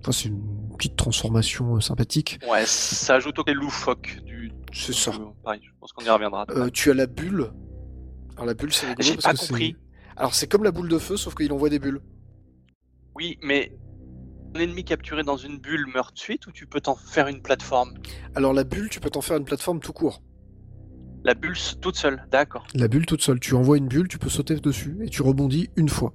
[0.00, 0.42] Enfin c'est une
[0.76, 2.38] petite transformation euh, sympathique.
[2.50, 4.52] Ouais, ça ajoute au côté loufoque du.
[4.72, 5.12] C'est ça.
[5.44, 6.44] pareil, je pense qu'on y reviendra.
[6.50, 7.50] Euh, tu as la bulle.
[8.36, 9.76] Alors la bulle c'est rigolo J'ai parce pas que c'est- compris.
[10.16, 12.00] Alors c'est comme la boule de feu sauf qu'il envoie des bulles.
[13.14, 13.72] Oui, mais
[14.54, 17.42] un ennemi capturé dans une bulle meurt de suite ou tu peux t'en faire une
[17.42, 17.94] plateforme?
[18.34, 20.22] Alors la bulle tu peux t'en faire une plateforme tout court.
[21.24, 22.66] La bulle s- toute seule, d'accord.
[22.74, 23.38] La bulle toute seule.
[23.38, 26.12] Tu envoies une bulle, tu peux sauter dessus et tu rebondis une fois.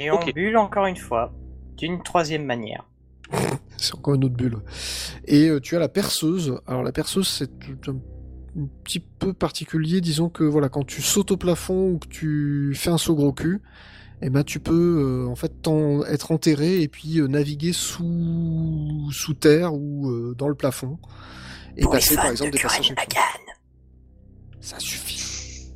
[0.00, 0.32] Et on Ok.
[0.34, 1.32] bulle encore une fois,
[1.76, 2.88] d'une troisième manière.
[3.76, 4.56] C'est encore une autre bulle.
[5.26, 6.58] Et euh, tu as la perceuse.
[6.66, 7.96] Alors la perceuse, c'est tout un,
[8.58, 10.00] un petit peu particulier.
[10.00, 13.32] Disons que voilà, quand tu sautes au plafond ou que tu fais un saut gros
[13.32, 13.60] cul,
[14.20, 19.08] eh ben tu peux euh, en fait t'en- être enterré et puis euh, naviguer sous
[19.10, 20.98] sous terre ou euh, dans le plafond
[21.76, 22.90] et Pour passer par exemple de des passages.
[22.92, 22.94] En.
[24.60, 25.72] Ça suffit.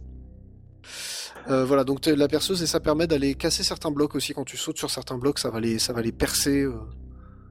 [1.48, 4.32] Euh, voilà, donc la perceuse et ça permet d'aller casser certains blocs aussi.
[4.34, 6.74] Quand tu sautes sur certains blocs, ça va les, ça va les percer euh,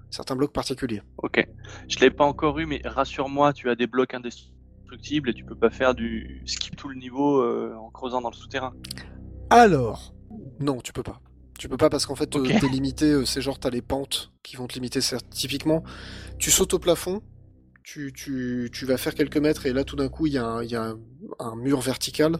[0.10, 1.02] certains blocs particuliers.
[1.18, 1.46] Ok.
[1.88, 4.55] Je l'ai pas encore eu, mais rassure-moi, tu as des blocs indestructibles
[5.28, 8.36] et tu peux pas faire du skip tout le niveau euh, en creusant dans le
[8.36, 8.74] souterrain.
[9.50, 10.14] Alors,
[10.60, 11.20] non, tu peux pas.
[11.58, 12.48] Tu peux pas parce qu'en fait, euh, Ok.
[12.60, 15.00] t'es limité, euh, c'est genre t'as les pentes qui vont te limiter.
[15.30, 15.84] Typiquement,
[16.38, 17.22] tu sautes au plafond,
[17.84, 20.46] tu, tu, tu vas faire quelques mètres et là tout d'un coup il y a,
[20.46, 20.98] un, il y a un,
[21.40, 22.38] un mur vertical.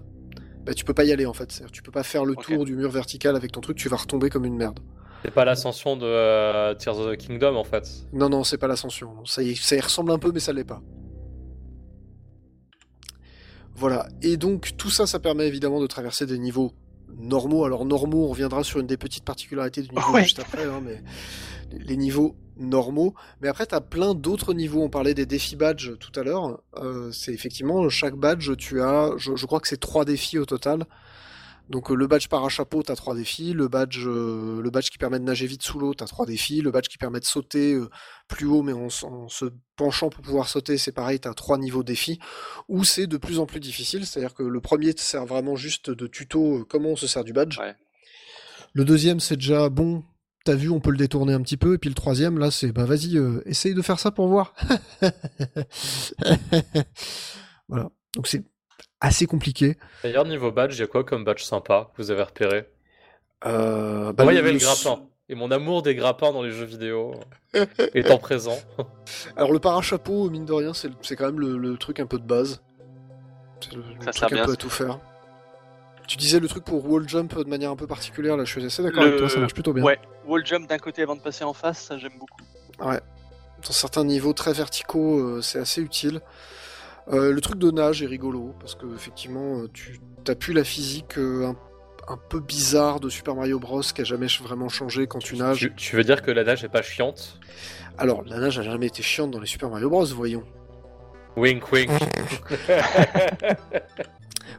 [0.66, 1.64] Bah, tu peux pas y aller en fait.
[1.72, 4.30] Tu peux pas faire le tour du mur vertical avec ton truc, tu vas retomber
[4.30, 4.80] comme une merde.
[5.24, 7.88] C'est pas l'ascension de euh, Tears of the Kingdom en fait.
[8.14, 9.26] Non, non, c'est pas l'ascension.
[9.26, 10.82] Ça, y, ça y ressemble un peu, mais ça l'est pas.
[13.76, 14.08] Voilà.
[14.22, 16.72] Et donc, tout ça, ça permet évidemment de traverser des niveaux
[17.18, 17.66] normaux.
[17.66, 20.24] Alors, normaux, on reviendra sur une des petites particularités du niveau Ouais.
[20.24, 21.02] juste après, hein, mais
[21.78, 23.14] les- niveaux normaux.
[23.42, 24.82] Mais après, tu as plein d'autres niveaux.
[24.82, 26.62] On parlait des défis badges tout à l'heure.
[26.78, 30.46] Euh, c'est effectivement, chaque badge, tu as, je, je crois que c'est trois défis au
[30.46, 30.86] total.
[31.70, 33.54] Donc euh, le badge parachapeau, t'as trois défis.
[33.54, 36.62] Le badge, euh, le badge qui permet de nager vite sous l'eau, t'as trois défis.
[36.62, 37.90] Le badge qui permet de sauter euh,
[38.28, 39.46] plus haut, mais en, se
[39.76, 42.20] penchant pour pouvoir sauter, c'est pareil, t'as trois niveaux défis.
[42.70, 45.90] Ou c'est de plus en plus difficile, c'est-à-dire que le premier te sert vraiment juste
[45.90, 47.58] de tuto euh, comment on se sert du badge.
[47.60, 47.76] Ouais.
[48.74, 50.04] Le deuxième, c'est déjà bon.
[50.44, 52.72] t'as vu, on peut le détourner un petit peu, et puis le troisième, là, c'est
[52.72, 54.54] bah vas-y, euh, essaye de faire ça pour voir.
[57.68, 57.90] voilà.
[58.16, 58.44] Donc c'est
[59.06, 59.78] assez compliqué.
[60.04, 62.70] D'ailleurs, niveau badge, il y a quoi comme badge sympa que vous avez repéré?
[63.46, 65.04] Euh, bah, Moi, il y avait le le- grappin.
[65.28, 67.16] Et mon amour des grappins dans les jeux vidéo
[67.96, 68.58] étant présent.
[69.38, 72.26] Alors le parachapeau, mine de rien, c'est quand même le, le truc un peu de
[72.28, 72.62] base.
[73.60, 75.00] C'est le, le Ça truc un bien, peu à tout faire.
[76.08, 78.64] Tu disais le truc pour wall jump de manière un peu particulière, là je suis
[78.64, 79.84] assez d'accord Le- avec toi, ça marche plutôt bien.
[79.84, 79.98] Ouais,
[80.28, 82.44] wall jump d'un côté avant de passer en face, ça j'aime beaucoup.
[82.88, 83.00] Ouais.
[83.66, 86.22] Dans certains niveaux très verticaux, euh, c'est assez utile.
[87.10, 91.18] Euh, le truc de nage est rigolo, parce que effectivement, euh, tu t'appuies la physique
[91.18, 91.56] euh, un,
[92.14, 93.82] un peu bizarre de Super Mario Bros.
[93.82, 95.60] qui a jamais vraiment changé quand tu nages.
[95.60, 97.40] Tu, tu veux dire que la nage est pas chiante?
[97.98, 100.44] Alors, la nage a jamais été chiante dans les Super Mario Bros, voyons.
[101.38, 101.92] Wink wink.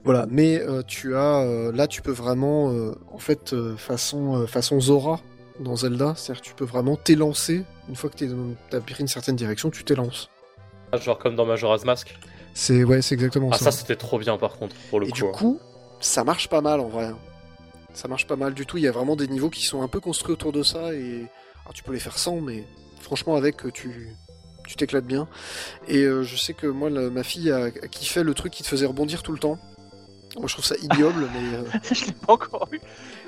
[0.05, 4.43] Voilà, mais euh, tu as euh, là tu peux vraiment euh, en fait euh, façon
[4.43, 5.21] euh, façon Zora
[5.59, 8.29] dans Zelda, c'est-à-dire que tu peux vraiment t'élancer une fois que tu
[8.73, 10.29] as pris une certaine direction, tu t'élances.
[11.01, 12.17] Genre comme dans Majora's Mask?
[12.59, 13.67] C'est ouais, c'est exactement Ah, ça.
[13.67, 15.15] ça c'était trop bien par contre, pour le Et coup.
[15.15, 15.33] du hein.
[15.33, 15.61] coup,
[16.01, 17.11] ça marche pas mal en vrai.
[17.93, 19.89] Ça marche pas mal du tout, il y a vraiment des niveaux qui sont un
[19.89, 21.27] peu construits autour de ça et
[21.65, 22.65] alors, tu peux les faire sans mais
[23.03, 24.09] franchement avec euh, tu
[24.67, 25.29] tu t'éclates bien.
[25.87, 28.63] Et euh, je sais que moi la- ma fille a, a kiffé le truc qui
[28.63, 29.59] te faisait rebondir tout le temps.
[30.37, 32.81] Moi je trouve ça ignoble mais euh, je l'ai pas encore eu.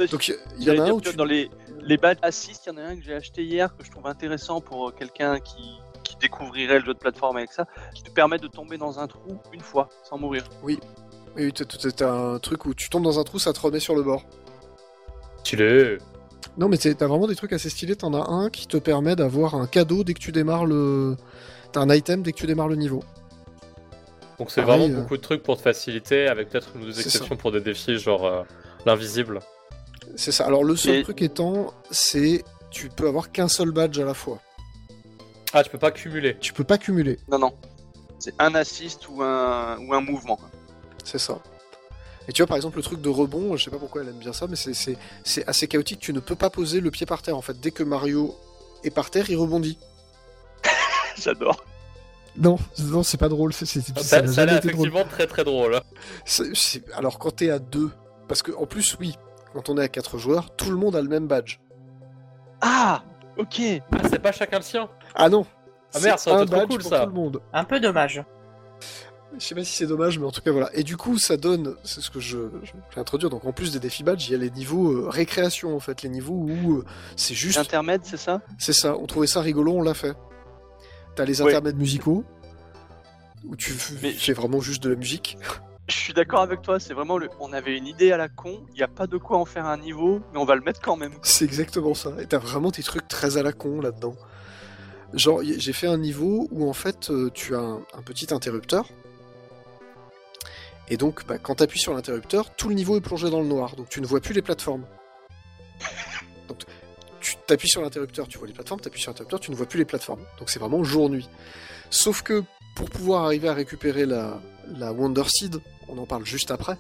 [0.11, 0.26] donc
[0.59, 1.51] il y, en a un où que tu dans les,
[1.83, 4.07] les badges assist, il y en a un que j'ai acheté hier que je trouve
[4.07, 5.76] intéressant pour quelqu'un qui,
[6.19, 9.07] qui découvrirait le jeu de plateforme avec ça, qui te permet de tomber dans un
[9.07, 10.45] trou une fois sans mourir.
[10.62, 10.79] Oui,
[11.37, 14.03] oui, t'as un truc où tu tombes dans un trou, ça te remet sur le
[14.03, 14.23] bord.
[15.45, 15.99] Stylé.
[16.57, 17.97] Non, mais t'as vraiment des trucs assez stylés.
[17.97, 21.16] T'en as un qui te permet d'avoir un cadeau dès que tu démarres le.
[21.73, 23.03] T'as un item dès que tu démarres le niveau.
[24.39, 26.93] Donc c'est vraiment euh, beaucoup de trucs pour te faciliter, avec peut-être une ou deux
[26.93, 28.43] C'est exceptions pour des défis, genre euh,
[28.87, 29.41] l'invisible.
[30.16, 30.47] C'est ça.
[30.47, 34.14] Alors le seul Et- truc étant, c'est tu peux avoir qu'un seul badge à la
[34.14, 34.39] fois.
[35.53, 36.36] Ah, tu peux pas cumuler.
[36.40, 37.18] Tu peux pas cumuler.
[37.30, 37.55] Non, non.
[38.18, 40.38] C'est un assist ou un, ou un mouvement.
[41.05, 41.38] C'est ça.
[42.28, 44.18] Et tu vois, par exemple, le truc de rebond, je sais pas pourquoi elle aime
[44.18, 46.01] bien ça, mais c'est- c'est c'est assez chaotique.
[46.01, 47.36] Tu ne peux pas poser le pied par terre.
[47.36, 48.34] En fait, dès que Mario
[48.84, 49.78] est par terre, il rebondit.
[51.16, 51.64] J'adore.
[52.36, 53.53] Non, non, c'est pas drôle.
[53.55, 54.88] c'est- c'est- Ça, ça ça a été drôle.
[54.88, 55.76] effectivement très très drôle.
[55.76, 55.82] hein.
[56.94, 57.90] Alors quand t'es à deux,
[58.28, 59.14] parce que en plus oui,
[59.55, 61.59] quand on est à quatre joueurs, tout le monde a le même badge.
[62.61, 63.03] Ah
[63.39, 63.61] Ok
[63.93, 64.89] Ah, c'est pas chacun le sien.
[65.14, 65.47] Ah non.
[65.95, 67.01] Ah merde, c'est ça aurait un été trop badge cool, pour ça.
[67.01, 67.41] tout le monde.
[67.53, 68.22] Un peu dommage.
[69.39, 70.70] Je sais pas si c'est dommage, mais en tout cas voilà.
[70.74, 73.30] Et du coup, ça donne, c'est ce que je, je vais introduire.
[73.30, 76.03] Donc en plus des défis badge, il y a les niveaux euh, récréation en fait,
[76.03, 76.84] les niveaux où euh,
[77.16, 78.41] c'est juste, Intermède, c'est ça?
[78.59, 78.97] C'est ça.
[78.97, 80.14] On trouvait ça rigolo, on l'a fait.
[81.14, 81.49] T'as les Ouais.
[81.51, 82.24] intermèdes musicaux
[83.45, 85.36] où tu Mais- fais vraiment juste de la musique.
[85.89, 87.30] Je suis d'accord avec toi, c'est vraiment le.
[87.41, 89.64] On avait une idée à la con, il n'y a pas de quoi en faire
[89.64, 91.14] un niveau, mais on va le mettre quand même.
[91.22, 92.12] C'est exactement ça.
[92.20, 94.14] Et t'as vraiment des trucs très à la con là-dedans.
[95.14, 98.86] Genre, j'ai fait un niveau où en fait euh, tu as un, petit interrupteur.
[100.91, 103.74] Et donc, bah, quand t'appuies sur l'interrupteur, tout le niveau est plongé dans le noir.
[103.74, 104.84] Donc tu ne vois plus les plateformes.
[106.49, 106.59] Donc
[107.20, 109.78] tu t'appuies sur l'interrupteur, tu vois les plateformes, t'appuies sur l'interrupteur, tu ne vois plus
[109.78, 110.24] les plateformes.
[110.39, 111.30] Donc c'est vraiment jour-nuit.
[111.89, 114.39] Sauf que pour pouvoir arriver à récupérer la,
[114.77, 115.57] la Wonder Seed,
[115.89, 116.77] on en parle juste après,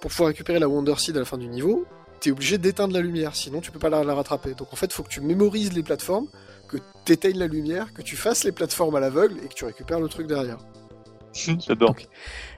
[0.00, 1.84] pour pouvoir récupérer la Wonder Seed à la fin du niveau,
[2.20, 4.54] t'es obligé d'éteindre la lumière, sinon tu peux pas la, la rattraper.
[4.54, 6.26] Donc en fait, faut que tu mémorises les plateformes,
[6.68, 10.00] que t'éteignes la lumière, que tu fasses les plateformes à l'aveugle et que tu récupères
[10.00, 10.58] le truc derrière.
[11.32, 11.94] J'adore.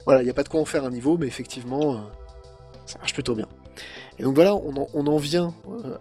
[0.07, 1.99] Voilà, il n'y a pas de quoi en faire un niveau, mais effectivement, euh,
[2.87, 3.47] ça marche plutôt bien.
[4.19, 5.55] Et donc voilà, on en, on en vient
[5.85, 5.97] euh,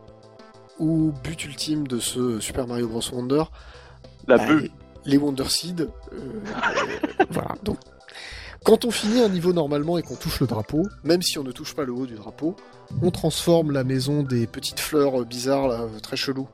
[0.79, 3.01] au but ultime de ce Super Mario Bros.
[3.13, 3.43] Wonder.
[4.27, 4.71] La Bah, les-
[5.05, 5.81] Les Wonder Seed.
[6.13, 6.17] euh,
[7.29, 7.77] voilà, donc.
[8.63, 11.51] Quand on finit un niveau normalement et qu'on touche le drapeau, même si on ne
[11.51, 12.55] touche pas le haut du drapeau,
[13.01, 16.47] on transforme la maison des petites fleurs euh, bizarres, là, euh, très chelou,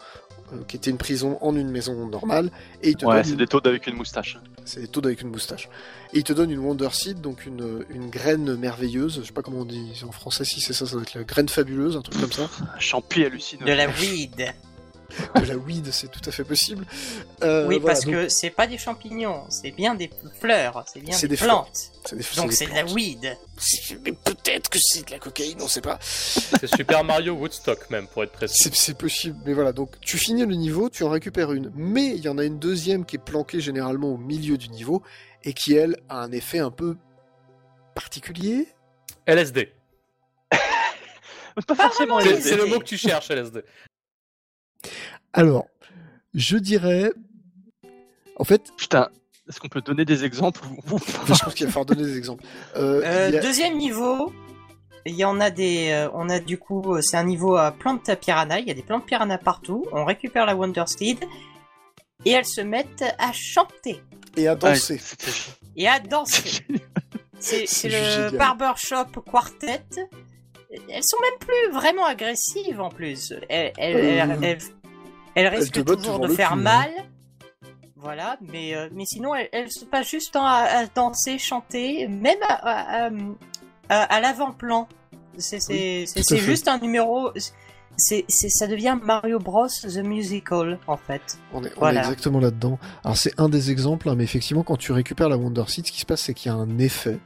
[0.54, 2.52] euh, qui était une prison, en une maison normale,
[2.84, 4.38] et il te Ouais, donne c'est une- des taudes avec une moustache.
[4.66, 5.68] c'est des taudes avec une moustache.
[6.14, 9.20] Et il te donne une Wonder Seed, donc une, une graine merveilleuse.
[9.22, 11.24] Je sais pas comment on dit en français, si c'est ça, ça doit être la
[11.24, 12.48] graine fabuleuse, un truc comme ça.
[12.76, 13.66] Un champi hallucinant.
[13.66, 14.54] De la weed.
[15.36, 16.86] De la weed, c'est tout à fait possible.
[17.44, 20.10] Euh, oui, voilà, parce donc que c'est pas des champignons, c'est bien des
[20.40, 21.92] fleurs, c'est bien des, plantes.
[22.12, 23.38] des- Donc c'est de la weed.
[24.04, 25.98] Mais peut-être que c'est de la cocaïne, on sait pas.
[26.02, 28.56] C'est Super Mario Woodstock même, pour être précis.
[28.64, 29.72] C'est c'est possible, mais voilà.
[29.74, 31.72] Donc tu finis le niveau, tu en récupères une.
[31.76, 35.02] Mais il y en a une deuxième qui est planquée généralement au milieu du niveau
[35.44, 36.98] et qui, elle, a un effet un peu
[37.94, 38.68] particulier.
[39.26, 39.72] LSD.
[41.68, 43.64] Pas forcément c'est le mot que tu cherches, LSD.
[45.34, 45.68] Alors,
[46.34, 47.12] je dirais.
[48.38, 49.10] En fait, Putain,
[49.48, 52.44] est-ce qu'on peut donner des exemples ou- je pense qu'il va falloir donner des exemples.
[52.76, 54.34] Euh, Euh, a- Deuxième niveau,
[55.06, 58.14] il y en a des, euh, on a du coup, c'est un niveau à plantes
[58.20, 58.60] piranha.
[58.60, 59.86] Il y a des plantes piranha partout.
[59.94, 61.24] On récupère la Wonder Seed
[62.26, 64.02] et elles se mettent à chanter
[64.36, 65.00] Et à danser.
[65.78, 66.66] et à danser.
[67.40, 69.84] C'est le barbershop quartet.
[70.90, 73.34] Elles sont même plus vraiment agressives en plus.
[73.50, 74.00] Elles, elles, Euh,
[74.34, 74.58] elles- elles-
[75.36, 76.62] elles risquent toujours de faire cul, hein.
[76.62, 76.90] mal.
[77.98, 80.42] Voilà, mais, euh, mais sinon elles, se passent juste à,
[80.82, 83.10] à danser, chanter, même à, à,
[83.90, 84.88] à- à l'avant-plan.
[85.38, 87.32] C'est juste un numéro.
[87.98, 91.40] C'est ça devient Mario Bros the Musical en fait.
[91.54, 92.00] On est, on est Voilà.
[92.02, 92.78] exactement là-dedans.
[93.04, 95.92] Alors c'est un des exemples, hein, mais effectivement, quand tu récupères la Wonder Seed, ce
[95.92, 97.18] qui se passe, c'est qu'il y a un effet.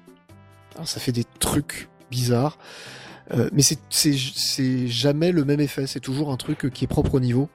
[0.76, 2.58] Alors ça fait des trucs bizarres,
[3.34, 5.88] euh, mais c'est- jamais le même effet.
[5.88, 7.50] C'est toujours un truc qui est propre au niveau.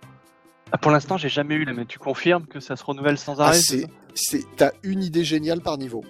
[0.73, 3.41] Ah, pour l'instant, j'ai jamais eu la mais tu confirmes que ça se renouvelle sans
[3.41, 6.05] Ah, arrêt c'est t'as une idée géniale par niveau.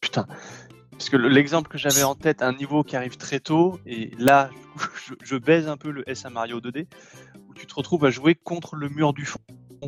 [0.00, 0.26] Putain.
[0.90, 4.10] Parce que le- l'exemple que j'avais en tête, un niveau qui arrive très tôt, et
[4.18, 4.50] là,
[5.08, 6.86] je, je baise un peu le S à Mario 2D,
[7.48, 9.38] où tu te retrouves à jouer contre le mur du fond.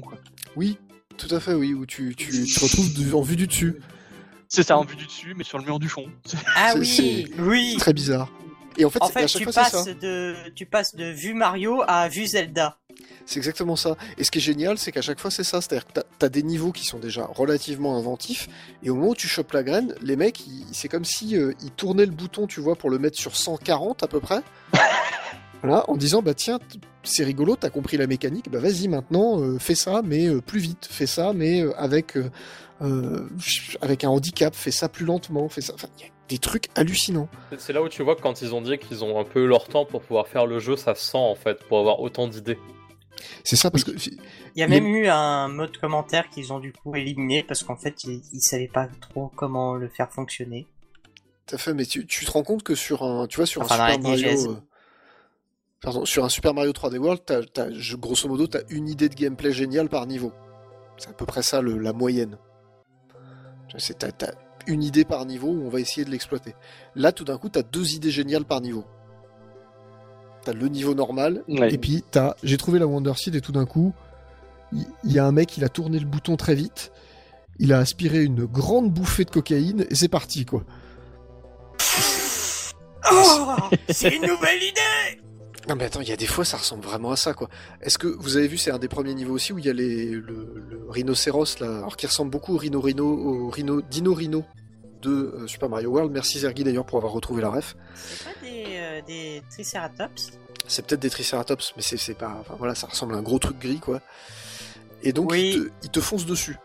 [0.02, 0.14] quoi.
[0.56, 0.78] Oui,
[1.16, 3.76] tout à fait, oui, où tu, tu, te retrouves en vue du dessus.
[4.48, 6.06] C'est ça, en vue du dessus, mais sur le mur du fond.
[6.56, 7.70] Ah oui, oui.
[7.74, 8.30] C'est très bizarre.
[8.76, 9.84] Et en fait, En c'est- à fait, chaque tu fois, c'est ça.
[9.84, 12.78] passes de, tu passes de vue Mario à vue Zelda.
[13.26, 13.96] C'est exactement ça.
[14.18, 15.60] Et ce qui est génial, c'est qu'à chaque fois, c'est ça.
[15.60, 18.48] C'est-à-dire que t'as as des niveaux qui sont déjà relativement inventifs,
[18.82, 21.70] et au moment où tu chopes la graine, les mecs, c'est comme si euh, ils
[21.70, 24.40] tournaient le bouton, tu vois, pour le mettre sur 140 à peu près.
[25.62, 26.58] voilà, en disant, bah tiens,
[27.02, 30.60] c'est rigolo, t'as compris la mécanique, bah vas-y maintenant, euh, fais ça, mais euh, plus
[30.60, 32.14] vite, fais ça, mais avec,
[33.80, 35.72] avec un handicap, fais ça plus lentement, fais ça.
[35.74, 37.28] Enfin, il y a des trucs hallucinants.
[37.58, 39.68] C'est- là où tu vois que quand ils ont dit qu'ils ont un peu leur
[39.68, 42.58] temps pour pouvoir faire le jeu, ça se sent en fait, pour avoir autant d'idées.
[43.44, 46.60] C'est ça parce que Il y a Mais- même eu un mode commentaire qu'ils ont
[46.60, 50.66] du coup éliminé parce qu'en fait ils, ils savaient pas trop comment le faire fonctionner.
[51.46, 53.62] Tout à fait, mais tu, tu te rends compte que sur un, tu vois, sur
[53.62, 54.56] Enfin, un Super Mario, euh,
[55.82, 59.14] pardon, sur un Super Mario 3D World, t'as, t'as- grosso modo, t'as une idée de
[59.14, 60.32] gameplay géniale par niveau.
[60.96, 62.38] C'est à peu près ça le- la moyenne.
[63.98, 64.32] T'as, t'as
[64.66, 66.54] une idée par niveau où on va essayer de l'exploiter.
[66.94, 68.84] Là, tout d'un coup, t'as deux idées géniales par niveau.
[70.44, 71.72] T'as le niveau normal, Ouais.
[71.72, 73.94] et puis t'as, j'ai trouvé la Wonder Seed et tout d'un coup,
[74.72, 76.92] il il y, a un mec, il a tourné le bouton très vite,
[77.58, 80.64] il a aspiré une grande bouffée de cocaïne et c'est parti quoi.
[83.12, 83.56] Oh,
[83.90, 85.22] c'est une nouvelle idée.
[85.68, 87.48] Non mais attends, il y a des fois ça ressemble vraiment à ça quoi.
[87.80, 89.72] Est-ce que vous avez vu c'est un des premiers niveaux aussi où il y a
[89.72, 94.12] les, le, le rhinocéros là, alors qui ressemble beaucoup au Rhino Rhino, au Rhino Dino
[94.12, 94.44] Rhino
[95.00, 96.12] de euh, Super Mario World.
[96.12, 97.76] Merci Zergi d'ailleurs pour avoir retrouvé la ref.
[97.94, 100.32] C'est pas des, euh, des Triceratops?
[100.66, 103.58] C'est peut-être des Triceratops, mais c'est pas, enfin voilà, ça ressemble à un gros truc
[103.58, 104.00] gris quoi.
[105.02, 105.52] Et donc Oui.
[105.54, 106.56] il, te, il te fonce dessus.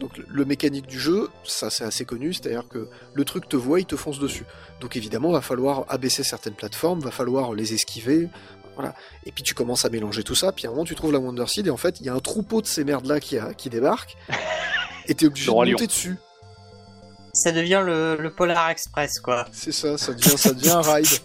[0.00, 3.80] Donc le, mécanique du jeu, ça c'est assez connu, c'est-à-dire que le truc te voit,
[3.80, 4.44] il te fonce dessus.
[4.80, 8.28] Donc évidemment, va falloir abaisser certaines plateformes, va falloir les esquiver,
[8.74, 8.94] voilà.
[9.24, 11.18] Et puis tu commences à mélanger tout ça, puis à un moment tu trouves la
[11.18, 13.38] Wonder Seed et en fait il y a un troupeau de ces merdes là qui,
[13.38, 14.16] a- qui débarquent,
[15.06, 16.16] et t'es obligé de monter dessus.
[17.32, 19.46] Ça devient le, le Polar Express quoi.
[19.52, 21.06] C'est ça, ça devient, ça devient un ride.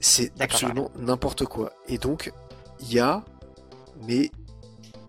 [0.00, 1.72] C'est absolument n'importe quoi.
[1.88, 2.32] Et donc,
[2.80, 3.24] il y a,
[4.06, 4.30] mais,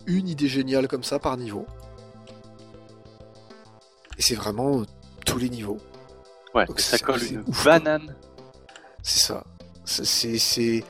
[0.10, 1.66] une idée géniale comme ça par niveau.
[4.18, 4.86] Et c'est vraiment euh,
[5.26, 5.78] tous les niveaux.
[6.54, 8.16] Ouais, Donc ça colle une ouf, banane.
[9.02, 9.44] C'est ça.
[9.86, 10.38] C'est- C'est.
[10.38, 10.84] c'est-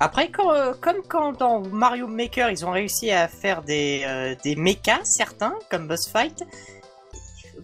[0.00, 4.34] Après, quand, euh, comme quand dans Mario Maker, ils ont réussi à faire des, euh,
[4.44, 6.42] des mechas, certains, comme Boss Fight,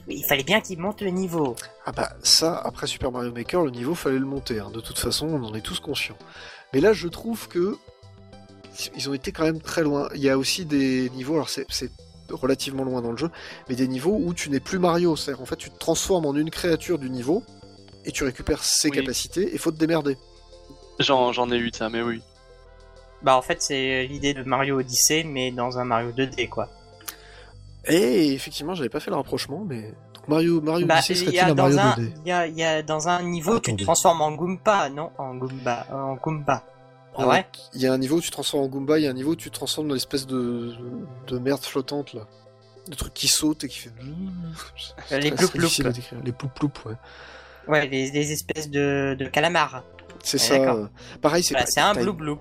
[0.09, 1.55] il fallait bien qu'ils montent le niveau.
[1.87, 4.59] Ah bah ça, après Super Mario Maker, le niveau fallait le monter.
[4.61, 4.71] hein.
[4.73, 6.19] De toute façon, on en est tous conscients.
[6.73, 7.77] Mais là, je trouve que
[8.97, 10.09] ils ont été quand même très loin.
[10.15, 11.67] Il y a aussi des niveaux, alors c'est
[12.31, 13.31] relativement loin dans le jeu,
[13.69, 15.15] mais des niveaux où tu n'es plus Mario.
[15.17, 17.43] C'est-à-dire en fait, tu te transformes en une créature du niveau
[18.05, 18.97] et tu récupères ses Oui.
[18.99, 20.17] capacités et faut te démerder.
[21.01, 22.21] J'en j'en ai eu ça, mais oui.
[23.23, 26.69] Bah en fait, c'est l'idée de Mario Odyssey, mais dans un Mario 2D quoi.
[27.87, 31.35] Et effectivement, j'avais pas fait le rapprochement, mais donc Mario Mario Bah, Odyssey il serait-il
[31.37, 33.23] y a un dans Mario un, 2D il y a, il y a dans un
[33.23, 35.11] niveau, tu te transformes en Goomba, non?
[35.19, 36.65] En Goomba, en Goomba.
[37.17, 39.07] Ah ouais Il y a un niveau où tu te transformes en Goomba, il y
[39.07, 40.75] a un niveau où tu te transformes dans l'espèce de,
[41.27, 42.27] de merde flottante là.
[42.91, 43.91] Le truc qui saute et qui fait.
[45.21, 45.69] Les ploup.
[46.25, 46.51] Les ploup
[46.87, 46.95] ouais.
[47.67, 49.83] Ouais, les, les espèces de, de calamars.
[50.23, 50.91] C'est Ouais, ça.
[51.23, 52.35] Pareil, c'est Voilà, pas- c'est un blue.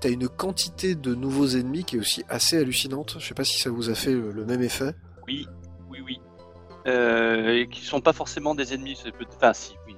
[0.00, 3.16] T'as une quantité de nouveaux ennemis qui est aussi assez hallucinante.
[3.18, 4.94] Je sais pas si ça vous a fait le, le même effet.
[5.26, 5.46] Oui,
[5.90, 6.20] oui, oui.
[6.86, 8.98] Euh, et qui sont pas forcément des ennemis,
[9.36, 9.94] Enfin, si, oui,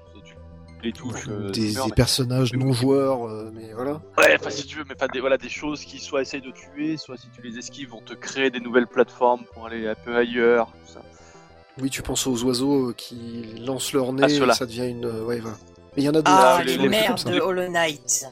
[0.82, 1.28] les touches.
[1.28, 4.00] euh, des, tu meurs, des mais- personnages non joueurs, euh, mais voilà.
[4.18, 6.50] Ouais, enfin, si tu veux, mais pas des, voilà, des choses qui soit essayent de
[6.52, 9.94] tuer, soit si tu les esquives, vont te créer des nouvelles plateformes pour aller un
[9.94, 11.02] peu ailleurs, tout ça.
[11.80, 14.52] Oui, tu penses aux oiseaux euh, qui lancent leur nez Ah, ceux-là.
[14.52, 15.04] et ça devient une.
[15.06, 15.56] euh, Ouais, voilà.
[15.96, 16.30] Mais il y en a d'autres.
[16.32, 18.26] Ah, les- les, mères de Hollow Knight.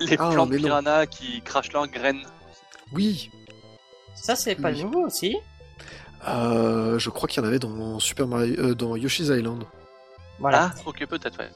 [0.00, 0.62] Les Ah, plantes mais non.
[0.64, 2.22] piranha qui crachent leurs graines.
[2.94, 3.30] Oui,
[4.14, 5.36] Ça, c'est pas nouveau aussi.
[6.28, 9.64] euh, je crois qu'il y en avait dans Super Mario, euh, dans Yoshi's Island.
[10.38, 10.70] Voilà.
[10.74, 11.50] Ah, ok, peut-être, ouais.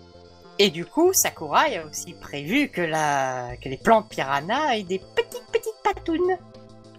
[0.59, 3.57] Et du coup, Sakurai a aussi prévu que, la...
[3.63, 6.37] que les plantes piranha aient des petites, petites patounes.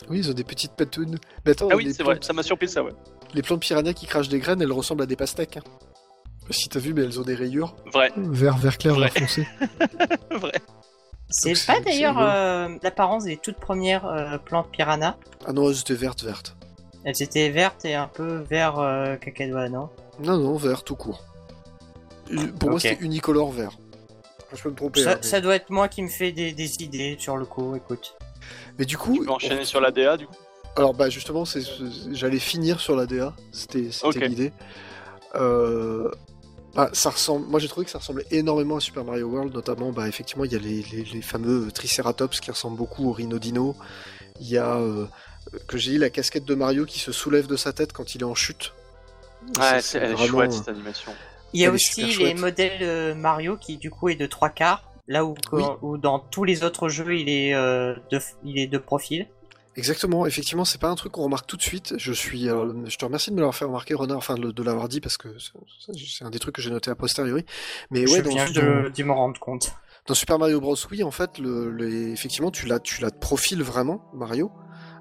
[0.10, 1.18] Oui, ils ont des petites patounes.
[1.46, 2.92] Mais attends, Ah oui, c'est vrai, ça m'a surpris ça, ouais.
[3.34, 5.58] les plantes piranha qui crachent des graines, elles ressemblent à des pastèques.
[5.58, 5.64] hein.
[6.50, 7.74] Si t'as vu, mais elles ont des rayures.
[7.94, 9.48] Vrai, Vert, vert clair, vert foncé.
[10.32, 10.52] vrai.
[11.30, 15.18] C'est pas d'ailleurs euh, l'apparence des toutes premières euh, plantes piranha.
[15.48, 16.56] Ah non, elles étaient vertes, vertes.
[17.06, 19.90] Elles étaient vertes et un peu vert euh, cacadois, non?
[20.20, 21.24] Non, non, vert tout court.
[22.60, 23.72] Pour moi, c'était unicolore vert.
[24.56, 25.02] Je peux me tromper.
[25.04, 27.46] ça, hein, mais- ça doit être moi qui me fais des, des idées sur le
[27.46, 28.16] coup, écoute.
[28.78, 30.36] Mais du coup, Tu peux enchaîner on- sur la DA, du coup.
[30.76, 33.34] alors bah justement, c'est, c'est- j'allais finir sur la DA.
[33.52, 34.52] C'était, c'était l'idée.
[35.36, 36.10] Euh,
[36.76, 37.48] bah, ça ressemble.
[37.48, 39.92] Moi, j'ai trouvé que ça ressemblait énormément à Super Mario World, notamment.
[39.92, 43.76] Bah, effectivement, il y a les, les- les fameux Triceratops qui ressemblent beaucoup au Rhinodino.
[44.40, 45.06] Il y a, euh,
[45.68, 48.22] que j'ai dit, la casquette de Mario qui se soulève de sa tête quand il
[48.22, 48.74] est en chute.
[49.58, 51.12] Ça, Ouais, c'est, elle est vraiment, chouette euh, cette animation.
[51.54, 54.84] Il y a aussi les modèles euh, Mario qui du coup est de trois quarts,
[55.08, 55.64] là où, Oui.
[55.82, 59.28] où dans tous les autres jeux il est, euh, de, il est de profil.
[59.76, 61.96] Exactement, effectivement, c'est pas un truc qu'on remarque tout de suite.
[61.98, 64.64] Je suis, euh, je te remercie de me l'avoir fait remarquer, Renard, enfin de, de
[64.64, 67.44] l'avoir dit parce que c'est un des trucs que j'ai noté a posteriori.
[67.90, 69.72] Mais ouais, Je viens dans- de, de me rendre compte.
[70.06, 73.18] dans Super Mario Bros, oui, en fait, le, le- effectivement, tu l'as, tu l'as de
[73.18, 74.52] profil vraiment, Mario.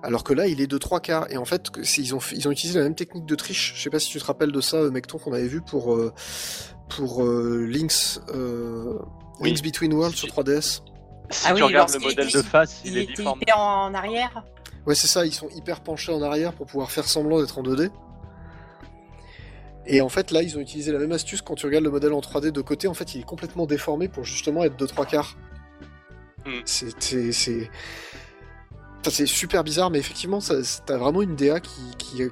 [0.03, 1.31] Alors que là, il est de trois quarts.
[1.31, 3.75] Et en fait, ils ont, fait- ils ont utilisé la même technique de triche.
[3.77, 5.95] Je sais pas si tu te rappelles de ça, euh, Mecton, qu'on avait vu pour,
[5.95, 6.13] euh,
[6.89, 8.99] pour euh, Link's, euh,
[9.41, 9.51] Oui.
[9.51, 10.83] Link's Between Worlds sur 3DS.
[11.31, 13.39] Si Ah tu oui, regardes le modèle était- de face, il, Il est était difforme.
[13.41, 14.45] hyper en arrière.
[14.87, 17.63] Ouais, c'est ça, ils sont hyper penchés en arrière pour pouvoir faire semblant d'être en
[17.63, 17.89] 2D.
[19.87, 22.13] Et en fait, là, ils ont utilisé la même astuce quand tu regardes le modèle
[22.13, 22.87] en 3D de côté.
[22.89, 25.37] En fait, il est complètement déformé pour justement être de 3 quarts.
[26.45, 26.61] Hmm.
[26.65, 27.71] C'est.
[29.11, 30.39] C'est- c'est- Enfin, c'est super bizarre, mais effectivement,
[30.87, 32.23] t'as vraiment une DA qui, qui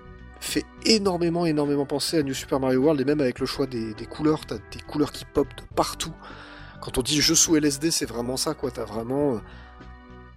[0.40, 3.92] fait énormément, énormément penser à New Super Mario World, et même avec le choix des,
[3.94, 6.12] des couleurs, t'as des couleurs qui pop de partout.
[6.80, 8.70] Quand on dit jeu sous LSD, c'est vraiment ça, quoi.
[8.70, 9.34] T'as vraiment.
[9.34, 9.38] euh,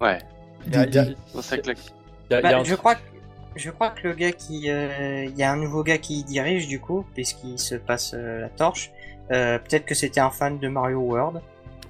[0.00, 0.18] Ouais,
[0.70, 3.00] y a- y a- y a- Bah, un je truc- crois que
[3.56, 6.24] je crois que le gars qui euh, il y a un nouveau gars qui y
[6.24, 8.90] dirige du coup puisqu'il se passe euh, la torche.
[9.30, 11.40] Euh, Peut-être que c'était un fan de Mario World.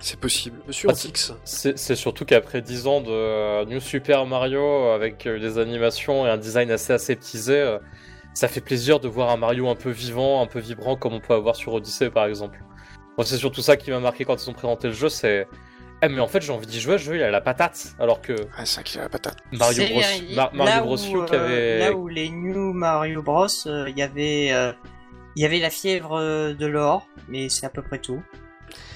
[0.05, 0.59] C'est possible.
[0.67, 1.33] Monsieur Ah, Antix.
[1.45, 6.31] C'est surtout qu'après 10 ans de euh, New Super Mario avec euh, des animations et
[6.31, 7.79] un design assez aseptisé, euh,
[8.35, 11.21] ça fait plaisir de voir un Mario un peu vivant, un peu vibrant comme on
[11.21, 12.59] peut avoir sur Odyssey par exemple.
[13.17, 15.49] Moi c'est surtout ça qui m'a marqué quand ils ont présenté le jeu, c'est
[16.03, 18.21] eh mais en fait j'ai envie d'y jouer, ce jeu il a la patate, alors
[18.21, 19.39] que Ah, c'est ça qui a la patate.
[19.53, 20.01] Mario Bros.
[20.35, 24.03] Mar- Mario Bros où, qui avait là où les New Mario Bros, euh, il y
[24.03, 24.71] avait euh,
[25.35, 26.21] il y avait la fièvre
[26.53, 28.23] de l'or, mais c'est à peu près tout.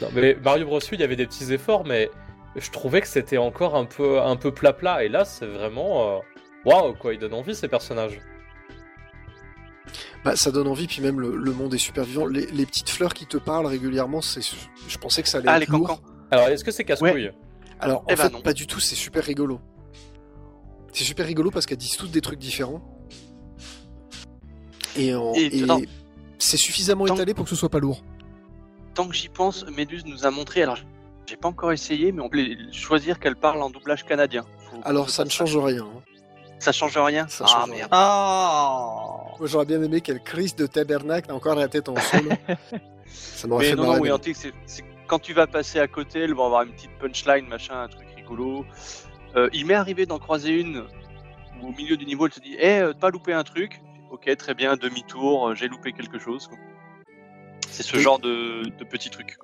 [0.02, 2.10] Non, mais Mario Bros il y avait des petits efforts, mais
[2.56, 5.04] je trouvais que c'était encore un peu un peu plat plat.
[5.04, 6.18] Et là, c'est vraiment euh,
[6.64, 8.20] waouh quoi, il donne envie ces personnages.
[10.24, 12.26] Bah, ça donne envie, puis même le, le monde est super vivant.
[12.26, 14.40] Les, les petites fleurs qui te parlent régulièrement, c'est,
[14.88, 15.86] je pensais que ça allait Ah, être les lourd.
[15.88, 16.02] cancans.
[16.30, 17.30] Alors, est-ce que c'est casse-couille
[17.80, 19.60] Alors, en Eh ben fait, pas du tout, c'est super rigolo.
[20.92, 22.82] C'est super rigolo parce qu'elles disent toutes des trucs différents.
[24.96, 25.64] Et, en- Et,
[26.38, 28.02] c'est suffisamment Tant- étalé pour que ce soit pas lourd.
[28.98, 30.76] Tant que j'y pense, Méduse nous a montré, alors
[31.24, 34.42] j'ai pas encore essayé, mais on peut choisir qu'elle parle en doublage canadien.
[34.58, 35.84] Faut- Alors, ça ne change rien.
[35.84, 36.02] hein.
[36.58, 37.88] Ça change rien Ça Ah change merde.
[37.92, 42.30] Oh Moi, j'aurais bien aimé qu'elle crise de tabernacle a encore la tête en solo.
[43.06, 43.94] ça m'aurait Mais fait non, marrer.
[43.98, 46.62] non, oui, mais- Antique, c'est c'est quand tu vas passer à côté, elle va avoir
[46.62, 48.66] une petite punchline, machin, un truc rigolo.
[49.36, 50.82] Euh, il m'est arrivé d'en croiser une
[51.62, 53.80] où au milieu du niveau, elle te dit Eh, euh, pas loupé un truc
[54.10, 56.50] Ok, très bien, demi-tour, euh, j'ai loupé quelque chose.
[57.70, 59.36] C'est ce Et- genre de, de petits trucs.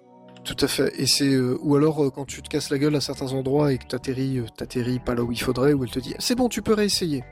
[0.44, 0.92] Tout à fait.
[1.01, 3.72] Et c'est euh, ou alors euh, quand tu te casses la gueule à certains endroits
[3.72, 6.34] et que t'atterris, euh, t'atterris pas là où il faudrait, où elle te dit c'est
[6.34, 7.24] bon, tu peux réessayer.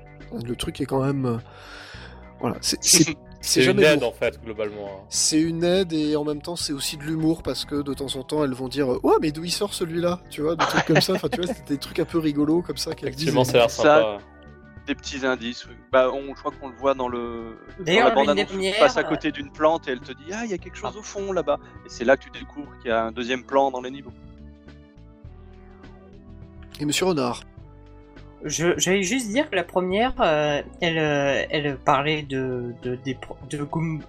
[0.46, 1.36] Le truc est quand même, euh,
[2.40, 3.04] voilà, c'est c'est-
[3.42, 4.10] c'est C'est une aide lourd.
[4.10, 4.86] en fait, globalement.
[4.86, 5.04] hein.
[5.10, 8.16] C'est une aide et en même temps c'est aussi de l'humour parce que de temps
[8.16, 10.84] en temps elles vont dire ouais mais d'où il sort celui-là tu vois des trucs
[10.86, 13.28] comme ça enfin tu vois c'est des trucs un peu rigolos comme ça qu'elles disent
[13.28, 14.18] Effectivement, ça a l'air Ça- sympa.
[14.86, 15.64] Des petits indices.
[15.66, 15.74] oui.
[15.92, 17.56] Bah, on, je crois qu'on le voit dans le.
[17.78, 19.92] dans D'ailleurs, la bande l'une des annonce, où tu passes à côté d'une plante et
[19.92, 20.88] elle te dit Ah, il y a quelque Ah.
[20.88, 21.58] chose au fond là-bas.
[21.86, 24.10] Et c'est là que tu découvres qu'il y a un deuxième plan dans les niveaux.
[26.80, 27.42] et Monsieur Renard
[28.44, 33.16] Je j'allais juste dire que la première, euh, elle euh, elle parlait de de des
[33.50, 34.02] de Goom-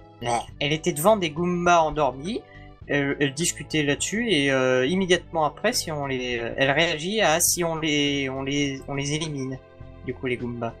[0.58, 2.42] Elle était devant des Goombas endormis.
[2.86, 7.64] Elle, elle discutait là-dessus et euh, immédiatement après, si on les, elle réagit à si
[7.64, 9.58] on les on les on les élimine.
[10.06, 10.74] Du coup, les Goombas.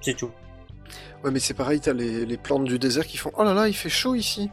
[0.00, 0.30] C'est tout.
[1.24, 3.68] Ouais, mais c'est pareil, t'as les, les plantes du désert qui font Oh là là,
[3.68, 4.50] il fait chaud ici.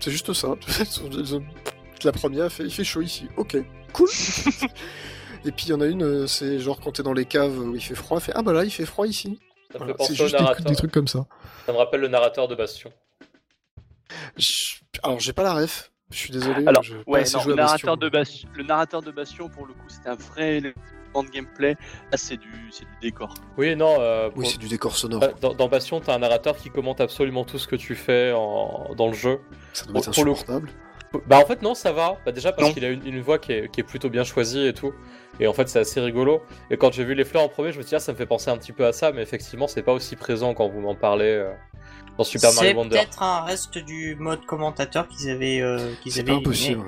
[0.00, 0.48] C'est juste ça.
[2.04, 3.28] La première fait Il fait chaud ici.
[3.36, 3.56] Ok,
[3.92, 4.08] cool.
[5.44, 7.58] Et puis il y en a une, euh, c'est genre quand t'es dans les caves
[7.58, 9.38] où il fait froid, elle fait Ah bah là, il fait froid ici.
[9.72, 10.66] Ça me Voilà, C'est juste des, narrateur.
[10.66, 11.26] des trucs comme ça.
[11.66, 12.92] Ça me rappelle le narrateur de Bastion.
[14.36, 15.90] Je- Alors, j'ai pas la ref.
[16.10, 16.66] Je suis désolé.
[16.66, 17.96] Alors, ouais, non, le à narrateur, Bastion.
[17.96, 20.60] de Bastion, le narrateur de Bastion, pour le coup, c'était un vrai
[21.22, 21.72] de gameplay.
[22.10, 23.34] Là, c'est du, c'est du décor.
[23.58, 23.96] Oui, non.
[24.00, 25.20] euh, Oui, c'est du décor sonore.
[25.20, 28.32] bah, dans, dans Bastion, t'as un narrateur qui commente absolument tout ce que tu fais
[28.34, 29.40] en- dans le jeu.
[29.74, 30.70] Ça doit être pour- pour le- insupportable.
[31.26, 32.72] Bah en fait non ça va, bah, déjà parce Non.
[32.72, 34.94] qu'il a une, une voix qui est, qui est plutôt bien choisie et tout,
[35.40, 36.40] et en fait c'est assez rigolo,
[36.70, 38.16] et quand j'ai vu les fleurs en premier je me suis dit ah, ça me
[38.16, 40.80] fait penser un petit peu à ça, mais effectivement c'est pas aussi présent quand vous
[40.80, 41.52] m'en parlez euh,
[42.16, 42.96] dans Super C'est Mario Wonder.
[42.96, 46.80] peut-être un reste du mode commentateur qu'ils avaient, euh, qu'ils C'est avaient pas impossible.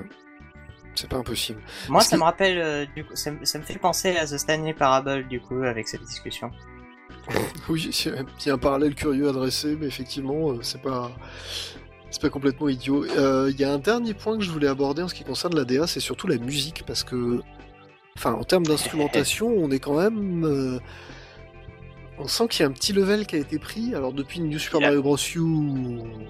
[0.95, 1.61] C'est pas impossible.
[1.89, 4.16] Moi, Parce ça que- me rappelle, euh, du coup, ça, me- ça me fait penser
[4.16, 6.51] à The Stanley Parable, du coup, avec cette discussion.
[7.69, 10.59] Oui, il y a- il y a un parallèle curieux à dresser, mais effectivement, euh,
[10.62, 11.11] c'est pas.
[12.11, 13.05] C'est pas complètement idiot.
[13.16, 15.57] Euh, Il y a un dernier point que je voulais aborder en ce qui concerne
[15.57, 17.41] la DA, c'est surtout la musique, parce que.
[18.16, 20.79] Enfin, en termes d'instrumentation, on est quand même.
[22.19, 23.95] Euh, On sent qu'il y a un petit level qui a été pris.
[23.95, 25.16] Alors, depuis New Super Mario Bros.
[25.16, 25.41] U,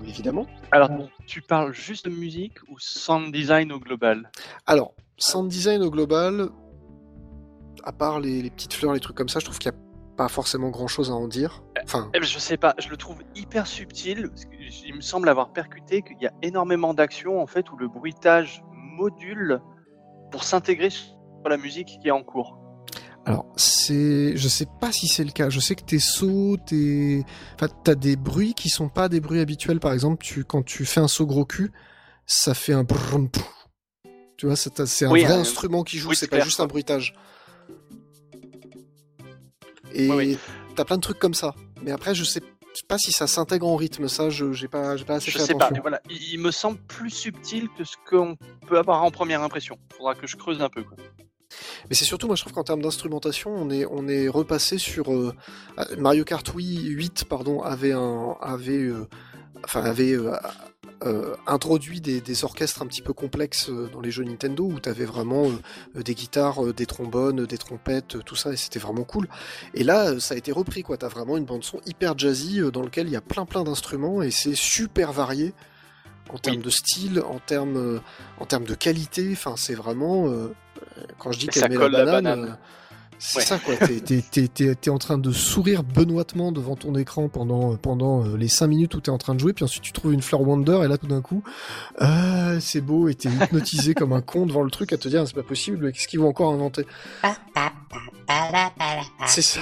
[0.06, 0.46] évidemment.
[0.70, 0.90] Alors,
[1.26, 4.30] tu parles juste de musique ou sound design au global
[4.66, 6.48] Alors, sound design au global,
[7.84, 9.80] à part les, les petites fleurs, les trucs comme ça, je trouve qu'il n'y a
[10.16, 11.62] pas forcément grand chose à en dire.
[11.82, 14.28] Enfin, Eh ben, Je sais pas, je le trouve hyper subtil.
[14.28, 14.54] Parce que
[14.86, 18.62] il me semble avoir percuté qu'il y a énormément d'actions en fait où le bruitage
[18.96, 19.60] module
[20.30, 21.16] pour s'intégrer sur
[21.48, 22.58] la musique qui est en cours.
[23.26, 24.36] Alors, c'est.
[24.36, 25.48] Je sais pas si c'est le cas.
[25.48, 27.24] Je sais que tes sauts, tes.
[27.54, 29.80] Enfin, t'as des bruits qui sont pas des bruits habituels.
[29.80, 30.44] Par exemple, tu...
[30.44, 31.72] quand tu fais un saut gros cul,
[32.26, 32.84] ça fait un.
[32.84, 33.30] brum.
[34.36, 36.60] Tu vois, c'est un Oui, vrai un instrument qui joue, bruit c'est pas clair, juste
[36.60, 37.14] un bruitage.
[39.92, 40.38] Et Oui, oui.
[40.74, 41.54] t'as plein de trucs comme ça.
[41.82, 42.42] Mais après, je sais
[42.88, 44.08] pas si ça s'intègre en rythme.
[44.08, 45.74] Ça, je j'ai pas, j'ai pas assez Je fait sais pas, attention.
[45.76, 48.36] mais voilà, il, il me semble plus subtil que ce qu'on
[48.66, 49.78] peut avoir en première impression.
[49.96, 50.82] Faudra que je creuse un peu.
[50.82, 50.96] Quoi.
[51.88, 55.12] Mais c'est surtout, moi je trouve qu'en termes d'instrumentation, on est, on est repassé sur
[55.12, 55.32] euh,
[55.98, 59.06] Mario Kart Wii 8, pardon, avait un, avait, euh,
[59.64, 60.16] enfin avait
[61.04, 65.04] euh, introduit des, des orchestres un petit peu complexes dans les jeux Nintendo où t'avais
[65.04, 65.50] vraiment
[65.96, 69.28] euh, des guitares, des trombones, des trompettes, tout ça, et c'était vraiment cool.
[69.74, 70.96] Et là, ça a été repris, quoi.
[70.96, 74.22] T'as vraiment une bande son hyper jazzy dans lequel il y a plein plein d'instruments
[74.22, 75.52] et c'est super varié
[76.30, 78.00] en termes de style, en termes,
[78.40, 79.30] en termes de qualité.
[79.32, 80.32] Enfin, c'est vraiment.
[80.98, 82.50] Euh, quand je dis qu'elle met colle la la banane, banane.
[82.52, 82.56] euh,
[83.18, 83.44] c'est Ouais.
[83.44, 83.76] ça quoi.
[83.76, 88.24] T'es, t'es- t'es- t'es- t'es en train de sourire benoîtement devant ton écran pendant, pendant
[88.24, 90.20] euh, les 5 minutes où t'es en train de jouer, puis ensuite tu trouves une
[90.22, 91.42] fleur Wonder et là tout d'un coup,
[91.98, 95.26] ah, c'est beau et t'es hypnotisé comme un con devant le truc à te dire
[95.26, 96.86] c'est pas possible, qu'est-ce qu'ils vont encore inventer?
[99.26, 99.60] C'est ça.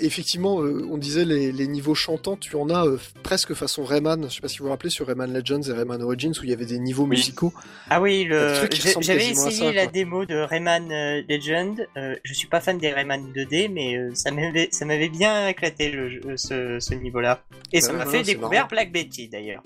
[0.00, 4.28] Effectivement, euh, on disait les, les niveaux chantants, tu en as euh, presque façon Rayman.
[4.28, 6.50] Je sais pas si vous vous rappelez sur Rayman Legends et Rayman Origins où il
[6.50, 7.10] y avait des niveaux Oui.
[7.10, 7.52] musicaux.
[7.90, 8.54] Ah oui, le...
[9.00, 9.92] j'avais essayé ça, la quoi.
[9.92, 11.86] démo de Rayman euh, Legend.
[11.96, 16.20] Euh, je suis pas fan des Rayman 2D, mais euh, ça m'avait bien éclaté le
[16.26, 17.42] euh, ce, ce niveau-là.
[17.72, 18.68] Et ça Ouais, m'a fait découvrir marrant.
[18.70, 19.62] Black Betty d'ailleurs.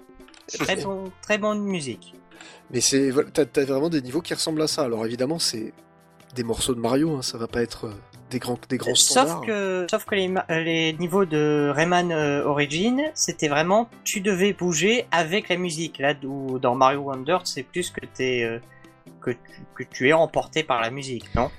[0.53, 2.15] Très bon, très bonne musique.
[2.73, 4.83] Mais c'est t'as, t'as vraiment des niveaux qui ressemblent à ça.
[4.83, 5.73] Alors évidemment, c'est
[6.37, 7.93] des morceaux de Mario, hein, ça va pas être euh,
[8.31, 9.39] des grands, des grands standards.
[9.39, 14.21] Sauf que, sauf que les, euh, les niveaux de Rayman euh, Origin, c'était vraiment tu
[14.21, 15.99] devais bouger avec la musique.
[15.99, 18.59] Là, où dans Mario Wonder, c'est plus que t'es euh,
[19.21, 19.39] que, tu,
[19.75, 21.51] que tu es emporté par la musique, non?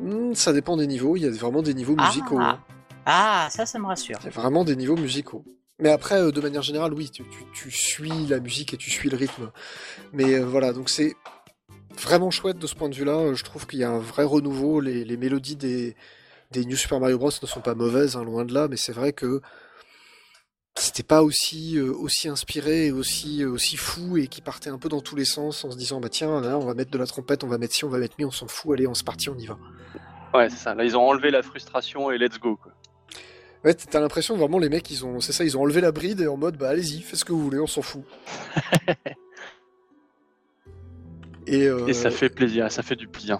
[0.00, 1.16] Hmm, ça dépend des niveaux.
[1.16, 2.06] Il y a vraiment des niveaux Ah.
[2.06, 2.38] musicaux.
[2.38, 2.58] hein.
[3.06, 4.16] Ah, ça, ça me rassure.
[4.22, 5.44] Il y a vraiment des niveaux musicaux.
[5.80, 8.90] Mais après, euh, de manière générale, oui, tu, tu- tu suis la musique et tu
[8.90, 9.50] suis le rythme.
[10.12, 11.14] Mais voilà, donc c'est
[12.00, 13.18] vraiment chouette de ce point de vue-là.
[13.18, 14.80] Euh, Je trouve qu'il y a un vrai renouveau.
[14.80, 15.96] Les, les mélodies des,
[16.50, 18.92] des New Super Mario Bros ne sont pas mauvaises, hein, loin de là, mais c'est
[18.92, 19.40] vrai que
[20.76, 24.78] c'était pas aussi euh, aussi inspiré et aussi euh, aussi fou et qui partait un
[24.78, 26.98] peu dans tous les sens en se disant bah tiens là on va mettre de
[26.98, 28.94] la trompette on va mettre ci on va mettre mi on s'en fout allez on
[28.94, 29.56] se parti on y va
[30.34, 30.74] Ouais, c'est ça.
[30.74, 32.56] Là, ils ont enlevé la frustration et let's go.
[32.56, 32.72] Quoi.
[33.64, 36.20] Ouais, t'as l'impression vraiment les mecs ils ont c'est ça ils ont enlevé la bride
[36.20, 38.02] et en mode bah allez-y faites ce que vous voulez on s'en fout.
[41.46, 43.38] et, euh, Et ça fait plaisir, ça fait du bien.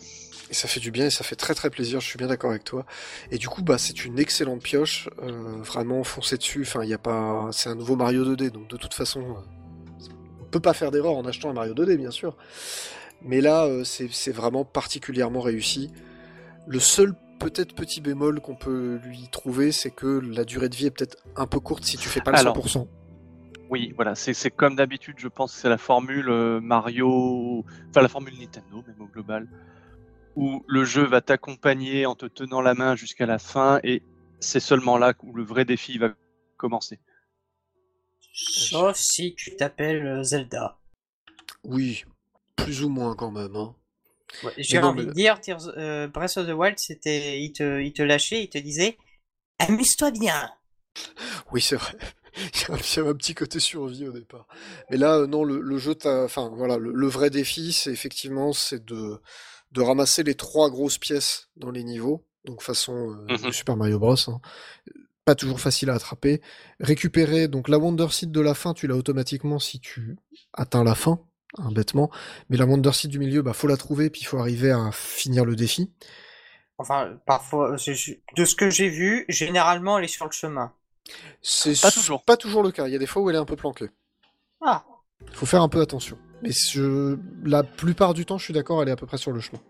[0.50, 2.00] et ça fait du bien et ça fait très très plaisir.
[2.00, 2.84] Je suis bien d'accord avec toi.
[3.30, 6.62] Et du coup bah c'est une excellente pioche euh, vraiment foncez dessus.
[6.62, 10.08] Enfin il y a pas c'est un nouveau Mario 2D donc de toute façon euh,
[10.40, 12.36] on peut pas faire d'erreur en achetant un Mario 2D bien sûr.
[13.22, 15.90] Mais là euh, c'est c'est vraiment particulièrement réussi.
[16.66, 20.86] Le seul peut-être petit bémol qu'on peut lui trouver, c'est que la durée de vie
[20.86, 22.56] est peut-être un peu courte si tu fais pas le Alors.
[22.56, 22.86] 100%.
[23.70, 28.08] Oui, voilà, c'est comme d'habitude, je pense que c'est la formule euh, Mario, enfin la
[28.08, 29.48] formule Nintendo, même au global,
[30.36, 34.02] où le jeu va t'accompagner en te tenant la main jusqu'à la fin et
[34.40, 36.10] c'est seulement là où le vrai défi va
[36.56, 36.98] commencer.
[38.32, 40.78] Sauf si tu t'appelles euh, Zelda.
[41.62, 42.04] Oui,
[42.56, 43.56] plus ou moins quand même.
[43.56, 43.74] Hein.
[44.42, 47.80] Ouais, J'ai envie mais- de dire, Tears- euh, Breath of the Wild, c'était, il te,
[47.80, 48.98] il te lâchait, il te disait,
[49.58, 50.50] amuse-toi bien.
[51.52, 51.96] Oui, c'est vrai.
[52.54, 54.46] Il y a un- petit côté survie au départ.
[54.90, 58.52] Mais là, euh, non, le, le jeu, enfin voilà, le, le vrai défi, c'est effectivement,
[58.52, 59.20] c'est de,
[59.72, 63.98] de ramasser les trois grosses pièces dans les niveaux, donc façon euh, de Super Mario
[63.98, 64.16] Bros.
[64.28, 64.40] hein.
[65.24, 66.42] Pas toujours facile à attraper.
[66.80, 70.16] Récupérer, donc la Wonder Seed de la fin, tu l'as automatiquement si tu
[70.52, 71.20] atteins la fin,
[71.58, 72.10] hein, bêtement.
[72.50, 74.90] Mais la Wonder Seed du milieu, bah faut la trouver, puis il faut arriver à
[74.92, 75.90] finir le défi.
[76.78, 80.72] Enfin, parfois, de ce que j'ai vu, généralement, elle est sur le chemin.
[81.42, 82.22] C'est Pas toujours.
[82.24, 82.86] pas toujours le cas.
[82.86, 83.88] Il y a des fois où elle est un peu planquée.
[84.64, 84.84] Ah,
[85.32, 86.16] faut faire un peu attention.
[86.42, 87.16] Mais je...
[87.44, 89.60] la plupart du temps, je suis d'accord, elle est à peu près sur le chemin.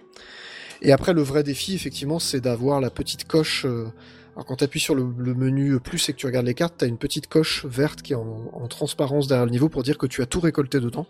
[0.82, 3.64] Et après, le vrai défi, effectivement, c'est d'avoir la petite coche.
[3.64, 3.86] euh,
[4.34, 6.74] Alors, quand tu appuies sur le, le menu plus et que tu regardes les cartes,
[6.78, 9.82] tu as une petite coche verte qui est en, en transparence derrière le niveau pour
[9.82, 11.06] dire que tu as tout récolté dedans.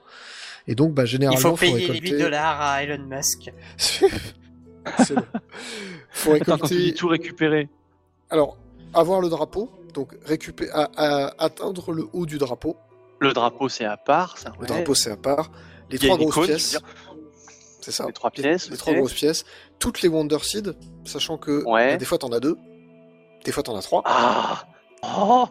[0.67, 2.11] Et donc, bah, il généralement, faut faut payer les récolter.
[2.17, 3.53] 8 dollars à Elon Musk.
[3.79, 5.27] C'est long.
[6.11, 6.77] Faut Attends, quand tu récolter.
[6.77, 7.69] dis tout récupérer,
[8.31, 8.59] Alors,
[8.93, 12.77] avoir le drapeau, donc récupérer, à- à- atteindre le haut du drapeau.
[13.21, 14.53] le drapeau c'est à part, ça.
[14.57, 14.67] Le ouais.
[14.67, 15.51] drapeau, c'est à part.
[15.91, 16.79] Les trois grosses icône, pièces.
[17.81, 18.07] C'est ça.
[18.07, 19.45] Les trois pièces, Les trois grosses pièces.
[19.79, 21.93] Toutes les Wonder Seed, sachant que Ouais.
[21.93, 22.57] bah, des fois t'en as deux,
[23.45, 24.03] des fois t'en as trois.
[24.05, 24.65] Ah
[25.03, 25.47] Oh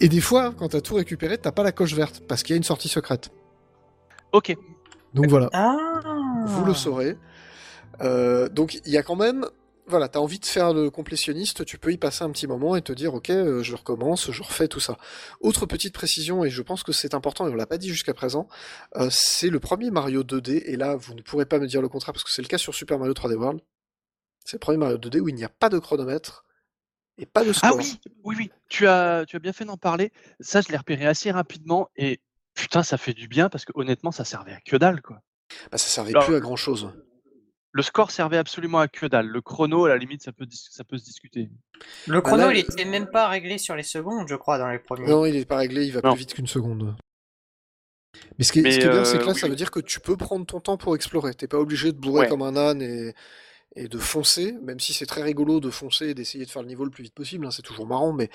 [0.00, 2.56] Et des fois, quand t'as tout récupéré, t'as pas la coche verte, parce qu'il y
[2.56, 3.30] a une sortie secrète.
[4.32, 4.56] Ok.
[5.14, 5.76] Donc voilà, Ah.
[6.46, 7.16] vous le saurez.
[8.02, 9.46] Euh, donc il y a quand même...
[9.88, 12.82] Voilà, t'as envie de faire le complétionniste, tu peux y passer un petit moment et
[12.82, 14.98] te dire, ok, euh, je recommence, je refais tout ça.
[15.40, 18.12] Autre petite précision, et je pense que c'est important, et on l'a pas dit jusqu'à
[18.12, 18.48] présent,
[18.96, 21.88] euh, c'est le premier Mario 2D, et là, vous ne pourrez pas me dire le
[21.88, 23.60] contraire, parce que c'est le cas sur Super Mario 3D World.
[24.44, 26.44] C'est le premier Mario 2D où il n'y a pas de chronomètre,
[27.16, 27.70] et pas de score.
[27.72, 30.12] Ah oui, oui, oui, tu as, tu as bien fait d'en parler.
[30.40, 32.20] Ça, je l'ai repéré assez rapidement et
[32.54, 35.20] putain, ça fait du bien parce que honnêtement, ça servait à que dalle, quoi.
[35.72, 36.92] Bah, ça servait Alors- plus à grand chose.
[37.78, 39.28] Le score servait absolument à que dalle.
[39.28, 41.48] Le chrono, à la limite, ça peut, ça peut se discuter.
[42.08, 44.80] Le chrono, là, il était même pas réglé sur les secondes, je crois, dans les
[44.80, 45.06] premiers.
[45.06, 46.10] Non, il est pas réglé, il va Non.
[46.14, 46.96] plus vite qu'une seconde.
[48.36, 49.46] Mais ce qui est, Mais, ce qui est bien, c'est que euh, là, oui, ça
[49.48, 51.34] veut dire que tu peux prendre ton temps pour explorer.
[51.34, 52.28] T'es pas obligé de bourrer Ouais.
[52.28, 53.14] comme un âne et,
[53.76, 56.68] et de foncer, même si c'est très rigolo de foncer et d'essayer de faire le
[56.68, 58.28] niveau le plus vite possible, hein, c'est toujours marrant, mais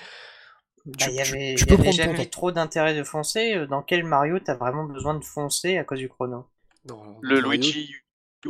[0.86, 2.30] Bah, tu, y tu- avait, tu il y peux avait prendre ton jamais temps.
[2.30, 3.54] trop d'intérêt de foncer.
[3.56, 6.46] Euh, Dans quel Mario t'as vraiment besoin de foncer à cause du chrono?
[6.86, 7.94] Dans- Le Mario, Luigi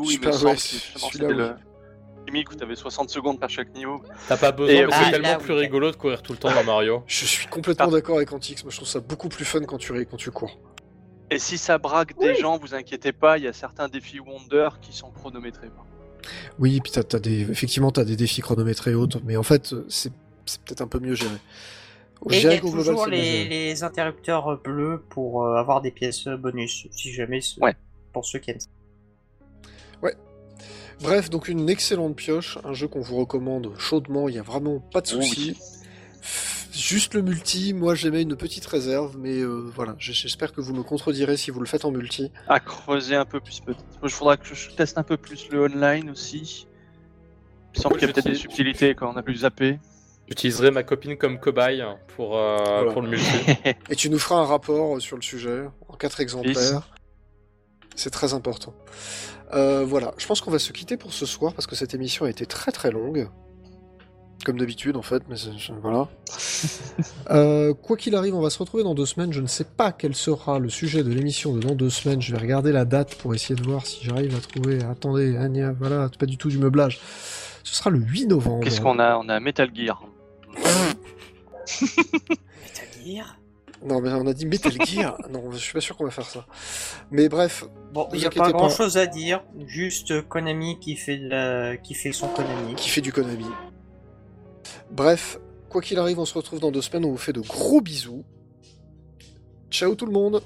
[0.02, 1.34] Il Super, semble ouais, c'était oui.
[1.34, 1.54] le
[2.26, 4.02] gimmick où t'avais 60 secondes par chaque niveau.
[4.28, 5.60] T'as pas besoin, Et, mais euh, c'est ah, tellement là, plus oui.
[5.60, 7.02] rigolo de courir tout le temps dans Mario.
[7.06, 7.90] Je suis complètement Ah.
[7.92, 10.58] d'accord avec Antix, moi je trouve ça beaucoup plus fun quand tu, quand tu cours.
[11.30, 14.68] Et si ça braque des gens, vous inquiétez pas, il y a certains défis Wonder
[14.82, 15.70] qui sont chronométrés.
[16.58, 19.72] Oui, puis t'as, t'as des, effectivement, t'as des défis chronométrés et autres, mais en fait,
[19.72, 20.12] euh, c'est,
[20.46, 21.34] c'est peut-être un peu mieux géré.
[22.30, 26.24] Et il y a global, toujours les, les interrupteurs bleus pour euh, avoir des pièces
[26.26, 27.74] bonus, si jamais, Ouais.
[28.12, 28.68] pour ceux qui aiment ça.
[31.04, 34.80] Bref, donc une excellente pioche, un jeu qu'on vous recommande chaudement, il y a vraiment
[34.80, 35.56] pas de souci.
[36.72, 40.82] Juste le multi, moi j'aimais une petite réserve, mais euh, voilà, j'espère que vous me
[40.82, 42.32] contredirez si vous le faites en multi.
[42.48, 43.84] À creuser un peu plus peut-être.
[44.00, 46.66] Moi, je faudra que je teste un peu plus le online aussi.
[47.74, 49.78] Il semble qu'il y a peut-être des subtilités quand on a pu zapper.
[50.28, 51.84] J'utiliserai ma copine comme cobaye
[52.16, 52.92] pour, euh, Voilà.
[52.92, 53.26] pour le multi.
[53.90, 56.88] Et tu nous feras un rapport sur le sujet, en quatre exemplaires.
[57.94, 58.74] C'est très important.
[59.54, 62.24] Euh, voilà, je pense qu'on va se quitter pour ce soir parce que cette émission
[62.24, 63.28] a été très très longue.
[64.44, 65.36] Comme d'habitude en fait, mais
[65.80, 66.08] voilà.
[67.30, 69.32] Euh, quoi qu'il arrive, on va se retrouver dans deux semaines.
[69.32, 72.20] Je ne sais pas quel sera le sujet de l'émission de dans deux semaines.
[72.20, 74.84] Je vais regarder la date pour essayer de voir si j'arrive à trouver.
[74.84, 77.00] Attendez, Anya, voilà, c'est pas du tout du meublage.
[77.64, 78.62] Ce sera le 8 novembre.
[78.62, 79.16] Qu'est-ce qu'on a?
[79.16, 80.04] On a Metal Gear.
[81.64, 83.38] C'est-à-dire
[83.84, 85.16] Non, mais on a dit Metal Gear.
[85.30, 86.46] non, je suis pas sûr qu'on va faire ça.
[87.10, 88.52] Mais bref, Bon, il n'y a pas pas.
[88.52, 91.76] grand-chose à dire, juste Konami qui fait, de la...
[91.76, 92.74] qui fait son Konami.
[92.76, 93.46] qui fait du Konami.
[94.90, 95.38] Bref,
[95.68, 97.04] quoi qu'il arrive, on se retrouve dans deux semaines.
[97.04, 98.24] On vous fait de gros bisous.
[99.70, 100.42] Ciao tout le monde.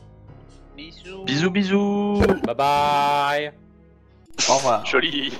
[1.26, 3.52] Bisous bisous Bye bye
[4.48, 4.86] Au revoir.
[4.86, 5.32] Joli